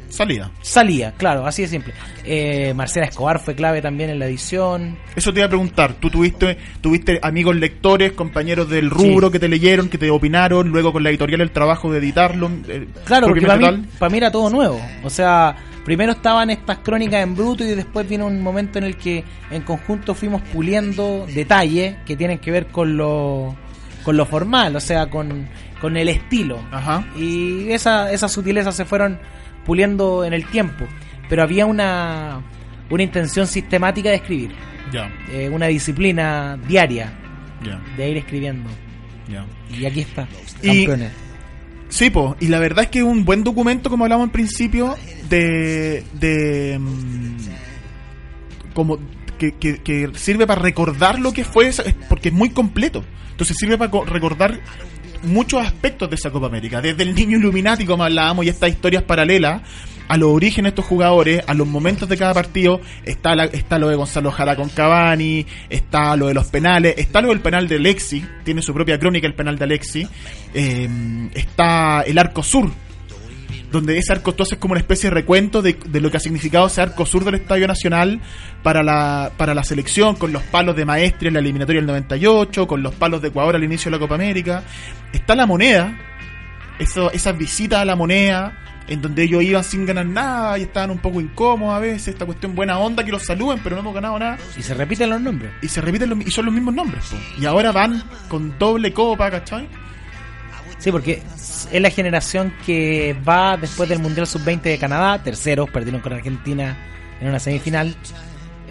Salida. 0.08 0.52
salía, 0.60 1.12
claro, 1.16 1.44
así 1.46 1.62
de 1.62 1.68
simple. 1.68 1.92
Eh, 2.24 2.72
Marcela 2.74 3.06
Escobar 3.06 3.40
fue 3.40 3.56
clave 3.56 3.82
también 3.82 4.10
en 4.10 4.18
la 4.20 4.26
edición. 4.26 4.96
Eso 5.16 5.32
te 5.32 5.40
iba 5.40 5.46
a 5.46 5.48
preguntar. 5.48 5.94
Tú 5.94 6.08
tuviste, 6.08 6.56
tuviste 6.80 7.18
amigos 7.20 7.56
lectores, 7.56 8.12
compañeros 8.12 8.68
del 8.68 8.90
rubro 8.90 9.26
Sí. 9.28 9.32
que 9.32 9.38
te 9.40 9.48
leyeron, 9.48 9.88
que 9.88 9.98
te 9.98 10.08
opinaron, 10.10 10.68
luego 10.68 10.92
con 10.92 11.02
la 11.02 11.10
editorial 11.10 11.40
el 11.40 11.50
trabajo 11.50 11.90
de 11.90 11.98
editarlo. 11.98 12.48
eh, 12.68 12.86
Claro, 13.06 13.26
porque 13.26 13.40
para 13.40 13.72
mí, 13.72 13.86
para 13.98 14.10
mí 14.10 14.18
era 14.18 14.30
todo 14.30 14.50
nuevo. 14.50 14.80
O 15.02 15.10
sea, 15.10 15.56
primero 15.84 16.12
estaban 16.12 16.50
estas 16.50 16.78
crónicas 16.78 17.22
en 17.22 17.34
bruto 17.34 17.64
y 17.64 17.68
después 17.68 18.08
vino 18.08 18.26
un 18.26 18.40
momento 18.42 18.78
en 18.78 18.84
el 18.84 18.96
que 18.96 19.24
en 19.50 19.62
conjunto 19.62 20.14
fuimos 20.14 20.40
puliendo 20.52 21.26
detalles 21.26 21.96
que 22.06 22.16
tienen 22.16 22.38
que 22.38 22.50
ver 22.50 22.66
con 22.68 22.96
lo, 22.96 23.54
con 24.04 24.16
lo 24.16 24.26
formal, 24.26 24.76
o 24.76 24.80
sea, 24.80 25.08
con, 25.10 25.46
con 25.80 25.96
el 25.96 26.08
estilo. 26.08 26.58
Ajá. 26.70 27.04
Y 27.16 27.70
esa, 27.70 28.12
esas 28.12 28.30
sutilezas 28.32 28.74
se 28.76 28.84
fueron 28.84 29.18
puliendo 29.64 30.24
en 30.24 30.32
el 30.32 30.46
tiempo. 30.46 30.84
Pero 31.28 31.42
había 31.42 31.66
una, 31.66 32.40
una 32.90 33.02
intención 33.02 33.46
sistemática 33.46 34.10
de 34.10 34.16
escribir, 34.16 34.52
Ya, 34.92 35.10
eh, 35.30 35.48
una 35.48 35.66
disciplina 35.66 36.58
diaria 36.68 37.12
ya, 37.64 37.80
de 37.96 38.10
ir 38.10 38.16
escribiendo. 38.18 38.68
ya. 39.28 39.44
Y 39.74 39.86
aquí 39.86 40.00
está, 40.00 40.26
Y- 40.62 40.84
campeones. 40.84 41.12
Sí, 41.92 42.08
po, 42.08 42.36
y 42.40 42.46
la 42.48 42.58
verdad 42.58 42.84
es 42.84 42.90
que 42.90 43.00
es 43.00 43.04
un 43.04 43.26
buen 43.26 43.44
documento, 43.44 43.90
como 43.90 44.04
hablamos 44.04 44.24
al 44.24 44.30
principio, 44.32 44.96
de. 45.28 46.02
de 46.14 46.78
mm, 46.78 47.36
como 48.72 48.98
que, 49.38 49.52
que- 49.52 50.10
sirve 50.14 50.46
para 50.46 50.62
recordar 50.62 51.18
lo 51.18 51.32
que 51.32 51.44
fue, 51.44 51.70
porque 52.08 52.28
es 52.28 52.34
muy 52.34 52.48
completo. 52.50 53.04
Entonces 53.32 53.56
sirve 53.58 53.76
para 53.76 53.90
co- 53.90 54.04
recordar 54.06 54.58
muchos 55.24 55.64
aspectos 55.64 56.08
de 56.08 56.16
esa 56.16 56.30
Copa 56.30 56.46
América, 56.46 56.80
desde 56.80 57.02
el 57.02 57.14
niño 57.14 57.36
Illuminati, 57.38 57.84
como 57.84 58.04
hablábamos, 58.04 58.46
y 58.46 58.48
estas 58.48 58.70
historias 58.70 59.02
paralelas, 59.02 59.60
a 60.08 60.16
los 60.16 60.30
orígenes 60.30 60.64
de 60.64 60.68
estos 60.80 60.84
jugadores, 60.84 61.42
a 61.46 61.54
los 61.54 61.66
momentos 61.66 62.08
de 62.08 62.16
cada 62.16 62.34
partido. 62.34 62.80
Está, 63.04 63.34
la- 63.34 63.44
está 63.44 63.78
lo 63.78 63.88
de 63.88 63.96
Gonzalo 63.96 64.30
Jara 64.30 64.56
con 64.56 64.68
Cavani, 64.68 65.46
está 65.70 66.14
lo 66.16 66.28
de 66.28 66.34
los 66.34 66.46
penales, 66.46 66.94
está 66.98 67.20
lo 67.20 67.28
del 67.28 67.40
penal 67.40 67.68
de 67.68 67.76
Alexi, 67.76 68.24
tiene 68.44 68.60
su 68.62 68.74
propia 68.74 68.98
crónica 68.98 69.26
el 69.26 69.34
penal 69.34 69.58
de 69.58 69.64
Alexi. 69.64 70.06
eh, 70.54 70.88
está 71.34 72.02
el 72.02 72.18
arco 72.18 72.42
sur, 72.42 72.70
donde 73.70 73.96
ese 73.96 74.12
arco 74.12 74.32
entonces 74.32 74.54
es 74.54 74.58
como 74.58 74.72
una 74.72 74.80
especie 74.80 75.08
de 75.08 75.14
recuento 75.14 75.62
de, 75.62 75.78
de 75.86 76.00
lo 76.02 76.10
que 76.10 76.18
ha 76.18 76.20
significado 76.20 76.66
ese 76.66 76.82
arco 76.82 77.06
sur 77.06 77.24
del 77.24 77.36
Estadio 77.36 77.66
Nacional 77.66 78.20
para 78.62 78.82
la, 78.82 79.32
para 79.38 79.54
la 79.54 79.64
selección, 79.64 80.14
con 80.16 80.30
los 80.32 80.42
palos 80.42 80.76
de 80.76 80.84
Maestri 80.84 81.28
en 81.28 81.34
la 81.34 81.40
eliminatoria 81.40 81.80
del 81.80 81.86
98, 81.86 82.66
con 82.66 82.82
los 82.82 82.94
palos 82.94 83.22
de 83.22 83.28
Ecuador 83.28 83.56
al 83.56 83.64
inicio 83.64 83.90
de 83.90 83.96
la 83.96 84.00
Copa 84.00 84.16
América. 84.16 84.62
Está 85.14 85.34
la 85.34 85.46
moneda, 85.46 85.98
eso, 86.78 87.10
esas 87.12 87.36
visitas 87.38 87.80
a 87.80 87.84
la 87.86 87.96
moneda, 87.96 88.58
en 88.88 89.00
donde 89.00 89.22
ellos 89.22 89.42
iban 89.42 89.64
sin 89.64 89.86
ganar 89.86 90.06
nada 90.06 90.58
y 90.58 90.62
estaban 90.62 90.90
un 90.90 90.98
poco 90.98 91.20
incómodos 91.20 91.74
a 91.76 91.78
veces, 91.78 92.08
esta 92.08 92.26
cuestión 92.26 92.54
buena 92.54 92.78
onda 92.78 93.04
que 93.04 93.12
los 93.12 93.24
saluden, 93.24 93.60
pero 93.62 93.76
no 93.76 93.80
hemos 93.82 93.94
ganado 93.94 94.18
nada. 94.18 94.38
Y 94.56 94.62
se 94.62 94.74
repiten 94.74 95.10
los 95.10 95.20
nombres. 95.20 95.52
Y 95.62 95.68
se 95.68 95.80
repiten 95.80 96.10
los, 96.10 96.20
y 96.26 96.30
son 96.30 96.46
los 96.46 96.54
mismos 96.54 96.74
nombres. 96.74 97.04
po. 97.06 97.16
Y 97.40 97.46
ahora 97.46 97.72
van 97.72 98.02
con 98.28 98.58
doble 98.58 98.92
copa, 98.92 99.30
¿cachai? 99.30 99.68
Sí, 100.78 100.90
porque 100.90 101.22
es 101.70 101.80
la 101.80 101.90
generación 101.90 102.52
que 102.66 103.16
va 103.26 103.56
después 103.56 103.88
del 103.88 104.00
Mundial 104.00 104.26
Sub-20 104.26 104.62
de 104.62 104.78
Canadá, 104.78 105.22
terceros, 105.22 105.70
perdieron 105.70 106.00
con 106.00 106.12
Argentina 106.12 106.76
en 107.20 107.28
una 107.28 107.38
semifinal. 107.38 107.94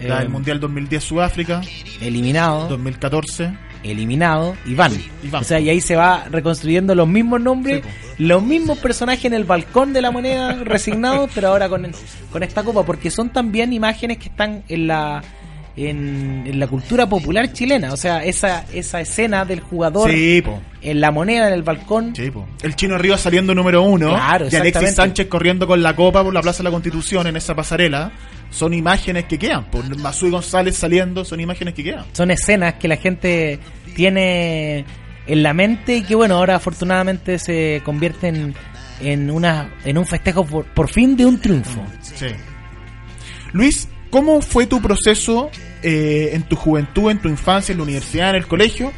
La 0.02 0.22
Eh, 0.22 0.28
Mundial 0.28 0.60
2010 0.60 1.02
Sudáfrica, 1.02 1.62
eliminado, 2.00 2.68
2014. 2.68 3.56
Eliminado 3.82 4.56
y 4.64 4.74
van. 4.74 4.92
Y 5.22 5.28
van. 5.28 5.42
O 5.42 5.44
sea, 5.44 5.60
y 5.60 5.68
ahí 5.68 5.80
se 5.80 5.96
va 5.96 6.24
reconstruyendo 6.30 6.94
los 6.94 7.08
mismos 7.08 7.40
nombres, 7.40 7.82
Sí, 7.84 8.24
los 8.24 8.42
mismos 8.42 8.78
personajes 8.78 9.24
en 9.24 9.34
el 9.34 9.44
balcón 9.44 9.92
de 9.92 10.02
la 10.02 10.10
moneda 10.10 10.54
resignados, 10.64 11.30
pero 11.34 11.48
ahora 11.48 11.68
con, 11.68 11.90
con 12.30 12.42
esta 12.42 12.62
copa, 12.62 12.84
porque 12.84 13.10
son 13.10 13.30
también 13.30 13.72
imágenes 13.72 14.18
que 14.18 14.28
están 14.28 14.62
en 14.68 14.86
la 14.86 15.22
en, 15.76 16.44
en 16.46 16.58
la 16.58 16.66
cultura 16.66 17.08
popular 17.08 17.52
chilena. 17.52 17.92
O 17.92 17.96
sea, 17.96 18.24
esa, 18.24 18.64
esa 18.72 19.00
escena 19.00 19.44
del 19.44 19.60
jugador 19.60 20.10
Sí, 20.10 20.42
en 20.82 21.00
la 21.00 21.10
moneda, 21.10 21.48
en 21.48 21.54
el 21.54 21.62
balcón. 21.62 22.14
Sí. 22.14 22.30
El 22.62 22.76
chino 22.76 22.98
Río 22.98 23.16
saliendo 23.16 23.54
número 23.54 23.82
uno. 23.82 24.10
Claro, 24.10 24.48
y 24.50 24.56
Alexis. 24.56 24.94
Sánchez 24.94 25.26
corriendo 25.28 25.66
con 25.66 25.82
la 25.82 25.96
copa 25.96 26.22
por 26.22 26.34
la 26.34 26.42
Plaza 26.42 26.58
de 26.58 26.64
la 26.64 26.70
Constitución 26.70 27.26
en 27.26 27.36
esa 27.36 27.54
pasarela. 27.54 28.12
Son 28.52 28.72
imágenes 28.72 29.24
que 29.24 29.38
quedan. 29.38 29.64
Por 29.70 29.96
Masui 29.98 30.30
González 30.30 30.76
saliendo, 30.76 31.24
son 31.24 31.40
imágenes 31.40 31.74
que 31.74 31.82
quedan. 31.82 32.04
son 32.12 32.30
escenas 32.30 32.74
que 32.74 32.86
la 32.86 32.96
gente 32.96 33.58
tiene 33.96 34.84
en 35.26 35.42
la 35.42 35.54
mente 35.54 35.96
y 35.96 36.02
que 36.02 36.14
bueno 36.14 36.36
ahora 36.36 36.56
afortunadamente 36.56 37.38
se 37.38 37.80
convierten 37.84 38.54
en 39.00 39.30
una 39.30 39.72
en 39.84 39.98
un 39.98 40.06
festejo 40.06 40.44
por, 40.44 40.64
por 40.66 40.88
fin 40.88 41.16
de 41.16 41.26
un 41.26 41.40
triunfo 41.40 41.84
Sí. 42.00 42.26
Luis, 43.52 43.88
¿cómo 44.10 44.40
fue 44.40 44.66
tu 44.66 44.80
proceso 44.80 45.50
eh, 45.82 46.30
en 46.32 46.42
tu 46.44 46.56
juventud, 46.56 47.10
en 47.10 47.18
tu 47.18 47.28
infancia, 47.28 47.72
en 47.72 47.78
la 47.78 47.84
universidad, 47.84 48.30
en 48.30 48.36
el 48.36 48.46
colegio, 48.46 48.92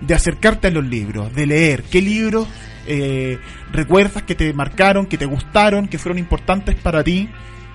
de 0.00 0.14
acercarte 0.14 0.68
a 0.68 0.70
los 0.70 0.84
libros, 0.84 1.34
de 1.34 1.46
leer? 1.46 1.82
¿Qué 1.84 2.00
libros 2.00 2.48
eh, 2.86 3.38
recuerdas 3.70 4.22
que 4.22 4.34
te 4.34 4.52
marcaron, 4.54 5.06
que 5.06 5.18
te 5.18 5.26
gustaron, 5.26 5.88
que 5.88 5.98
fueron 5.98 6.18
importantes 6.18 6.74
para 6.74 7.04
ti 7.04 7.28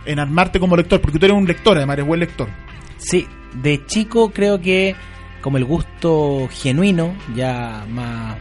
en 0.05 0.19
armarte 0.19 0.59
como 0.59 0.75
lector? 0.75 0.99
Porque 1.01 1.19
tú 1.19 1.25
eres 1.25 1.37
un 1.37 1.45
lector, 1.45 1.77
además 1.77 1.95
eres 1.95 2.05
buen 2.07 2.19
lector. 2.19 2.47
sí 2.97 3.27
de 3.61 3.85
chico 3.85 4.31
creo 4.31 4.59
que 4.59 4.95
como 5.41 5.57
el 5.57 5.65
gusto 5.65 6.47
genuino 6.51 7.13
ya 7.35 7.85
más 7.89 8.35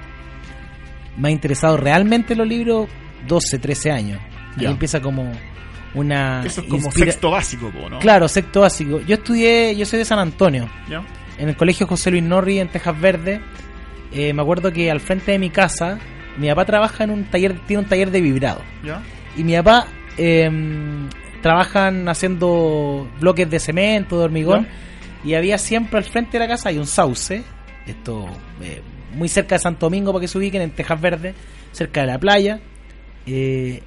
más 1.19 1.31
interesado 1.31 1.77
realmente 1.77 2.33
en 2.33 2.39
los 2.39 2.49
libros 2.49 2.89
12 3.29 3.59
13 3.59 3.91
años 3.91 4.21
ahí 4.57 4.65
Ya. 4.65 4.71
empieza 4.71 5.01
como 5.01 5.31
una 5.95 6.43
Eso 6.47 6.63
es 6.63 6.67
como 6.69 6.87
inspira- 6.89 7.11
sexto 7.13 7.31
básico, 7.31 7.71
¿no? 7.91 7.99
claro 7.99 8.27
sexto 8.29 8.63
básico 8.63 9.01
yo 9.01 9.15
estudié 9.17 9.77
yo 9.77 9.85
soy 9.85 9.99
de 9.99 10.05
San 10.07 10.19
Antonio 10.19 10.69
¿Ya? 10.89 11.03
en 11.39 11.51
el 11.51 11.57
colegio 11.57 11.87
José 11.87 12.11
Luis 12.11 12.23
Norri 12.23 12.59
en 12.61 12.69
Tejas 12.69 12.99
Verde. 12.99 13.41
eh, 14.15 14.33
me 14.33 14.41
acuerdo 14.43 14.73
que 14.73 14.91
al 14.91 15.01
frente 15.01 15.33
de 15.33 15.39
mi 15.39 15.51
casa, 15.51 15.99
mi 16.39 16.49
papá 16.49 16.65
trabaja 16.67 17.05
en 17.05 17.11
un 17.11 17.25
taller, 17.25 17.59
tiene 17.67 17.83
un 17.83 17.89
taller 17.89 18.11
de 18.11 18.21
vibrado. 18.21 18.61
¿Ya? 18.85 19.03
Y 19.37 19.43
mi 19.45 19.55
papá 19.57 19.87
eh, 20.19 20.51
trabajan 21.43 22.09
haciendo 22.09 23.09
bloques 23.21 23.51
de 23.51 23.61
cemento, 23.61 24.19
de 24.19 24.25
hormigón. 24.25 24.67
Y 25.25 25.35
había 25.35 25.59
siempre 25.59 25.99
al 25.99 26.05
frente 26.05 26.33
de 26.33 26.39
la 26.41 26.49
casa 26.49 26.71
hay 26.71 26.79
un 26.79 26.87
sauce, 26.87 27.43
esto 27.87 28.27
eh, 28.61 28.81
muy 29.15 29.29
cerca 29.29 29.57
de 29.57 29.61
Santo 29.61 29.87
Domingo 29.87 30.13
para 30.13 30.23
que 30.23 30.29
se 30.29 30.39
ubiquen, 30.39 30.63
en 30.63 30.71
Tejas 30.71 31.01
Verde, 31.01 31.35
cerca 31.73 32.01
de 32.01 32.07
la 32.07 32.19
playa. 32.19 32.61
eh, 33.27 33.83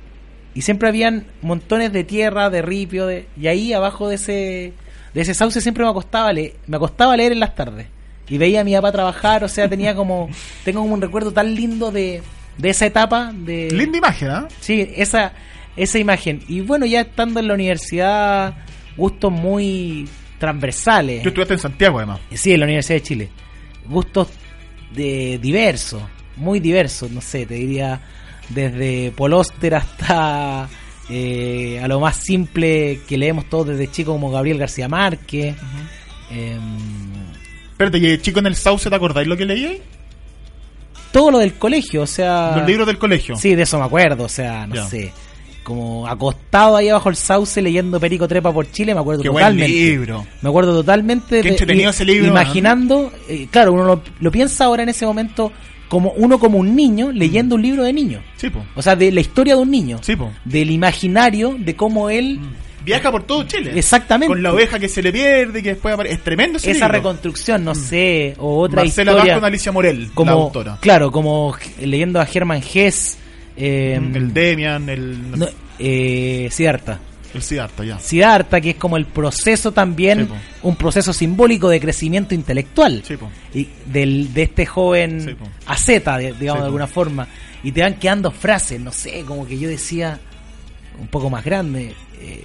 y 0.55 0.61
siempre 0.61 0.87
habían 0.87 1.25
montones 1.41 1.91
de 1.91 2.05
tierra, 2.05 2.49
de 2.49 2.61
ripio, 2.61 3.07
de, 3.07 3.27
y 3.37 3.47
ahí 3.47 3.73
abajo 3.73 4.07
de 4.07 4.15
ese, 4.15 4.73
de 5.13 5.21
ese 5.21 5.33
sauce 5.33 5.59
siempre 5.59 5.83
me 5.83 5.89
acostaba, 5.89 6.31
leer, 6.31 6.53
me 6.65 6.77
acostaba 6.77 7.17
leer 7.17 7.33
en 7.33 7.41
las 7.41 7.55
tardes. 7.55 7.87
Y 8.29 8.37
veía 8.37 8.61
a 8.61 8.63
mi 8.63 8.73
papá 8.73 8.93
trabajar, 8.93 9.43
o 9.43 9.49
sea, 9.49 9.67
tenía 9.67 9.95
como, 9.95 10.29
tengo 10.63 10.79
como 10.79 10.93
un 10.93 11.01
recuerdo 11.01 11.33
tan 11.33 11.53
lindo 11.53 11.91
de, 11.91 12.23
de 12.57 12.69
esa 12.69 12.85
etapa. 12.85 13.33
De, 13.35 13.69
Linda 13.69 13.97
imagen, 13.97 14.29
¿ah? 14.29 14.47
Sí, 14.61 14.89
esa, 14.95 15.33
esa 15.75 15.99
imagen. 15.99 16.41
Y 16.47 16.61
bueno, 16.61 16.85
ya 16.85 17.01
estando 17.01 17.39
en 17.39 17.47
la 17.47 17.53
universidad, 17.53 18.55
gustos 18.97 19.31
muy 19.31 20.07
transversales. 20.39 21.21
Tú 21.23 21.29
estudiaste 21.29 21.53
en 21.55 21.59
Santiago, 21.59 21.97
además. 21.97 22.19
Sí, 22.33 22.53
en 22.53 22.59
la 22.59 22.65
Universidad 22.65 22.97
de 22.97 23.03
Chile. 23.03 23.29
Gustos 23.87 24.29
de 24.93 25.39
diversos, 25.41 26.01
muy 26.37 26.59
diversos, 26.59 27.11
no 27.11 27.21
sé, 27.21 27.45
te 27.45 27.55
diría 27.55 28.01
desde 28.49 29.11
Polóster 29.11 29.75
hasta 29.75 30.69
eh, 31.09 31.79
a 31.83 31.87
lo 31.87 31.99
más 31.99 32.15
simple 32.17 33.01
que 33.07 33.17
leemos 33.17 33.49
todos 33.49 33.67
desde 33.67 33.91
chico 33.91 34.13
como 34.13 34.31
Gabriel 34.31 34.57
García 34.57 34.87
Márquez. 34.87 35.55
Em, 36.31 36.77
Espérate, 37.71 37.97
y 37.97 38.17
chico 38.19 38.39
en 38.39 38.47
el 38.47 38.55
Sauce, 38.55 38.89
¿te 38.89 38.95
acordáis 38.95 39.27
lo 39.27 39.35
que 39.35 39.45
leí? 39.45 39.81
todo 41.15 41.31
lo 41.31 41.39
del 41.39 41.53
colegio, 41.53 42.01
o 42.01 42.07
sea... 42.07 42.57
Los 42.57 42.67
libros 42.67 42.85
del 42.85 42.97
colegio. 42.97 43.37
Sí, 43.37 43.55
de 43.55 43.61
eso 43.61 43.79
me 43.79 43.85
acuerdo, 43.85 44.25
o 44.25 44.29
sea, 44.29 44.67
no 44.67 44.85
sé. 44.85 45.13
Como 45.65 46.07
acostado 46.07 46.77
ahí 46.77 46.89
abajo 46.89 47.09
el 47.09 47.15
sauce 47.15 47.59
leyendo 47.59 47.99
Perico 47.99 48.27
Trepa 48.27 48.53
por 48.53 48.71
Chile, 48.71 48.93
me 48.93 49.01
acuerdo 49.01 49.23
Qué 49.23 49.29
buen 49.29 49.43
totalmente. 49.43 49.73
libro. 49.73 50.23
Me 50.43 50.49
acuerdo 50.49 50.71
totalmente. 50.73 51.41
Qué 51.41 51.49
entretenido 51.49 51.89
ese 51.89 52.05
libro, 52.05 52.27
Imaginando, 52.27 53.11
eh, 53.27 53.47
claro, 53.49 53.73
uno 53.73 53.83
lo, 53.83 54.01
lo 54.19 54.31
piensa 54.31 54.65
ahora 54.65 54.83
en 54.83 54.89
ese 54.89 55.07
momento 55.07 55.51
como 55.89 56.11
uno 56.11 56.39
como 56.39 56.59
un 56.59 56.75
niño 56.75 57.11
leyendo 57.11 57.55
un 57.55 57.61
libro 57.61 57.83
de 57.83 57.93
niño. 57.93 58.21
Sí, 58.37 58.49
po. 58.49 58.63
O 58.75 58.81
sea, 58.81 58.95
de 58.95 59.11
la 59.11 59.21
historia 59.21 59.55
de 59.55 59.61
un 59.61 59.71
niño. 59.71 59.99
Sí, 60.01 60.15
po. 60.15 60.31
Del 60.43 60.71
imaginario 60.71 61.55
de 61.57 61.75
cómo 61.75 62.09
él. 62.09 62.39
Viaja 62.83 63.11
por 63.11 63.23
todo 63.23 63.43
Chile. 63.43 63.71
Exactamente. 63.75 64.27
Con 64.27 64.43
la 64.43 64.53
oveja 64.53 64.77
que 64.77 64.87
se 64.87 65.01
le 65.01 65.11
pierde 65.11 65.59
y 65.59 65.63
que 65.63 65.69
después 65.69 65.93
aparece. 65.95 66.15
Es 66.15 66.23
tremendo 66.23 66.57
ese 66.57 66.71
esa 66.71 66.85
libro. 66.85 66.97
reconstrucción, 66.99 67.63
no 67.63 67.73
sé, 67.73 68.35
o 68.37 68.59
otra 68.59 68.83
Marcela 68.83 69.13
historia. 69.13 69.35
Con 69.35 69.45
Alicia 69.45 69.71
Morel, 69.71 70.11
como, 70.13 70.31
la 70.31 70.37
autora. 70.37 70.77
Claro, 70.81 71.11
como 71.11 71.55
leyendo 71.79 72.19
a 72.21 72.25
Germán 72.25 72.61
Hess. 72.61 73.17
Eh, 73.57 73.99
el 74.13 74.33
Demian, 74.33 74.89
el, 74.89 75.37
no, 75.39 75.47
eh, 75.79 76.47
Siddhartha. 76.51 76.99
el 77.33 77.41
Siddhartha, 77.41 77.83
ya. 77.85 77.99
Siddhartha, 77.99 78.59
que 78.61 78.71
es 78.71 78.75
como 78.75 78.97
el 78.97 79.05
proceso 79.05 79.71
también, 79.71 80.27
Sí, 80.27 80.33
un 80.63 80.75
proceso 80.75 81.13
simbólico 81.13 81.69
de 81.69 81.79
crecimiento 81.79 82.35
intelectual. 82.35 83.01
Sí, 83.05 83.15
y 83.53 83.67
del, 83.85 84.33
de 84.33 84.43
este 84.43 84.65
joven 84.65 85.21
Sí, 85.21 85.35
asceta, 85.67 86.17
digamos 86.17 86.61
de 86.61 86.65
alguna 86.67 86.87
forma, 86.87 87.27
y 87.63 87.71
te 87.71 87.81
van 87.81 87.95
quedando 87.95 88.31
frases, 88.31 88.79
no 88.79 88.91
sé, 88.91 89.23
como 89.25 89.45
que 89.47 89.57
yo 89.57 89.69
decía 89.69 90.19
un 90.99 91.07
poco 91.07 91.29
más 91.29 91.43
grande, 91.43 91.93
eh, 92.21 92.43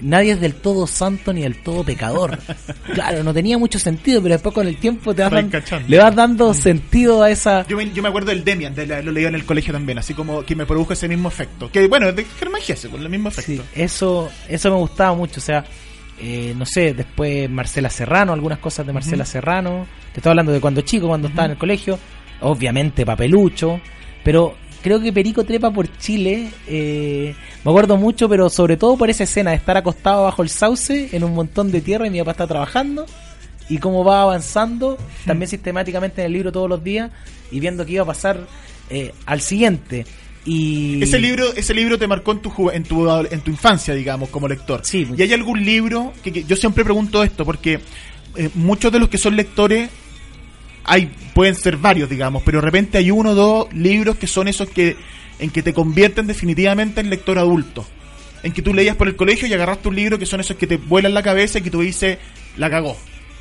nadie 0.00 0.32
es 0.32 0.40
del 0.40 0.54
todo 0.54 0.86
santo 0.86 1.32
ni 1.32 1.42
del 1.42 1.62
todo 1.62 1.84
pecador. 1.84 2.38
claro, 2.94 3.22
no 3.24 3.32
tenía 3.34 3.58
mucho 3.58 3.78
sentido, 3.78 4.22
pero 4.22 4.34
después 4.34 4.54
con 4.54 4.66
el 4.66 4.76
tiempo 4.76 5.14
te 5.14 5.22
vas 5.22 5.30
Vas 5.30 5.40
dan- 5.42 5.50
cachando. 5.50 5.88
le 5.88 5.98
vas 5.98 6.14
dando 6.14 6.54
sentido 6.54 7.22
a 7.22 7.30
esa... 7.30 7.66
Yo 7.66 7.76
me, 7.76 7.90
yo 7.92 8.02
me 8.02 8.08
acuerdo 8.08 8.30
del 8.30 8.44
Demian, 8.44 8.74
de 8.74 8.86
la- 8.86 9.02
lo 9.02 9.12
leí 9.12 9.24
en 9.24 9.34
el 9.34 9.44
colegio 9.44 9.72
también, 9.72 9.98
así 9.98 10.14
como 10.14 10.42
que 10.44 10.54
me 10.56 10.66
produjo 10.66 10.92
ese 10.92 11.08
mismo 11.08 11.28
efecto. 11.28 11.70
Que 11.72 11.86
bueno, 11.88 12.08
es 12.08 12.16
de 12.16 12.24
Germán 12.24 12.60
Gese, 12.62 12.88
con 12.88 13.00
el 13.02 13.08
mismo 13.08 13.28
efecto. 13.28 13.50
Sí, 13.52 13.60
eso, 13.74 14.30
eso 14.48 14.70
me 14.70 14.76
gustaba 14.76 15.14
mucho, 15.14 15.40
o 15.40 15.42
sea, 15.42 15.64
eh, 16.20 16.54
no 16.56 16.66
sé, 16.66 16.94
después 16.94 17.48
Marcela 17.48 17.90
Serrano, 17.90 18.32
algunas 18.32 18.58
cosas 18.58 18.86
de 18.86 18.92
Marcela 18.92 19.24
Serrano, 19.24 19.86
te 20.12 20.20
estoy 20.20 20.30
hablando 20.30 20.52
de 20.52 20.60
cuando 20.60 20.80
chico, 20.80 21.06
cuando 21.08 21.28
estaba 21.28 21.46
en 21.46 21.52
el 21.52 21.58
colegio, 21.58 21.98
obviamente 22.40 23.04
Papelucho, 23.06 23.80
pero 24.24 24.56
creo 24.82 25.00
que 25.00 25.12
Perico 25.12 25.44
Trepa 25.44 25.70
por 25.70 25.88
Chile, 25.98 26.50
eh, 26.66 27.34
me 27.64 27.70
acuerdo 27.70 27.96
mucho, 27.96 28.28
pero 28.28 28.48
sobre 28.50 28.76
todo 28.76 28.96
por 28.96 29.10
esa 29.10 29.24
escena 29.24 29.50
de 29.50 29.56
estar 29.56 29.76
acostado 29.76 30.24
bajo 30.24 30.42
el 30.42 30.48
sauce 30.48 31.08
en 31.12 31.24
un 31.24 31.34
montón 31.34 31.70
de 31.70 31.80
tierra 31.80 32.06
y 32.06 32.10
mi 32.10 32.18
papá 32.18 32.32
está 32.32 32.46
trabajando 32.46 33.06
y 33.68 33.78
cómo 33.78 34.04
va 34.04 34.22
avanzando 34.22 34.96
también 35.26 35.48
sistemáticamente 35.48 36.22
en 36.22 36.26
el 36.26 36.32
libro 36.32 36.52
todos 36.52 36.68
los 36.68 36.82
días 36.82 37.10
y 37.50 37.60
viendo 37.60 37.84
qué 37.84 37.92
iba 37.94 38.02
a 38.02 38.06
pasar 38.06 38.46
eh, 38.90 39.12
al 39.26 39.40
siguiente. 39.40 40.06
Y 40.44 41.02
Ese 41.02 41.18
libro, 41.18 41.44
ese 41.56 41.74
libro 41.74 41.98
te 41.98 42.06
marcó 42.06 42.32
en 42.32 42.38
tu, 42.40 42.70
en 42.70 42.82
tu 42.84 43.06
en 43.10 43.40
tu 43.40 43.50
infancia, 43.50 43.92
digamos, 43.92 44.30
como 44.30 44.48
lector. 44.48 44.80
Sí. 44.82 45.06
¿Y 45.14 45.20
hay 45.22 45.32
algún 45.34 45.62
libro 45.62 46.14
que, 46.24 46.32
que- 46.32 46.44
yo 46.44 46.56
siempre 46.56 46.84
pregunto 46.84 47.22
esto 47.22 47.44
porque 47.44 47.80
eh, 48.36 48.48
muchos 48.54 48.90
de 48.90 48.98
los 48.98 49.10
que 49.10 49.18
son 49.18 49.36
lectores 49.36 49.90
hay 50.88 51.10
pueden 51.34 51.54
ser 51.54 51.76
varios, 51.76 52.08
digamos, 52.10 52.42
pero 52.44 52.58
de 52.60 52.64
repente 52.64 52.98
hay 52.98 53.10
uno 53.10 53.30
o 53.30 53.34
dos 53.34 53.72
libros 53.72 54.16
que 54.16 54.26
son 54.26 54.48
esos 54.48 54.68
que 54.68 54.96
en 55.38 55.50
que 55.50 55.62
te 55.62 55.72
convierten 55.72 56.26
definitivamente 56.26 57.00
en 57.00 57.10
lector 57.10 57.38
adulto. 57.38 57.86
en 58.42 58.52
que 58.52 58.62
tú 58.62 58.72
leías 58.72 58.94
por 58.96 59.08
el 59.08 59.16
colegio 59.16 59.46
y 59.48 59.52
agarraste 59.52 59.88
un 59.88 59.96
libro 59.96 60.16
que 60.18 60.24
son 60.26 60.38
esos 60.40 60.56
que 60.56 60.66
te 60.68 60.76
vuelan 60.76 61.12
la 61.14 61.22
cabeza 61.24 61.58
y 61.58 61.62
que 61.62 61.70
tú 61.70 61.80
dices, 61.80 62.18
la 62.56 62.70
cagó. 62.70 62.96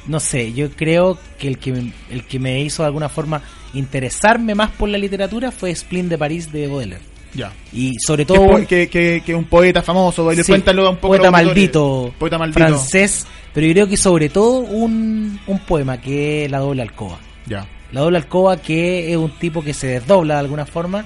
No 0.08 0.20
sé, 0.20 0.54
yo 0.54 0.72
creo 0.72 1.18
que 1.38 1.48
el 1.48 1.58
que, 1.60 1.72
me- 1.72 1.92
el 2.10 2.24
que 2.26 2.40
me 2.40 2.62
hizo 2.62 2.82
de 2.82 2.88
alguna 2.88 3.08
forma 3.10 3.42
interesarme 3.76 4.56
más 4.56 4.72
por 4.72 4.90
la 4.90 4.98
literatura 4.98 5.52
fue 5.52 5.74
Splin 5.76 6.10
de 6.10 6.18
París 6.18 6.52
de 6.52 6.68
Baudelaire. 6.68 7.04
Ya. 7.34 7.52
Y 7.74 7.94
sobre 8.00 8.26
todo 8.26 8.66
que, 8.68 8.88
que- 8.90 9.36
un 9.36 9.44
poeta 9.46 9.82
famoso, 9.84 10.28
Sí, 10.34 10.44
cuéntalo 10.44 10.90
un 10.90 10.96
poco. 10.98 11.10
poeta 11.10 11.30
maldito, 11.30 12.14
Poeta 12.18 12.38
maldito. 12.40 12.60
francés, 12.60 13.28
pero 13.54 13.68
yo 13.68 13.74
creo 13.74 13.88
que 13.88 13.98
sobre 13.98 14.30
todo 14.30 14.60
un, 14.60 15.40
un 15.46 15.60
poema 15.60 16.00
que 16.02 16.46
es 16.46 16.52
La 16.52 16.60
doble 16.60 16.82
alcoba. 16.82 17.20
Ya. 17.48 17.68
La 17.92 18.02
doble 18.02 18.18
alcoba 18.18 18.58
que 18.62 19.12
es 19.12 19.18
un 19.18 19.32
tipo 19.40 19.64
que 19.64 19.74
se 19.74 19.88
desdobla 19.88 20.36
de 20.36 20.40
alguna 20.42 20.66
forma 20.66 21.06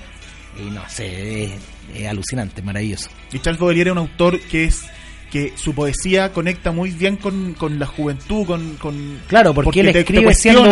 y 0.60 0.70
no 0.72 0.82
sé, 0.90 1.44
es, 1.44 1.52
es 1.96 2.08
alucinante, 2.08 2.62
maravilloso. 2.62 3.10
Y 3.32 3.40
Charles 3.40 3.60
Baudelaire 3.60 3.90
es 3.90 3.92
un 3.94 3.98
autor 4.00 4.40
que 4.40 4.66
es 4.66 4.86
que 5.32 5.54
su 5.56 5.74
poesía 5.74 6.34
conecta 6.34 6.72
muy 6.74 6.92
bien 6.92 7.16
con, 7.16 7.54
con 7.54 7.80
la 7.80 7.86
juventud, 7.86 8.46
con, 8.46 8.76
con 8.76 9.20
Claro, 9.28 9.54
porque, 9.54 9.80
él 9.80 9.86
te- 9.88 9.94
te 9.94 10.00
escribe 10.00 10.34
siendo, 10.34 10.64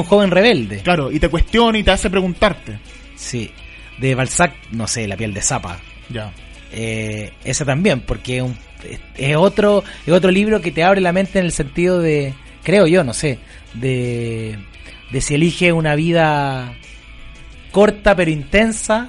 un 0.00 0.04
joven 0.06 0.30
rebelde. 0.32 0.78
Claro, 0.78 1.12
y 1.12 1.20
te 1.20 1.28
cuestiona 1.28 1.78
y 1.78 1.84
te 1.84 1.92
hace 1.92 2.10
preguntarte. 2.10 2.78
Sí. 3.14 3.50
De 3.98 4.14
Balzac, 4.16 4.54
no 4.72 4.88
sé, 4.88 5.06
La 5.06 5.16
piel 5.16 5.32
de 5.34 5.40
zapa. 5.42 5.78
Ya. 6.08 6.32
Eh, 6.72 7.32
ese 7.44 7.64
también, 7.64 8.00
porque 8.00 8.38
es, 8.38 8.42
un- 8.42 8.56
es 9.16 9.36
otro 9.36 9.84
es 10.04 10.12
otro 10.12 10.30
libro 10.32 10.60
que 10.60 10.72
te 10.72 10.82
abre 10.82 11.00
la 11.00 11.12
mente 11.12 11.38
en 11.38 11.44
el 11.44 11.52
sentido 11.52 12.00
de, 12.00 12.34
creo 12.64 12.86
yo, 12.88 13.04
no 13.04 13.12
sé, 13.14 13.38
de, 13.74 14.58
de 15.12 15.20
si 15.20 15.34
elige 15.34 15.72
una 15.72 15.94
vida 15.94 16.74
corta 17.70 18.14
pero 18.16 18.30
intensa 18.30 19.08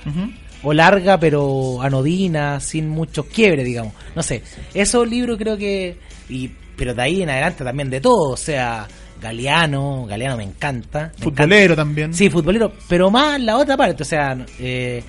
o 0.61 0.73
larga 0.73 1.19
pero 1.19 1.81
anodina, 1.81 2.59
sin 2.59 2.87
muchos 2.89 3.25
quiebres, 3.25 3.65
digamos. 3.65 3.93
No 4.15 4.23
sé, 4.23 4.43
esos 4.73 5.07
libros 5.07 5.37
creo 5.37 5.57
que... 5.57 5.97
Y, 6.29 6.49
pero 6.75 6.93
de 6.93 7.01
ahí 7.01 7.21
en 7.21 7.29
adelante 7.29 7.63
también 7.63 7.89
de 7.89 8.01
todo, 8.01 8.31
o 8.31 8.37
sea, 8.37 8.87
Galeano, 9.21 10.05
Galeano 10.07 10.37
me 10.37 10.43
encanta. 10.43 11.11
me 11.17 11.23
Futbolero 11.23 11.75
también. 11.75 12.13
Sí, 12.13 12.29
futbolero, 12.29 12.73
pero 12.89 13.11
más 13.11 13.39
la 13.39 13.57
otra 13.57 13.77
parte, 13.77 14.03
o 14.03 14.05
sea, 14.05 14.35
eh, 14.59 15.03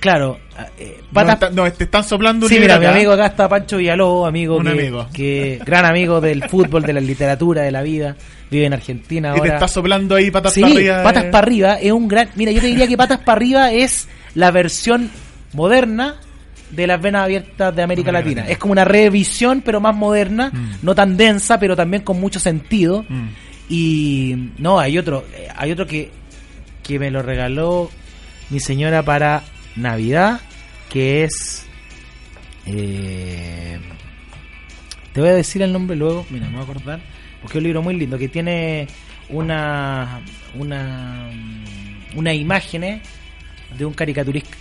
claro, 0.00 0.38
eh, 0.78 1.00
No, 1.02 1.12
patas- 1.12 1.52
no, 1.52 1.70
te 1.72 1.84
están 1.84 2.04
soplando 2.04 2.46
un 2.46 2.50
sí, 2.52 2.58
mira, 2.60 2.78
mi 2.78 2.86
amigo 2.86 3.12
acá 3.12 3.26
está 3.26 3.48
Pancho 3.48 3.76
Villalobos, 3.78 4.28
amigo, 4.28 4.56
Un 4.56 4.64
que, 4.64 4.70
amigo. 4.70 5.06
que- 5.12 5.60
gran 5.64 5.84
amigo 5.84 6.20
del 6.20 6.44
fútbol, 6.48 6.82
de 6.82 6.92
la 6.92 7.00
literatura, 7.00 7.62
de 7.62 7.70
la 7.72 7.82
vida, 7.82 8.16
vive 8.50 8.66
en 8.66 8.72
Argentina 8.74 9.30
Y 9.30 9.34
te 9.34 9.40
ahora. 9.40 9.54
está 9.54 9.68
soplando 9.68 10.14
ahí 10.14 10.30
patas 10.30 10.54
Sí, 10.54 10.60
para 10.62 10.74
arriba. 10.74 11.02
Patas 11.02 11.24
eh. 11.24 11.28
para 11.30 11.46
arriba 11.46 11.74
es 11.80 11.92
un 11.92 12.08
gran. 12.08 12.28
Mira, 12.36 12.52
yo 12.52 12.60
te 12.60 12.66
diría 12.68 12.86
que 12.86 12.96
Patas 12.96 13.18
para 13.18 13.36
arriba 13.36 13.72
es 13.72 14.08
la 14.34 14.50
versión 14.50 15.10
moderna 15.52 16.16
de 16.70 16.86
las 16.86 17.00
venas 17.00 17.24
abiertas 17.24 17.74
de 17.74 17.82
América 17.82 18.10
América 18.10 18.12
Latina. 18.12 18.40
Latina. 18.42 18.52
Es 18.52 18.58
como 18.58 18.72
una 18.72 18.84
revisión, 18.84 19.62
pero 19.64 19.80
más 19.80 19.94
moderna, 19.96 20.50
Mm. 20.52 20.70
no 20.82 20.94
tan 20.94 21.16
densa, 21.16 21.58
pero 21.58 21.74
también 21.74 22.02
con 22.02 22.20
mucho 22.20 22.38
sentido. 22.40 23.04
Mm. 23.08 23.28
Y 23.70 24.50
no, 24.58 24.78
hay 24.78 24.98
otro, 24.98 25.24
eh, 25.34 25.48
hay 25.56 25.72
otro 25.72 25.86
que, 25.86 26.10
que 26.82 26.98
me 26.98 27.10
lo 27.10 27.22
regaló 27.22 27.90
mi 28.50 28.60
señora 28.60 29.02
para 29.02 29.42
Navidad, 29.76 30.40
que 30.90 31.24
es... 31.24 31.66
eh, 32.66 33.78
te 35.12 35.20
voy 35.20 35.30
a 35.30 35.34
decir 35.34 35.62
el 35.62 35.72
nombre 35.72 35.96
luego, 35.96 36.26
mira, 36.30 36.46
me 36.46 36.52
voy 36.52 36.60
a 36.60 36.64
acordar, 36.64 37.00
porque 37.40 37.58
es 37.58 37.60
un 37.60 37.64
libro 37.64 37.82
muy 37.82 37.94
lindo, 37.94 38.18
que 38.18 38.28
tiene 38.28 38.86
una 39.28 40.20
una 40.54 41.30
una 42.14 42.32
imágenes 42.34 43.02
de 43.76 43.84
un 43.84 43.92
caricaturista 43.92 44.56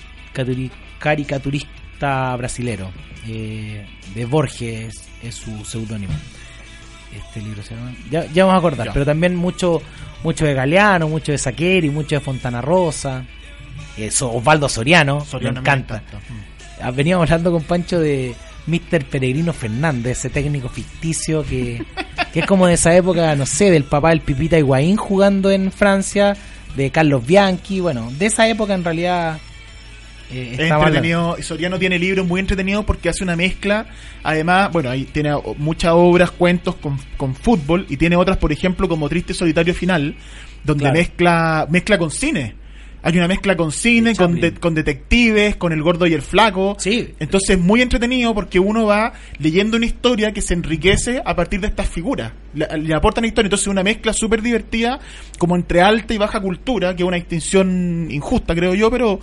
caricaturista 1.00 2.36
brasilero 2.36 2.92
eh, 3.28 3.86
de 4.14 4.26
Borges 4.26 5.08
es 5.24 5.36
su 5.36 5.64
seudónimo 5.66 6.14
este 7.16 7.42
libro 7.42 7.64
se 7.64 7.76
llama 7.76 7.94
ya, 8.12 8.26
ya 8.26 8.44
vamos 8.46 8.56
a 8.56 8.60
acordar 8.60 8.88
Ya. 8.88 8.94
pero 8.94 9.06
también 9.06 9.36
mucho 9.36 9.82
mucho 10.24 10.46
de 10.46 10.54
Galeano 10.54 11.08
mucho 11.08 11.32
de 11.32 11.38
Saqueri 11.38 11.90
mucho 11.90 12.16
de 12.16 12.22
Fontana 12.22 12.62
Rosa 12.62 13.26
eso, 13.98 14.32
Osvaldo 14.32 14.70
Soriano, 14.70 15.26
Soriano 15.26 15.56
me 15.56 15.60
encanta. 15.62 16.04
Ah, 16.82 16.92
Veníamos 16.92 17.30
hablando 17.32 17.52
con 17.52 17.64
Pancho 17.64 18.00
de 18.00 18.36
Mr. 18.68 19.06
Peregrino 19.06 19.54
Fernández, 19.54 20.20
ese 20.20 20.30
técnico 20.30 20.70
ficticio 20.70 21.44
que, 21.44 21.84
que 22.34 22.42
es 22.42 22.46
como 22.46 22.68
de 22.68 22.74
esa 22.76 22.96
época, 22.96 23.36
no 23.36 23.46
sé, 23.46 23.72
del 23.72 23.84
papá 23.86 24.10
del 24.10 24.22
Pipita 24.22 24.58
Higuaín 24.60 24.98
jugando 24.98 25.50
en 25.52 25.72
Francia, 25.72 26.36
de 26.76 26.92
Carlos 26.92 27.26
Bianchi, 27.26 27.80
bueno, 27.80 28.12
de 28.20 28.26
esa 28.28 28.48
época 28.48 28.74
en 28.76 28.84
realidad 28.84 29.40
eh, 30.32 30.50
Es 30.54 30.60
estaba 30.60 30.86
hablando. 30.86 30.98
entretenido. 31.08 31.38
Soriano 31.42 31.80
tiene 31.80 31.98
libros 31.98 32.28
muy 32.28 32.40
entretenidos 32.42 32.84
porque 32.86 33.08
hace 33.10 33.24
una 33.24 33.36
mezcla. 33.38 33.88
Además, 34.24 34.72
bueno, 34.74 34.90
ahí 34.90 35.06
tiene 35.06 35.32
muchas 35.58 35.94
obras, 35.96 36.32
cuentos 36.32 36.76
con, 36.76 37.00
con 37.16 37.34
fútbol 37.34 37.86
y 37.90 37.96
tiene 37.98 38.16
otras, 38.18 38.38
por 38.38 38.52
ejemplo, 38.52 38.90
como 38.90 39.08
Triste 39.08 39.34
Solitario 39.34 39.74
Final, 39.74 40.16
donde 40.66 40.82
Claro. 40.84 40.98
mezcla 40.98 41.68
mezcla 41.70 41.98
con 41.98 42.12
cine. 42.12 42.56
Hay 43.04 43.16
una 43.18 43.28
mezcla 43.28 43.56
con 43.56 43.72
cine, 43.72 44.16
con, 44.16 44.40
de- 44.42 44.54
con 44.56 44.74
detectives, 44.74 45.56
con 45.56 45.72
el 45.72 45.82
gordo 45.82 46.08
y 46.08 46.14
el 46.14 46.22
flaco. 46.22 46.76
Sí. 46.80 47.14
Entonces 47.20 47.52
es 47.52 47.60
muy 47.60 47.82
entretenido 47.82 48.34
porque 48.34 48.60
uno 48.60 48.86
va 48.86 49.14
leyendo 49.40 49.78
una 49.78 49.86
historia 49.86 50.34
que 50.34 50.42
se 50.42 50.54
enriquece 50.56 51.22
a 51.24 51.36
partir 51.36 51.62
de 51.62 51.68
estas 51.68 51.88
figuras. 51.88 52.34
Le, 52.54 52.68
le 52.78 52.94
aportan 52.94 53.24
historia. 53.24 53.48
Entonces 53.48 53.68
es 53.68 53.72
una 53.72 53.84
mezcla 53.84 54.12
súper 54.14 54.42
divertida 54.42 55.00
como 55.38 55.56
entre 55.56 55.82
alta 55.82 56.14
y 56.14 56.18
baja 56.18 56.42
cultura, 56.42 56.96
que 56.96 57.04
es 57.04 57.08
una 57.08 57.18
distinción 57.18 58.08
injusta, 58.10 58.54
creo 58.56 58.74
yo, 58.74 58.90
pero 58.92 59.20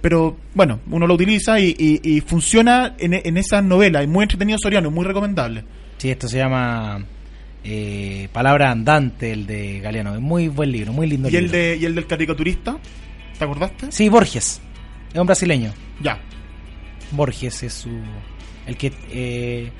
pero 0.00 0.36
bueno, 0.54 0.78
uno 0.90 1.08
lo 1.08 1.14
utiliza 1.14 1.58
y, 1.60 1.74
y- 1.76 2.00
y 2.04 2.20
funciona 2.20 2.94
en, 2.98 3.14
en 3.14 3.36
esas 3.36 3.62
novelas. 3.64 4.02
Es 4.02 4.08
muy 4.08 4.22
entretenido 4.22 4.56
Soriano, 4.60 4.88
es 4.88 4.94
muy 4.94 5.04
recomendable. 5.04 5.64
Sí, 5.98 6.08
esto 6.10 6.28
se 6.28 6.38
llama 6.38 7.04
eh, 7.64 8.28
Palabra 8.32 8.70
Andante, 8.70 9.32
el 9.32 9.46
de 9.46 9.80
Galeano. 9.80 10.14
Es 10.14 10.20
muy 10.20 10.48
buen 10.48 10.70
libro, 10.70 10.92
muy 10.92 11.08
lindo 11.08 11.28
¿Y 11.28 11.36
el, 11.36 11.44
libro. 11.44 11.58
de, 11.58 11.76
¿Y 11.80 11.84
el 11.84 11.94
del 11.96 12.06
caricaturista? 12.06 12.78
¿Te 13.38 13.44
acordaste? 13.44 13.92
Sí, 13.92 14.08
Borges. 14.08 14.60
Es 15.12 15.20
un 15.20 15.26
brasileño. 15.26 15.72
Ya. 16.00 16.18
Borges 17.12 17.62
es 17.62 17.72
su 17.72 17.90
el 18.66 18.76
que 18.76 18.92
eh, 19.10 19.70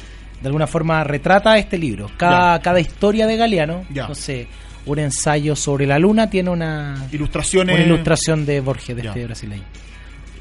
de 0.40 0.46
alguna 0.46 0.66
forma 0.66 1.04
retrata 1.04 1.58
este 1.58 1.76
libro. 1.76 2.10
Cada, 2.16 2.56
Ya. 2.56 2.62
cada 2.62 2.80
historia 2.80 3.26
de 3.26 3.36
Galeano, 3.36 3.84
Ya. 3.92 4.08
no 4.08 4.14
sé, 4.14 4.46
un 4.86 4.98
ensayo 4.98 5.54
sobre 5.54 5.86
la 5.86 5.98
luna 5.98 6.30
tiene 6.30 6.48
una, 6.50 7.06
Ilustraciones. 7.12 7.74
una 7.76 7.84
ilustración 7.84 8.46
de 8.46 8.60
Borges, 8.60 8.96
de 8.96 9.02
Ya. 9.02 9.08
este 9.10 9.24
brasileño. 9.26 9.64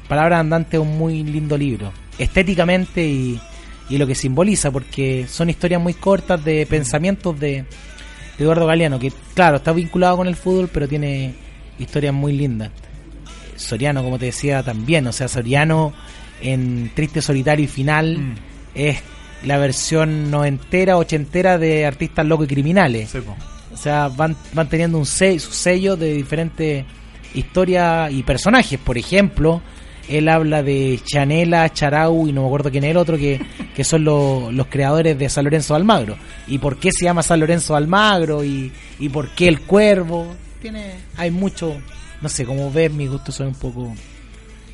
Palabra 0.08 0.38
andante 0.38 0.78
es 0.78 0.82
un 0.82 0.96
muy 0.96 1.22
lindo 1.24 1.58
libro, 1.58 1.92
estéticamente 2.18 3.06
y, 3.06 3.38
y 3.90 3.98
lo 3.98 4.06
que 4.06 4.14
simboliza, 4.14 4.70
porque 4.70 5.26
son 5.28 5.50
historias 5.50 5.82
muy 5.82 5.92
cortas 5.92 6.42
de 6.42 6.64
pensamientos 6.64 7.38
de, 7.38 7.64
de 8.38 8.44
Eduardo 8.44 8.64
Galeano, 8.66 8.98
que 8.98 9.12
claro, 9.34 9.58
está 9.58 9.72
vinculado 9.72 10.16
con 10.16 10.26
el 10.26 10.36
fútbol, 10.36 10.70
pero 10.72 10.88
tiene 10.88 11.34
historias 11.78 12.14
muy 12.14 12.32
lindas. 12.32 12.70
Soriano, 13.58 14.02
como 14.02 14.18
te 14.18 14.26
decía, 14.26 14.62
también, 14.62 15.06
o 15.06 15.12
sea, 15.12 15.28
Soriano 15.28 15.92
en 16.40 16.90
Triste 16.94 17.20
Solitario 17.20 17.64
y 17.64 17.68
Final 17.68 18.18
Mm. 18.18 18.34
es 18.74 18.98
la 19.44 19.58
versión 19.58 20.30
noventera, 20.30 20.96
ochentera 20.96 21.58
de 21.58 21.84
artistas 21.86 22.26
locos 22.26 22.46
y 22.46 22.54
criminales. 22.54 23.10
Sí. 23.10 23.18
O 23.72 23.76
sea, 23.76 24.08
van, 24.08 24.36
van 24.52 24.68
teniendo 24.68 24.98
un 24.98 25.06
sello, 25.06 25.38
su 25.40 25.52
sello 25.52 25.96
de 25.96 26.14
diferentes 26.14 26.84
historias 27.34 28.10
y 28.12 28.22
personajes. 28.22 28.78
Por 28.78 28.98
ejemplo, 28.98 29.60
él 30.08 30.28
habla 30.28 30.62
de 30.62 30.98
Chanela, 31.04 31.70
Charau 31.72 32.26
y 32.26 32.32
no 32.32 32.40
me 32.42 32.46
acuerdo 32.48 32.70
quién 32.70 32.84
es 32.84 32.90
el 32.90 32.96
otro, 32.96 33.16
que, 33.18 33.40
que 33.76 33.84
son 33.84 34.04
lo- 34.04 34.50
los 34.50 34.66
creadores 34.68 35.18
de 35.18 35.28
San 35.28 35.44
Lorenzo 35.44 35.74
de 35.74 35.78
Almagro. 35.78 36.16
¿Y 36.46 36.58
por 36.58 36.78
qué 36.78 36.90
se 36.92 37.04
llama 37.04 37.22
San 37.22 37.40
Lorenzo 37.40 37.74
de 37.74 37.78
Almagro? 37.78 38.42
¿Y, 38.44 38.72
y 38.98 39.08
por 39.08 39.28
qué 39.30 39.48
el 39.48 39.60
cuervo? 39.60 40.34
Tiene, 40.60 40.94
hay 41.16 41.30
mucho, 41.30 41.76
no 42.20 42.28
sé, 42.28 42.44
como 42.44 42.70
ves, 42.72 42.92
mis 42.92 43.10
gustos 43.10 43.34
son 43.34 43.48
un 43.48 43.54
poco 43.54 43.94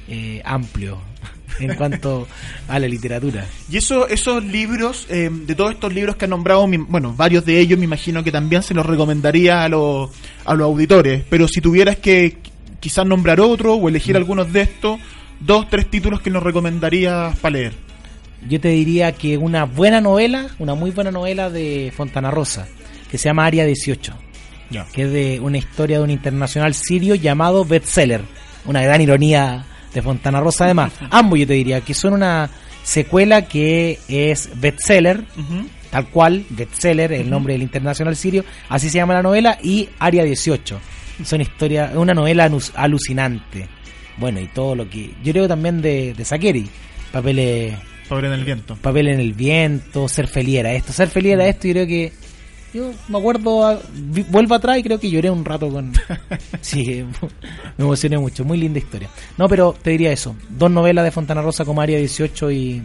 eh, 0.09 0.41
amplios 0.45 0.99
en 1.61 1.75
cuanto 1.75 2.27
a 2.69 2.79
la 2.79 2.89
literatura. 2.89 3.47
Y 3.71 3.77
eso, 3.77 4.09
esos 4.09 4.43
libros, 4.45 5.07
eh, 5.09 5.31
de 5.33 5.55
todos 5.55 5.73
estos 5.73 5.93
libros 5.95 6.17
que 6.17 6.25
han 6.25 6.31
nombrado, 6.31 6.67
mi- 6.67 6.77
bueno, 6.79 7.13
varios 7.17 7.45
de 7.45 7.59
ellos 7.61 7.79
me 7.79 7.85
imagino 7.85 8.23
que 8.25 8.33
también 8.33 8.63
se 8.63 8.75
los 8.75 8.85
recomendaría 8.85 9.65
a 9.65 9.69
los, 9.69 10.11
a 10.45 10.55
los 10.55 10.65
auditores. 10.67 11.23
Pero 11.31 11.47
si 11.49 11.61
tuvieras 11.61 11.97
que 11.97 12.39
quizás 12.81 13.07
nombrar 13.07 13.41
otro 13.41 13.75
o 13.75 13.89
elegir 13.89 14.17
algunos 14.17 14.53
de 14.53 14.63
estos, 14.63 14.99
dos, 15.41 15.69
tres 15.71 15.91
títulos 15.91 16.21
que 16.21 16.31
nos 16.31 16.43
recomendarías 16.43 17.39
para 17.39 17.53
leer. 17.55 17.73
Yo 18.47 18.61
te 18.61 18.69
diría 18.69 19.13
que 19.13 19.39
una 19.39 19.65
buena 19.65 20.03
novela, 20.03 20.49
una 20.59 20.75
muy 20.75 20.91
buena 20.91 21.11
novela 21.11 21.49
de 21.49 21.91
Fontana 21.97 22.31
Rosa, 22.31 22.67
que 23.11 23.17
se 23.17 23.29
llama 23.31 23.47
Área 23.47 23.65
18, 23.65 24.13
Que 24.93 25.03
es 25.03 25.13
de 25.13 25.41
una 25.41 25.59
historia 25.59 25.99
de 25.99 26.05
un 26.05 26.11
internacional 26.11 26.75
sirio 26.75 27.15
llamado 27.15 27.65
Bestseller. 27.65 28.23
Una 28.67 28.83
gran 28.83 29.01
ironía 29.01 29.65
de 29.93 30.03
Fontana 30.03 30.41
Rosa 30.41 30.65
además. 30.65 30.93
Ambos 31.11 31.39
yo 31.39 31.47
te 31.47 31.55
diría 31.55 31.81
que 31.81 31.95
son 31.95 32.15
una 32.15 32.51
secuela 32.83 33.43
que 33.43 33.99
es 34.09 34.51
Bestseller, 34.61 35.25
tal 35.91 36.09
cual, 36.09 36.45
Bestseller, 36.51 37.13
el 37.13 37.31
nombre 37.31 37.55
del 37.55 37.63
internacional 37.63 38.15
sirio, 38.17 38.45
así 38.69 38.91
se 38.91 38.99
llama 38.99 39.15
la 39.15 39.23
novela, 39.23 39.59
y 39.63 39.89
Área 39.99 40.25
18. 40.25 40.79
Son 41.25 41.41
historias, 41.41 41.93
es 41.93 41.97
una 41.97 42.15
novela 42.15 42.51
alucinante. 42.75 43.69
Bueno, 44.17 44.41
y 44.41 44.47
todo 44.47 44.75
lo 44.75 44.89
que. 44.89 45.13
Yo 45.23 45.33
creo 45.33 45.49
también 45.49 45.81
de, 45.81 46.15
de 46.15 46.25
Sakeri. 46.25 46.69
Papeles. 47.13 47.75
Pobre 48.09 48.27
en 48.27 48.35
el 48.35 48.45
viento. 48.45 48.77
Papel 48.77 49.09
en 49.09 49.21
el 49.21 49.33
viento, 49.33 50.09
ser 50.09 50.29
feliz 50.29 50.59
era 50.59 50.73
esto. 50.73 50.93
Ser 50.93 51.09
feliz 51.09 51.33
era 51.33 51.47
esto, 51.47 51.69
y 51.69 51.73
creo 51.73 51.87
que. 51.87 52.13
Yo 52.75 52.91
me 53.09 53.19
acuerdo, 53.19 53.67
a- 53.67 53.79
vi- 53.95 54.27
vuelvo 54.29 54.55
atrás 54.57 54.79
y 54.79 54.83
creo 54.83 54.99
que 54.99 55.09
lloré 55.09 55.31
un 55.31 55.45
rato 55.45 55.69
con. 55.71 55.93
sí, 56.61 57.05
me 57.79 57.85
emocioné 57.85 58.19
mucho. 58.19 58.45
Muy 58.45 58.59
linda 58.59 58.79
historia. 58.81 59.09
No, 59.39 59.49
pero 59.49 59.75
te 59.81 59.91
diría 59.91 60.11
eso: 60.13 60.35
dos 60.51 60.71
novelas 60.71 61.05
de 61.05 61.11
Fontana 61.13 61.41
Rosa 61.41 61.65
como 61.65 61.81
Área 61.81 61.99
18 61.99 62.51
y. 62.51 62.83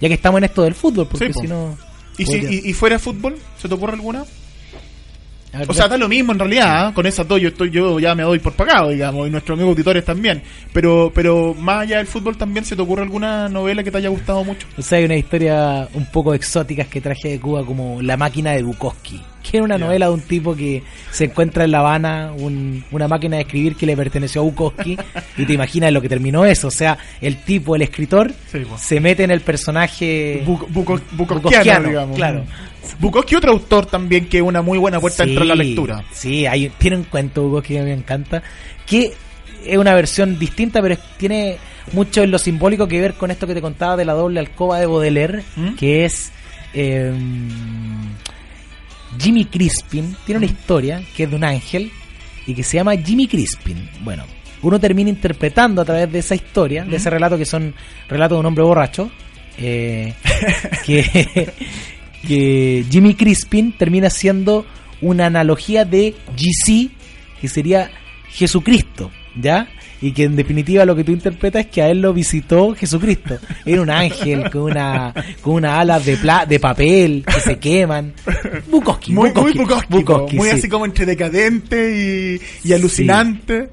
Ya 0.00 0.08
que 0.08 0.14
estamos 0.14 0.38
en 0.38 0.44
esto 0.44 0.62
del 0.62 0.74
fútbol, 0.74 1.06
porque 1.08 1.26
Sí, 1.26 1.32
po. 1.32 1.40
si 1.40 1.48
no. 1.48 1.76
¿Y, 2.18 2.26
si, 2.26 2.36
y, 2.38 2.70
y 2.70 2.72
fuera 2.72 2.96
de 2.96 2.98
fútbol? 3.00 3.36
¿Se 3.58 3.68
te 3.68 3.74
ocurre 3.74 3.94
alguna? 3.94 4.24
Ver, 5.52 5.70
O 5.70 5.74
sea, 5.74 5.86
da 5.86 5.98
lo 5.98 6.08
mismo 6.08 6.32
en 6.32 6.38
realidad, 6.38 6.86
¿ah? 6.86 6.92
con 6.94 7.04
esas 7.04 7.28
dos 7.28 7.38
yo 7.38 7.48
estoy 7.48 7.70
yo 7.70 8.00
ya 8.00 8.14
me 8.14 8.22
doy 8.22 8.38
por 8.38 8.54
pagado, 8.54 8.88
digamos, 8.88 9.28
y 9.28 9.30
nuestros 9.30 9.54
amigos 9.58 9.72
auditores 9.72 10.02
también. 10.04 10.42
Pero 10.72 11.12
pero 11.14 11.52
más 11.54 11.82
allá 11.82 11.98
del 11.98 12.06
fútbol 12.06 12.38
también 12.38 12.64
se 12.64 12.74
te 12.74 12.80
ocurre 12.80 13.02
alguna 13.02 13.48
novela 13.50 13.82
que 13.84 13.90
te 13.90 13.98
haya 13.98 14.08
gustado 14.08 14.44
mucho. 14.44 14.66
O 14.78 14.82
sea, 14.82 14.96
hay 14.98 15.04
una 15.04 15.16
historia 15.16 15.88
un 15.92 16.06
poco 16.06 16.32
exóticas 16.32 16.86
que 16.88 17.02
traje 17.02 17.28
de 17.28 17.40
Cuba 17.40 17.66
como 17.66 18.00
La 18.00 18.16
máquina 18.16 18.52
de 18.52 18.62
Bukowski, 18.62 19.20
que 19.42 19.56
era 19.58 19.64
una 19.64 19.76
novela 19.78 20.06
de 20.06 20.12
un 20.12 20.20
tipo 20.20 20.54
que 20.54 20.82
se 21.10 21.24
encuentra 21.24 21.64
en 21.64 21.72
La 21.72 21.80
Habana 21.80 22.32
un- 22.36 22.84
una 22.92 23.08
máquina 23.08 23.36
de 23.36 23.42
escribir 23.42 23.74
que 23.76 23.86
le 23.86 23.96
perteneció 23.96 24.40
a 24.40 24.44
Bukowski 24.44 24.96
y 25.36 25.44
te 25.44 25.52
imaginas 25.52 25.92
lo 25.92 26.00
que 26.00 26.08
terminó 26.08 26.44
eso. 26.44 26.68
O 26.68 26.70
sea, 26.70 26.96
el 27.20 27.38
tipo, 27.38 27.74
el 27.76 27.82
escritor, 27.82 28.32
Sí, 28.50 28.62
se 28.78 29.00
mete 29.00 29.24
en 29.24 29.30
el 29.32 29.40
personaje 29.40 30.42
Buco- 30.46 30.66
buco- 30.68 31.00
Bukowskiano, 31.12 31.88
digamos. 31.88 32.16
claro. 32.16 32.44
Bukowski 32.98 33.34
otro 33.36 33.52
autor 33.52 33.86
también 33.86 34.26
que 34.28 34.38
es 34.38 34.42
una 34.42 34.62
muy 34.62 34.78
buena 34.78 35.00
puerta 35.00 35.24
Sí, 35.24 35.30
dentro 35.30 35.44
de 35.44 35.48
la 35.48 35.54
lectura. 35.62 36.04
Sí, 36.12 36.46
hay, 36.46 36.68
tiene 36.78 36.96
un 36.98 37.04
cuento 37.04 37.42
Bukowski 37.42 37.74
que 37.74 37.82
me 37.82 37.92
encanta, 37.92 38.42
que 38.86 39.12
es 39.64 39.76
una 39.78 39.94
versión 39.94 40.38
distinta, 40.38 40.80
pero 40.82 40.96
tiene 41.16 41.56
mucho 41.92 42.22
en 42.22 42.30
lo 42.30 42.38
simbólico 42.38 42.86
que 42.88 43.00
ver 43.00 43.14
con 43.14 43.30
esto 43.30 43.46
que 43.46 43.54
te 43.54 43.60
contaba 43.60 43.96
de 43.96 44.04
la 44.04 44.12
doble 44.12 44.40
alcoba 44.40 44.78
de 44.80 44.86
Baudelaire, 44.86 45.42
¿Mm? 45.56 45.74
que 45.74 46.04
es 46.04 46.32
eh, 46.74 47.12
Jimmy 49.18 49.44
Crispin. 49.44 50.16
Tiene 50.24 50.38
una 50.38 50.46
historia 50.46 51.02
que 51.16 51.24
es 51.24 51.30
de 51.30 51.36
un 51.36 51.44
ángel 51.44 51.90
y 52.46 52.54
que 52.54 52.62
se 52.62 52.76
llama 52.76 52.96
Jimmy 52.96 53.28
Crispin. 53.28 53.88
Bueno, 54.02 54.24
uno 54.62 54.78
termina 54.78 55.10
interpretando 55.10 55.82
a 55.82 55.84
través 55.84 56.10
de 56.10 56.18
esa 56.20 56.34
historia, 56.34 56.84
de 56.84 56.96
ese 56.96 57.10
relato 57.10 57.36
que 57.36 57.44
son 57.44 57.74
relatos 58.08 58.36
de 58.36 58.40
un 58.40 58.46
hombre 58.46 58.64
borracho, 58.64 59.10
eh, 59.58 60.14
que, 60.86 61.52
que 62.26 62.84
Jimmy 62.90 63.14
Crispin 63.14 63.72
termina 63.72 64.10
siendo 64.10 64.66
una 65.00 65.26
analogía 65.26 65.84
de 65.84 66.14
GC, 66.36 66.90
que 67.40 67.48
sería 67.48 67.90
Jesucristo, 68.30 69.10
¿ya? 69.34 69.68
Y 70.02 70.12
que 70.12 70.24
en 70.24 70.34
definitiva 70.36 70.84
lo 70.84 70.94
que 70.96 71.04
tú 71.04 71.12
interpretas 71.12 71.64
es 71.66 71.70
que 71.70 71.80
a 71.80 71.88
él 71.88 72.00
lo 72.02 72.12
visitó 72.12 72.74
Jesucristo. 72.74 73.38
Era 73.64 73.80
un 73.80 73.88
ángel 73.88 74.50
con 74.50 74.62
una 74.62 75.14
con 75.40 75.54
unas 75.54 75.78
alas 75.78 76.04
de 76.04 76.16
pla 76.16 76.44
de 76.44 76.58
papel 76.60 77.24
que 77.24 77.40
se 77.40 77.58
queman. 77.58 78.12
Bukowski, 78.68 79.12
Muy, 79.12 79.28
Bukowski, 79.30 79.58
muy 79.58 79.64
Bukowski, 79.64 79.92
Bukowski, 79.94 80.36
muy 80.36 80.48
sí. 80.50 80.54
así 80.56 80.68
como 80.68 80.84
entre 80.84 81.06
decadente 81.06 82.38
y, 82.64 82.68
y 82.68 82.72
alucinante. 82.72 83.70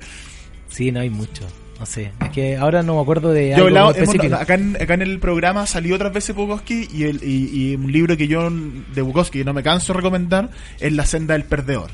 Sí, 0.69 0.91
no 0.91 0.99
hay 0.99 1.09
mucho. 1.09 1.43
No 1.80 1.86
sé, 1.86 2.11
es 2.21 2.30
que 2.32 2.57
ahora 2.57 2.84
no 2.84 2.95
me 2.97 3.01
acuerdo 3.01 3.32
de 3.32 3.55
Yo 3.57 3.67
algo 3.67 3.77
hemos- 3.77 3.97
específico. 3.97 4.36
acá, 4.36 4.55
en, 4.55 4.75
acá 4.82 4.93
en 4.95 5.01
el 5.01 5.17
programa 5.19 5.65
salió 5.65 5.95
otras 5.95 6.13
veces 6.13 6.36
Bukowski 6.36 6.89
y, 6.93 7.03
el, 7.05 7.23
y, 7.23 7.69
y 7.71 7.75
un 7.75 7.89
libro 7.91 8.17
que 8.17 8.27
yo 8.27 8.49
de 8.49 9.01
Bukowski 9.01 9.45
no 9.45 9.53
me 9.53 9.63
canso 9.63 9.93
de 9.93 9.97
recomendar 9.97 10.49
es 10.80 10.91
La 10.91 11.05
senda 11.05 11.34
del 11.36 11.45
perdedor, 11.45 11.89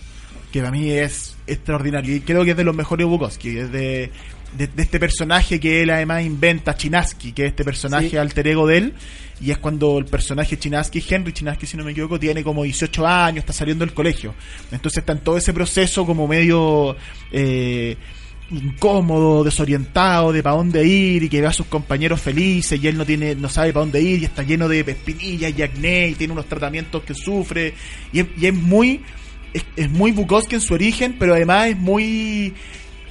que 0.56 0.62
para 0.62 0.72
mí 0.72 0.89
es 0.89 1.36
extraordinario 1.47 2.16
y 2.16 2.22
creo 2.22 2.45
que 2.45 2.51
es 2.51 2.56
de 2.56 2.64
los 2.64 2.74
mejores 2.74 3.06
Bukowski, 3.06 3.58
es 3.58 3.74
de, 3.74 4.10
de, 4.58 4.68
de 4.68 4.84
este 4.84 5.01
personaje 5.01 5.60
que 5.60 5.82
él 5.82 5.89
además 5.89 6.24
inventa, 6.24 6.78
Chinaski, 6.78 7.34
que 7.34 7.43
es 7.43 7.49
este 7.49 7.66
personaje 7.66 8.12
Sí. 8.12 8.16
alter 8.16 8.47
ego 8.47 8.66
de 8.66 8.78
él, 8.78 8.93
y 9.41 9.51
es 9.51 9.58
cuando 9.58 9.97
el 9.97 10.06
personaje 10.06 10.58
Chinaski, 10.58 11.03
Henry 11.10 11.34
Chinaski 11.34 11.66
si 11.68 11.76
no 11.76 11.84
me 11.84 11.91
equivoco, 11.91 12.18
tiene 12.18 12.41
como 12.41 12.64
18 12.64 13.06
años, 13.06 13.39
está 13.39 13.51
saliendo 13.51 13.86
del 13.86 13.93
colegio, 13.93 14.34
entonces 14.72 14.99
está 14.99 15.12
en 15.12 15.20
todo 15.20 15.36
ese 15.36 15.53
proceso 15.53 16.06
como 16.06 16.26
medio... 16.26 16.95
Eh, 17.34 17.97
incómodo, 18.51 19.43
desorientado 19.43 20.32
de 20.32 20.43
para 20.43 20.56
dónde 20.56 20.86
ir 20.86 21.24
y 21.24 21.30
que 21.30 21.41
ve 21.41 21.47
a 21.47 21.51
sus 21.51 21.66
compañeros 21.66 22.22
felices 22.22 22.80
y 22.80 22.88
él 22.88 22.95
no 22.95 23.03
tiene 23.03 23.34
no 23.34 23.49
sabe 23.49 23.74
para 23.74 23.86
dónde 23.86 23.99
ir 24.03 24.22
y 24.22 24.26
está 24.26 24.43
lleno 24.43 24.68
de 24.68 24.82
espinillas 24.82 25.51
y 25.58 25.64
acné 25.64 26.10
y 26.10 26.14
tiene 26.14 26.34
unos 26.34 26.45
tratamientos 26.47 27.01
que 27.01 27.16
sufre 27.16 27.74
y 28.14 28.20
es, 28.20 28.28
y 28.38 28.45
es 28.45 28.53
muy 28.53 29.01
es, 29.56 29.66
es 29.76 29.89
muy 29.89 30.12
Bukowski 30.12 30.56
en 30.56 30.62
su 30.62 30.74
origen 30.74 31.16
pero 31.18 31.34
además 31.34 31.68
es 31.70 31.78
muy 31.78 32.53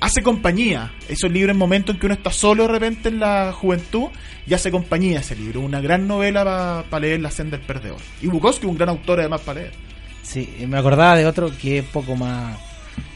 hace 0.00 0.22
compañía 0.22 0.92
esos 1.08 1.30
libros 1.30 1.52
en 1.52 1.58
momentos 1.58 1.94
en 1.94 2.00
que 2.00 2.06
uno 2.06 2.14
está 2.14 2.30
solo 2.30 2.64
de 2.66 2.72
repente 2.72 3.08
en 3.08 3.18
la 3.20 3.52
juventud 3.52 4.08
y 4.46 4.52
hace 4.54 4.70
compañía 4.70 5.20
ese 5.20 5.34
libro 5.36 5.60
una 5.60 5.80
gran 5.80 6.06
novela 6.06 6.84
para 6.90 7.00
leer 7.00 7.20
La 7.20 7.30
senda 7.30 7.56
del 7.56 7.66
perdedor 7.66 7.98
y 8.20 8.26
Bukowski 8.26 8.66
un 8.66 8.76
gran 8.76 8.90
autor 8.90 9.20
además 9.20 9.40
para 9.40 9.60
leer 9.60 9.72
Sí, 10.22 10.48
me 10.68 10.78
acordaba 10.78 11.16
de 11.16 11.26
otro 11.26 11.50
que 11.60 11.78
es 11.78 11.84
poco 11.84 12.16
más 12.16 12.56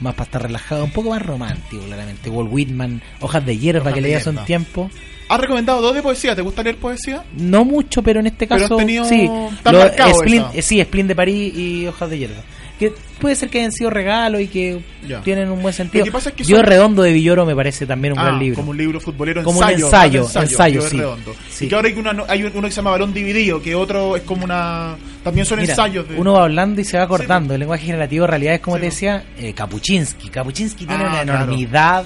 más 0.00 0.14
para 0.14 0.24
estar 0.24 0.42
relajado, 0.42 0.84
un 0.84 0.90
poco 0.90 1.10
más 1.10 1.22
romántico, 1.24 1.82
claramente. 1.84 2.28
Walt 2.30 2.50
Whitman, 2.52 3.00
Hojas 3.20 3.46
de 3.46 3.56
hierba 3.58 3.80
Hojas 3.82 3.94
que 3.94 4.00
leí 4.00 4.12
hace 4.14 4.30
un 4.30 4.44
tiempo. 4.44 4.90
¿Has 5.28 5.40
recomendado 5.40 5.80
dos 5.80 5.94
de 5.94 6.02
poesía? 6.02 6.34
¿Te 6.34 6.42
gusta 6.42 6.62
leer 6.64 6.76
poesía? 6.78 7.22
No 7.36 7.64
mucho, 7.64 8.02
pero 8.02 8.18
en 8.20 8.26
este 8.26 8.46
Pero 8.48 8.60
caso 8.62 8.74
has 8.74 8.80
tenido- 8.80 9.04
sí. 9.04 9.26
Lo- 9.26 9.78
marcado 9.78 10.14
Splin, 10.14 10.42
esa. 10.42 10.50
eh, 10.54 10.62
sí, 10.62 10.80
Splin 10.82 11.06
de 11.06 11.14
París 11.14 11.54
y 11.56 11.86
Hojas 11.86 12.10
de 12.10 12.18
hierba. 12.18 12.42
Que 12.78 12.92
puede 13.20 13.34
ser 13.34 13.48
que 13.48 13.58
hayan 13.58 13.72
sido 13.72 13.90
regalos 13.90 14.40
y 14.40 14.46
que 14.46 14.80
Ya. 15.08 15.20
tienen 15.22 15.50
un 15.50 15.60
buen 15.60 15.74
sentido. 15.74 16.04
Lo 16.04 16.12
que 16.12 16.12
pasa 16.12 16.28
es 16.28 16.36
que 16.36 16.44
Dios 16.44 16.58
son- 16.60 16.66
Redondo 16.66 17.02
de 17.02 17.12
Villoro 17.12 17.44
me 17.44 17.56
parece 17.56 17.86
también 17.86 18.12
un 18.12 18.20
Ah, 18.20 18.24
gran 18.26 18.38
libro. 18.38 18.56
Como 18.56 18.70
un 18.70 18.76
libro 18.76 19.00
futbolero, 19.00 19.42
Como 19.42 19.58
un 19.58 19.64
ensayo. 19.64 19.86
ensayo, 19.86 20.26
de 20.28 20.40
ensayo, 20.40 20.80
Dios 20.80 20.90
sí. 20.90 20.96
Redondo. 20.98 21.34
Sí. 21.50 21.64
Y 21.64 21.68
que 21.68 21.74
ahora 21.74 21.88
hay, 21.88 21.94
una, 21.94 22.24
hay 22.28 22.42
uno 22.44 22.62
que 22.62 22.70
se 22.70 22.76
llama 22.76 22.90
Balón 22.92 23.12
Dividido, 23.12 23.60
que 23.60 23.74
otro 23.74 24.14
es 24.16 24.22
como 24.22 24.44
una... 24.44 24.96
También 25.24 25.44
son 25.44 25.58
Mira, 25.58 25.72
ensayos 25.72 26.08
de... 26.08 26.16
uno 26.16 26.34
va 26.34 26.44
hablando 26.44 26.80
y 26.80 26.84
se 26.84 26.96
va 26.98 27.02
acordando. 27.04 27.48
Sí, 27.50 27.54
el 27.54 27.60
lenguaje 27.60 27.86
generativo 27.86 28.24
en 28.24 28.30
realidad 28.30 28.54
es 28.54 28.60
como 28.60 28.76
te 28.76 28.82
po. 28.82 28.86
decía, 28.86 29.24
eh, 29.38 29.52
Kapuczynski. 29.52 30.28
Kapuczynski 30.28 30.86
tiene 30.86 31.02
Ah, 31.04 31.08
una 31.08 31.22
claro. 31.22 31.42
enormidad 31.44 32.04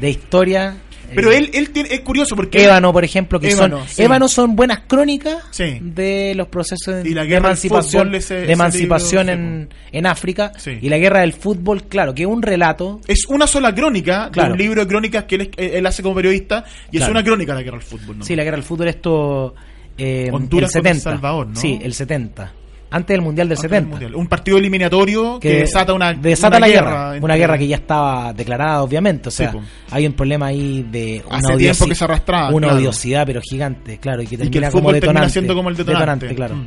de 0.00 0.10
historia. 0.10 0.76
Pero 1.14 1.30
eh, 1.32 1.36
él, 1.38 1.50
él 1.54 1.70
tiene, 1.70 1.88
es 1.92 2.00
curioso 2.00 2.36
porque... 2.36 2.64
Ébano, 2.64 2.92
por 2.92 3.04
ejemplo, 3.04 3.38
que 3.40 3.50
Ébano, 3.50 3.78
son 3.80 3.88
sí. 3.88 4.02
Ébano 4.02 4.28
son 4.28 4.56
buenas 4.56 4.80
crónicas 4.86 5.44
Sí. 5.50 5.78
de 5.80 6.34
los 6.36 6.48
procesos 6.48 7.04
Y 7.04 7.14
la 7.14 7.24
de 7.24 7.34
emancipación, 7.36 8.14
ese- 8.14 8.34
de 8.34 8.42
ese 8.44 8.52
emancipación 8.52 9.26
libro, 9.26 9.42
en, 9.42 9.68
en 9.92 10.06
África 10.06 10.52
Sí. 10.56 10.78
y 10.80 10.88
la 10.88 10.98
guerra 10.98 11.20
del 11.20 11.32
fútbol, 11.32 11.84
claro, 11.84 12.14
que 12.14 12.22
es 12.22 12.28
un 12.28 12.42
relato. 12.42 13.00
Es 13.06 13.26
una 13.28 13.46
sola 13.46 13.74
crónica 13.74 14.30
Claro. 14.32 14.48
de 14.48 14.52
un 14.52 14.58
libro 14.58 14.82
de 14.82 14.88
crónicas 14.88 15.24
que 15.24 15.34
él, 15.36 15.50
él 15.56 15.86
hace 15.86 16.02
como 16.02 16.14
periodista 16.14 16.64
y 16.90 16.96
es 16.96 17.00
Claro. 17.00 17.12
una 17.12 17.24
crónica 17.24 17.52
de 17.52 17.58
la 17.60 17.62
guerra 17.64 17.78
del 17.78 17.86
fútbol. 17.86 18.18
¿no? 18.18 18.24
Sí, 18.24 18.36
la 18.36 18.44
guerra 18.44 18.56
del 18.56 18.64
fútbol 18.64 18.88
esto 18.88 19.54
eh, 19.96 20.30
Honduras 20.32 20.74
el 20.76 20.82
contra 20.82 20.92
70. 20.94 21.10
El 21.10 21.16
Salvador, 21.16 21.46
¿no? 21.48 21.56
Sí, 21.56 21.78
el 21.82 21.92
70. 21.94 22.52
Antes 22.90 23.14
del 23.14 23.20
Mundial 23.22 23.48
del 23.48 23.58
Antes 23.58 23.70
del 23.70 23.80
70. 23.80 23.90
Mundial. 23.90 24.14
Un 24.14 24.26
partido 24.28 24.56
eliminatorio 24.58 25.38
que, 25.40 25.54
desata 25.60 25.92
una, 25.92 26.14
desata 26.14 26.56
una 26.56 26.66
la 26.66 26.72
guerra, 26.72 27.06
entre- 27.14 27.24
una 27.24 27.36
guerra 27.36 27.58
que 27.58 27.66
ya 27.68 27.76
estaba 27.76 28.32
declarada 28.32 28.82
obviamente 28.82 29.28
o 29.28 29.32
sea 29.32 29.52
Sí, 29.52 29.58
hay 29.90 30.06
un 30.06 30.12
problema 30.14 30.46
ahí 30.46 30.86
de 30.90 31.22
una 31.26 31.36
Hace 31.38 31.56
tiempo 31.56 31.86
que 31.86 31.94
se 31.94 32.04
arrastraba, 32.04 32.48
una 32.50 32.68
claro. 32.68 32.80
odiosidad 32.80 33.26
pero 33.26 33.40
gigante 33.42 33.98
claro 33.98 34.22
y 34.22 34.26
que 34.26 34.34
y 34.36 34.38
que 34.38 34.44
termina 34.44 34.66
el 34.68 34.72
como 34.72 34.92
detonante 34.92 35.30
siendo 35.30 35.54
como 35.54 35.68
el 35.68 35.76
detonante. 35.76 36.34
claro 36.34 36.54
Mm. 36.56 36.66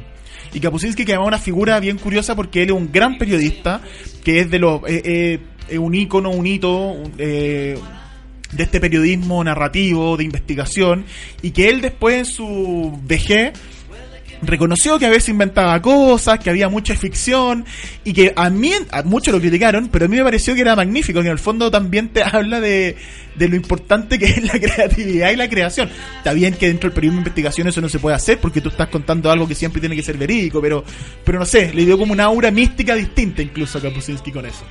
Y 0.54 0.60
Kapuczynski 0.60 1.06
que 1.06 1.14
además 1.14 1.28
es 1.28 1.28
una 1.30 1.38
figura 1.40 1.80
bien 1.80 1.98
curiosa 1.98 2.36
porque 2.36 2.64
él 2.64 2.70
es 2.70 2.76
un 2.76 2.92
gran 2.92 3.18
periodista, 3.18 3.80
que 4.24 4.42
es 4.42 4.52
de 4.52 4.60
los 4.60 4.82
eh, 4.88 5.02
eh, 5.06 5.40
es 5.70 5.78
un 5.80 5.96
ícono, 5.96 6.30
un 6.32 6.46
hito 6.46 6.98
eh, 7.18 7.78
de 8.52 8.64
este 8.64 8.82
periodismo 8.82 9.42
narrativo, 9.46 10.18
de 10.18 10.26
investigación, 10.26 11.06
y 11.42 11.52
que 11.52 11.70
él 11.70 11.80
después 11.80 12.18
en 12.18 12.26
su 12.26 13.00
vejez 13.06 13.54
reconoció 14.42 14.98
que 15.00 15.06
a 15.06 15.10
veces 15.10 15.30
inventaba 15.30 15.82
cosas, 15.82 16.40
que 16.40 16.50
había 16.50 16.70
mucha 16.70 16.96
ficción 16.96 17.66
y 18.04 18.14
que 18.14 18.34
a 18.36 18.50
mí, 18.50 18.74
a 18.92 19.04
muchos 19.04 19.34
lo 19.34 19.40
criticaron, 19.40 19.90
pero 19.90 20.06
a 20.06 20.08
mí 20.08 20.18
me 20.18 20.24
pareció 20.24 20.56
que 20.56 20.62
era 20.62 20.76
magnífico, 20.76 21.22
que 21.22 21.28
en 21.28 21.34
el 21.34 21.40
fondo 21.40 21.70
también 21.70 22.10
te 22.10 22.24
habla 22.32 22.60
de, 22.60 22.96
de 23.36 23.50
lo 23.50 23.56
importante 23.56 24.18
que 24.18 24.26
es 24.26 24.44
la 24.44 24.54
creatividad 24.60 25.32
y 25.32 25.36
la 25.36 25.50
creación. 25.50 25.90
Está 26.18 26.34
bien 26.34 26.54
que 26.54 26.68
dentro 26.68 26.90
del 26.90 26.96
periodismo 26.96 27.22
de 27.22 27.30
investigación 27.30 27.68
eso 27.68 27.82
no 27.82 27.90
se 27.90 28.00
puede 28.00 28.16
hacer 28.16 28.40
porque 28.40 28.62
tú 28.62 28.70
estás 28.70 28.88
contando 28.88 29.32
algo 29.32 29.48
que 29.48 29.56
siempre 29.56 29.80
tiene 29.80 29.96
que 29.96 30.04
ser 30.04 30.18
verídico, 30.18 30.62
pero, 30.62 30.84
pero 31.24 31.40
no 31.40 31.46
sé, 31.46 31.74
le 31.74 31.86
dio 31.86 31.98
como 31.98 32.14
una 32.14 32.26
aura 32.26 32.52
mística 32.52 32.96
distinta 32.96 33.42
incluso 33.42 33.78
a 33.78 33.82
Kapuscinski 33.82 34.32
con 34.32 34.46
eso. 34.46 34.66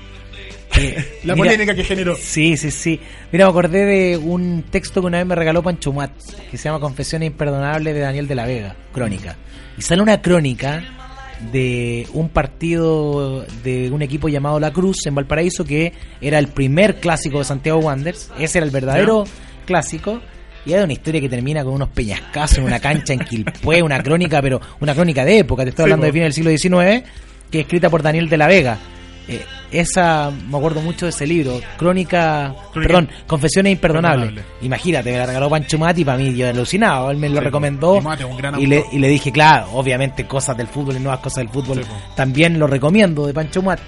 La 1.24 1.34
Mira, 1.34 1.50
polémica 1.50 1.74
que 1.74 1.84
generó. 1.84 2.16
sí 2.16 2.56
sí 2.56 2.70
sí. 2.70 3.00
Mira 3.32 3.46
me 3.46 3.50
acordé 3.50 3.84
de 3.84 4.16
un 4.16 4.64
texto 4.70 5.00
que 5.00 5.06
una 5.06 5.18
vez 5.18 5.26
me 5.26 5.34
regaló 5.34 5.62
Pancho 5.62 5.92
Muat 5.92 6.12
que 6.50 6.56
se 6.56 6.64
llama 6.64 6.80
Confesiones 6.80 7.28
imperdonables 7.28 7.94
de 7.94 8.00
Daniel 8.00 8.26
de 8.28 8.34
la 8.34 8.46
Vega 8.46 8.76
crónica. 8.92 9.36
Y 9.78 9.82
sale 9.82 10.02
una 10.02 10.20
crónica 10.20 10.82
de 11.52 12.06
un 12.12 12.28
partido 12.28 13.46
de 13.64 13.90
un 13.90 14.02
equipo 14.02 14.28
llamado 14.28 14.60
La 14.60 14.72
Cruz 14.72 15.06
en 15.06 15.14
Valparaíso 15.14 15.64
que 15.64 15.92
era 16.20 16.38
el 16.38 16.48
primer 16.48 17.00
clásico 17.00 17.38
de 17.38 17.44
Santiago 17.44 17.78
Wanderers. 17.80 18.30
Ese 18.38 18.58
era 18.58 18.66
el 18.66 18.70
verdadero 18.70 19.24
clásico. 19.66 20.20
Y 20.66 20.74
hay 20.74 20.82
una 20.84 20.92
historia 20.92 21.22
que 21.22 21.28
termina 21.30 21.64
con 21.64 21.72
unos 21.72 21.88
peñascazos 21.88 22.58
en 22.58 22.64
una 22.64 22.78
cancha 22.80 23.14
en 23.14 23.20
Quilpué, 23.20 23.82
una 23.82 24.02
crónica, 24.02 24.42
pero 24.42 24.60
una 24.80 24.94
crónica 24.94 25.24
de 25.24 25.38
época, 25.38 25.62
te 25.64 25.70
estoy 25.70 25.84
hablando 25.84 26.04
de 26.04 26.12
fines 26.12 26.26
del 26.26 26.32
siglo 26.34 26.50
XIX, 26.50 27.08
que 27.50 27.60
es 27.60 27.64
escrita 27.64 27.88
por 27.88 28.02
Daniel 28.02 28.28
de 28.28 28.36
la 28.36 28.46
Vega. 28.46 28.78
Eh, 29.28 29.44
esa, 29.70 30.30
me 30.48 30.56
acuerdo 30.58 30.80
mucho 30.80 31.06
de 31.06 31.10
ese 31.10 31.24
libro, 31.26 31.60
Crónica, 31.76 32.52
Crónica- 32.72 32.88
perdón, 32.88 33.08
Confesiones 33.26 33.72
Imperdonables. 33.72 34.30
Imperdonable. 34.30 34.66
Imagínate, 34.66 35.12
me 35.12 35.18
la 35.18 35.26
regaló 35.26 35.48
Pancho 35.48 35.78
Mati 35.78 36.04
para 36.04 36.18
mí, 36.18 36.34
yo 36.34 36.48
alucinado, 36.48 37.10
él 37.12 37.16
me 37.18 37.28
lo 37.28 37.38
Sí, 37.38 37.44
recomendó 37.44 37.96
y 37.96 38.00
Mate, 38.00 38.24
le, 38.66 38.76
autor. 38.78 38.94
y 38.94 38.98
le 38.98 39.08
dije, 39.08 39.30
claro, 39.30 39.68
obviamente 39.74 40.26
cosas 40.26 40.56
del 40.56 40.66
fútbol 40.66 40.96
y 40.96 41.00
nuevas 41.00 41.20
cosas 41.20 41.36
del 41.44 41.48
fútbol, 41.50 41.84
Sí, 41.84 41.90
también 42.16 42.58
lo 42.58 42.66
recomiendo 42.66 43.26
de 43.26 43.32
Pancho 43.34 43.62
Mat. 43.62 43.78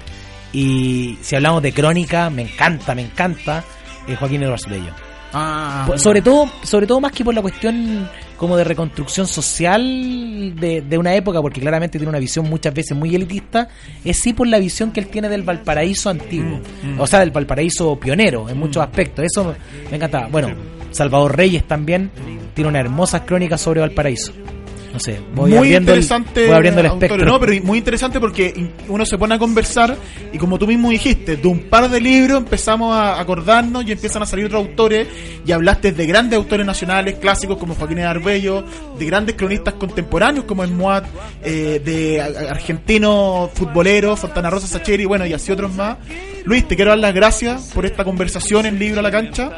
Y 0.53 1.19
si 1.23 1.35
hablamos 1.35 1.63
de 1.63 1.73
Crónica, 1.73 2.31
me 2.31 2.43
encanta, 2.43 2.95
me 2.95 3.03
encanta 3.03 3.65
eh, 4.07 4.15
Joaquín 4.15 4.43
El 4.43 4.51
Brasileño. 4.51 4.95
Ah, 5.33 5.85
Por- 5.87 5.99
sobre 5.99 6.21
todo 6.23 6.51
sobre 6.63 6.87
todo 6.87 7.01
más 7.01 7.13
que 7.13 7.25
por 7.25 7.35
la 7.35 7.41
cuestión 7.43 8.09
como 8.37 8.57
de 8.57 8.65
reconstrucción 8.65 9.27
social 9.27 10.55
de, 10.57 10.83
de 10.83 10.99
una 10.99 11.15
época 11.15 11.41
porque 11.41 11.61
claramente 11.61 11.99
tiene 11.99 12.11
una 12.11 12.19
visión 12.19 12.49
muchas 12.51 12.75
veces 12.75 12.97
muy 12.97 13.15
elitista 13.15 13.69
es 14.05 14.17
sí 14.19 14.33
por 14.33 14.47
la 14.49 14.59
visión 14.59 14.91
que 14.93 15.01
él 15.01 15.07
tiene 15.07 15.29
del 15.29 15.43
Valparaíso 15.43 16.11
antiguo. 16.11 16.61
Mm, 16.83 17.01
o 17.01 17.07
sea 17.07 17.21
del 17.21 17.31
Valparaíso 17.31 17.99
pionero 17.99 18.49
en 18.49 18.59
muchos 18.59 18.83
aspectos. 18.83 19.25
Eso 19.25 19.45
me, 19.45 19.91
me 19.91 19.97
encantaba. 19.97 20.27
Bueno 20.29 20.49
Salvador 20.91 21.37
Reyes 21.37 21.65
también 21.67 22.11
tiene 22.55 22.69
unas 22.69 22.81
hermosas 22.81 23.23
crónicas 23.23 23.61
sobre 23.61 23.81
Valparaíso 23.81 24.33
no 24.93 25.01
sé 25.01 25.21
voy 25.35 25.51
muy 25.51 25.59
abriendo 25.59 25.93
el, 25.93 25.99
interesante 26.01 26.47
voy 26.47 26.55
abriendo 26.55 26.81
el 26.81 26.87
autor, 26.87 27.05
espectro 27.05 27.27
no, 27.27 27.41
pero 27.41 27.65
muy 27.65 27.79
interesante 27.79 28.21
porque 28.21 28.71
uno 28.89 29.07
se 29.07 29.19
pone 29.19 29.35
a 29.35 29.39
conversar 29.39 29.97
y 30.33 30.39
como 30.39 30.59
tú 30.59 30.67
mismo 30.67 30.91
dijiste, 30.91 31.37
de 31.37 31.49
un 31.49 31.61
par 31.71 31.89
de 31.89 32.01
libros 32.01 32.39
empezamos 32.39 32.95
a 32.95 33.21
acordarnos 33.21 33.85
y 33.87 33.93
empiezan 33.93 34.23
a 34.23 34.27
salir 34.27 34.47
otros 34.47 34.67
autores 34.67 35.09
y 35.45 35.53
hablaste 35.53 35.93
de 35.93 36.07
grandes 36.07 36.37
autores 36.37 36.67
nacionales, 36.67 37.17
clásicos 37.17 37.59
como 37.59 37.75
Joaquín 37.75 38.01
Arbello, 38.01 38.65
de 38.99 39.07
grandes 39.07 39.37
cronistas 39.37 39.75
contemporáneos 39.75 40.45
como 40.45 40.65
el 40.65 40.71
Moat, 40.71 41.05
eh, 41.43 41.81
de 41.85 42.21
argentinos 42.21 43.51
futboleros, 43.53 44.21
Fontana 44.21 44.51
Rosa 44.51 44.67
Sacheri, 44.67 45.05
bueno, 45.05 45.27
y 45.27 45.33
así 45.33 45.53
otros 45.53 45.75
más. 45.75 45.99
Luis, 46.45 46.67
te 46.67 46.77
quiero 46.77 46.91
dar 46.91 46.99
las 46.99 47.15
gracias 47.15 47.71
por 47.75 47.87
esta 47.87 48.05
conversación 48.05 48.67
en 48.67 48.79
Libro 48.79 49.01
a 49.01 49.03
la 49.03 49.11
Cancha. 49.11 49.51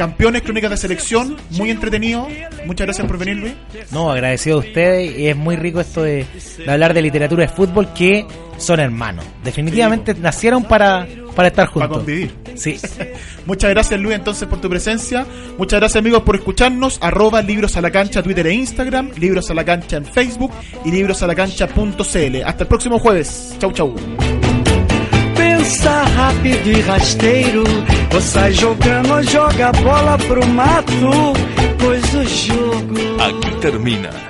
Campeones, 0.00 0.40
crónicas 0.40 0.70
de 0.70 0.76
selección, 0.78 1.36
muy 1.50 1.70
entretenido. 1.70 2.26
Muchas 2.64 2.86
gracias 2.86 3.06
por 3.06 3.18
venir, 3.18 3.36
Luis. 3.36 3.52
No, 3.90 4.10
agradecido 4.10 4.56
a 4.56 4.60
ustedes. 4.60 5.18
Y 5.18 5.26
es 5.28 5.36
muy 5.36 5.56
rico 5.56 5.78
esto 5.78 6.02
de, 6.02 6.24
de 6.64 6.72
hablar 6.72 6.94
de 6.94 7.02
literatura 7.02 7.44
y 7.44 7.46
de 7.48 7.52
fútbol 7.52 7.92
que 7.92 8.24
son 8.56 8.80
hermanos. 8.80 9.26
Definitivamente 9.44 10.14
nacieron 10.14 10.64
para, 10.64 11.06
para 11.36 11.48
estar 11.48 11.66
Para 11.70 11.86
juntos. 11.86 11.98
convivir. 11.98 12.34
Sí. 12.54 12.78
Muchas 13.46 13.68
gracias 13.68 14.00
Luis 14.00 14.14
entonces 14.16 14.48
por 14.48 14.58
tu 14.58 14.70
presencia. 14.70 15.26
Muchas 15.58 15.80
gracias 15.80 16.00
amigos 16.00 16.22
por 16.22 16.34
escucharnos. 16.36 16.96
Arroba 17.02 17.42
Libros 17.42 17.76
a 17.76 17.82
la 17.82 17.90
Cancha 17.90 18.22
Twitter 18.22 18.46
e 18.46 18.54
Instagram. 18.54 19.10
Libros 19.18 19.50
a 19.50 19.54
la 19.54 19.66
Cancha 19.66 19.98
en 19.98 20.06
Facebook 20.06 20.50
y 20.82 20.92
librosalacancha.cl. 20.92 22.42
Hasta 22.46 22.62
el 22.62 22.68
próximo 22.68 22.98
jueves. 22.98 23.54
Chau 23.58 23.70
chau. 23.72 23.94
Pensa 25.70 26.02
rápido 26.02 26.68
e 26.68 26.80
rasteiro, 26.80 27.62
ou 28.12 28.20
sai 28.20 28.52
jogando 28.54 29.14
ou 29.14 29.22
joga 29.22 29.68
a 29.68 29.72
bola 29.72 30.18
pro 30.18 30.44
mato, 30.48 31.32
pois 31.78 32.12
o 32.12 32.24
jogo. 32.24 32.96
Aquí 33.22 33.56
termina 33.60 34.29